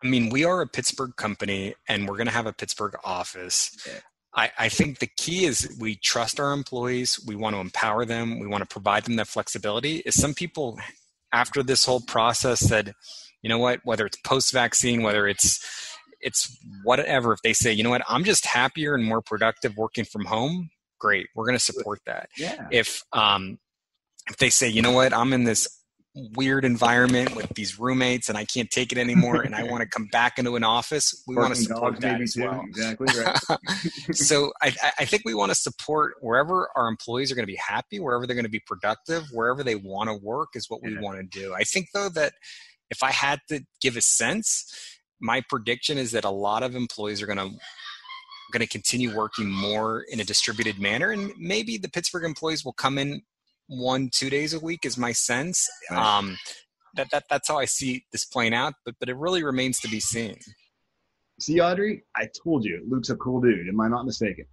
I 0.03 0.09
mean, 0.09 0.31
we 0.31 0.45
are 0.45 0.61
a 0.61 0.67
Pittsburgh 0.67 1.15
company 1.17 1.75
and 1.89 2.09
we're 2.09 2.17
going 2.17 2.29
to 2.29 2.33
have 2.33 2.47
a 2.47 2.53
Pittsburgh 2.53 2.95
office. 3.05 3.77
Yeah. 3.87 4.01
I, 4.35 4.53
I 4.59 4.69
think 4.69 5.01
the 5.01 5.09
key 5.17 5.45
is 5.45 5.77
we 5.81 5.97
trust 5.97 6.39
our 6.39 6.53
employees. 6.53 7.19
We 7.27 7.35
want 7.35 7.57
to 7.57 7.61
empower 7.61 8.05
them. 8.05 8.39
We 8.39 8.47
want 8.47 8.63
to 8.63 8.73
provide 8.73 9.05
them 9.05 9.17
that 9.17 9.27
flexibility. 9.27 9.97
Is 10.07 10.15
some 10.15 10.35
people, 10.35 10.79
after 11.33 11.63
this 11.63 11.85
whole 11.85 12.01
process, 12.01 12.61
said, 12.61 12.95
you 13.43 13.49
know 13.49 13.59
what, 13.59 13.81
whether 13.85 14.07
it's 14.07 14.17
post 14.19 14.53
vaccine, 14.53 15.03
whether 15.03 15.27
it's 15.29 15.65
it's 16.21 16.57
whatever, 16.83 17.33
if 17.33 17.41
they 17.43 17.53
say, 17.53 17.73
you 17.73 17.85
know 17.85 17.91
what, 17.91 18.03
I'm 18.09 18.25
just 18.25 18.45
happier 18.45 18.95
and 18.95 19.05
more 19.05 19.23
productive 19.23 19.77
working 19.77 20.05
from 20.05 20.25
home, 20.25 20.71
great. 20.99 21.29
We're 21.37 21.45
going 21.47 21.57
to 21.59 21.65
support 21.65 22.01
that. 22.07 22.29
Yeah. 22.37 22.67
If 22.73 23.05
um, 23.13 23.59
if 24.29 24.37
they 24.39 24.51
say, 24.51 24.69
you 24.69 24.83
know 24.83 24.91
what, 24.93 25.13
I'm 25.15 25.33
in 25.33 25.45
this 25.45 25.69
weird 26.35 26.65
environment 26.65 27.37
with 27.37 27.49
these 27.55 27.79
roommates 27.79 28.29
and 28.29 28.37
I 28.37 28.45
can't 28.45 28.69
take 28.69 28.91
it 28.91 28.99
anymore 28.99 29.43
and 29.43 29.55
I 29.55 29.63
want 29.71 29.83
to 29.83 29.89
come 29.89 30.09
back 30.11 30.39
into 30.39 30.57
an 30.57 30.65
office, 30.65 31.23
we 31.29 31.37
want 31.37 31.55
to 31.55 31.61
support 31.61 32.01
that 32.01 32.21
as 32.21 32.33
too. 32.33 32.43
well. 32.43 32.65
Exactly. 32.67 33.07
Right. 33.17 33.39
so 34.17 34.53
I, 34.61 34.75
I 34.99 35.05
think 35.05 35.23
we 35.25 35.35
want 35.35 35.51
to 35.51 35.55
support 35.55 36.15
wherever 36.21 36.69
our 36.75 36.89
employees 36.89 37.31
are 37.31 37.37
going 37.37 37.47
to 37.47 37.53
be 37.53 37.59
happy, 37.65 38.01
wherever 38.01 38.27
they're 38.27 38.35
going 38.35 38.45
to 38.47 38.51
be 38.51 38.63
productive, 38.67 39.27
wherever 39.33 39.63
they 39.63 39.77
want 39.77 40.09
to 40.11 40.15
work 40.15 40.49
is 40.55 40.69
what 40.69 40.83
we 40.83 40.93
Yeah. 40.95 41.01
want 41.01 41.19
to 41.19 41.41
do. 41.41 41.55
I 41.55 41.63
think 41.63 41.87
though 41.95 42.09
that 42.11 42.33
if 42.91 43.03
I 43.03 43.11
had 43.11 43.41
to 43.49 43.61
give 43.81 43.97
a 43.97 44.01
sense, 44.01 44.65
my 45.21 45.43
prediction 45.49 45.99
is 45.99 46.13
that 46.13 46.25
a 46.25 46.31
lot 46.31 46.63
of 46.63 46.75
employees 46.75 47.23
are 47.23 47.27
going 47.27 47.39
to 47.39 47.51
going 48.51 48.61
to 48.61 48.67
continue 48.67 49.15
working 49.15 49.51
more 49.51 50.07
in 50.11 50.21
a 50.21 50.25
distributed 50.25 50.79
manner 50.79 51.11
and 51.11 51.33
maybe 51.37 51.77
the 51.77 51.89
Pittsburgh 51.89 52.25
employees 52.25 52.65
will 52.65 52.73
come 52.73 52.97
in 52.97 53.21
one 53.67 54.09
two 54.11 54.31
days 54.31 54.55
a 54.55 54.61
week 54.61 54.87
is 54.87 54.97
my 54.97 55.13
sense 55.13 55.69
um, 55.91 56.39
that, 56.95 57.09
that 57.13 57.25
that's 57.29 57.47
how 57.47 57.59
I 57.59 57.67
see 57.67 58.07
this 58.11 58.25
playing 58.25 58.55
out 58.55 58.73
but 58.87 58.95
but 58.99 59.11
it 59.11 59.17
really 59.17 59.43
remains 59.43 59.79
to 59.81 59.89
be 59.89 60.01
seen 60.01 60.39
See, 61.41 61.61
Audrey, 61.61 62.03
I 62.17 62.29
told 62.43 62.65
you, 62.65 62.85
Luke's 62.89 63.11
a 63.11 63.17
cool 63.17 63.41
dude. 63.41 63.69
Am 63.69 63.81
I 63.81 63.89
not 63.89 64.05
mistaken? 64.05 64.45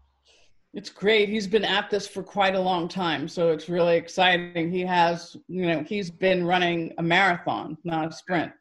It's 0.75 0.89
great. 0.89 1.29
He's 1.29 1.47
been 1.47 1.63
at 1.63 1.89
this 1.89 2.05
for 2.05 2.21
quite 2.21 2.53
a 2.53 2.59
long 2.59 2.89
time, 2.89 3.29
so 3.29 3.49
it's 3.51 3.69
really 3.69 3.95
exciting. 3.95 4.69
He 4.69 4.81
has, 4.81 5.37
you 5.47 5.65
know, 5.67 5.83
he's 5.83 6.11
been 6.11 6.45
running 6.45 6.93
a 6.97 7.03
marathon, 7.03 7.77
not 7.85 8.09
a 8.09 8.11
sprint. 8.11 8.51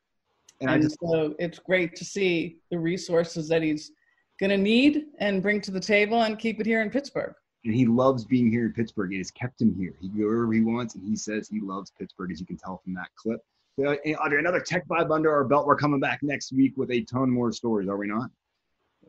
And 0.61 0.71
And 0.71 0.83
just 0.83 0.97
so 1.01 1.35
it's 1.41 1.59
great 1.59 1.97
to 1.97 2.05
see 2.05 2.59
the 2.71 2.79
resources 2.79 3.49
that 3.49 3.62
he's 3.62 3.91
going 4.39 4.51
to 4.51 4.57
need 4.57 5.07
and 5.19 5.43
bring 5.43 5.61
to 5.62 5.73
the 5.73 5.81
table 5.81 6.23
and 6.23 6.39
keep 6.39 6.61
it 6.61 6.67
here 6.67 6.83
in 6.83 6.91
Pittsburgh. 6.91 7.35
and 7.65 7.75
he 7.75 7.85
loves 7.87 8.25
being 8.25 8.49
here 8.51 8.67
in 8.67 8.73
Pittsburgh. 8.73 9.12
It 9.12 9.19
has 9.19 9.33
kept 9.33 9.61
him 9.61 9.75
here. 9.77 9.95
He 10.01 10.09
can 10.09 10.19
go 10.19 10.27
wherever 10.27 10.53
he 10.53 10.61
wants, 10.61 10.95
and 10.95 11.05
he 11.05 11.17
says 11.17 11.49
he 11.49 11.61
loves 11.61 11.91
Pittsburgh, 11.99 12.31
as 12.31 12.39
you 12.39 12.47
can 12.47 12.59
tell 12.59 12.81
from 12.85 12.95
that 12.95 13.09
clip. 13.17 13.41
Uh, 13.81 13.97
Audrey, 14.23 14.39
another 14.39 14.61
tech 14.61 14.87
vibe 14.87 15.12
under 15.12 15.33
our 15.33 15.43
belt. 15.43 15.67
We're 15.67 15.75
coming 15.75 15.99
back 15.99 16.23
next 16.23 16.53
week 16.53 16.75
with 16.77 16.93
a 16.93 17.01
ton 17.03 17.29
more 17.29 17.51
stories, 17.51 17.89
are 17.89 17.97
we 17.97 18.07
not? 18.07 18.31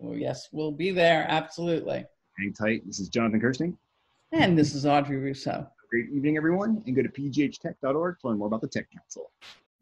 Oh, 0.02 0.14
yes, 0.14 0.50
we'll 0.52 0.72
be 0.72 0.90
there. 0.90 1.26
Absolutely. 1.30 2.06
Hang 2.38 2.52
tight. 2.52 2.86
This 2.86 3.00
is 3.00 3.08
Jonathan 3.08 3.40
Kersting. 3.40 3.78
And 4.34 4.58
this 4.58 4.76
is 4.76 4.86
Audrey 4.86 5.18
Russo. 5.18 5.68
Great 5.90 6.10
evening, 6.10 6.36
everyone, 6.36 6.84
and 6.86 6.96
go 6.96 7.02
to 7.02 7.08
pghtech.org 7.08 8.20
to 8.20 8.28
learn 8.28 8.38
more 8.38 8.48
about 8.48 8.60
the 8.60 8.68
Tech 8.68 8.92
Council. 8.92 9.32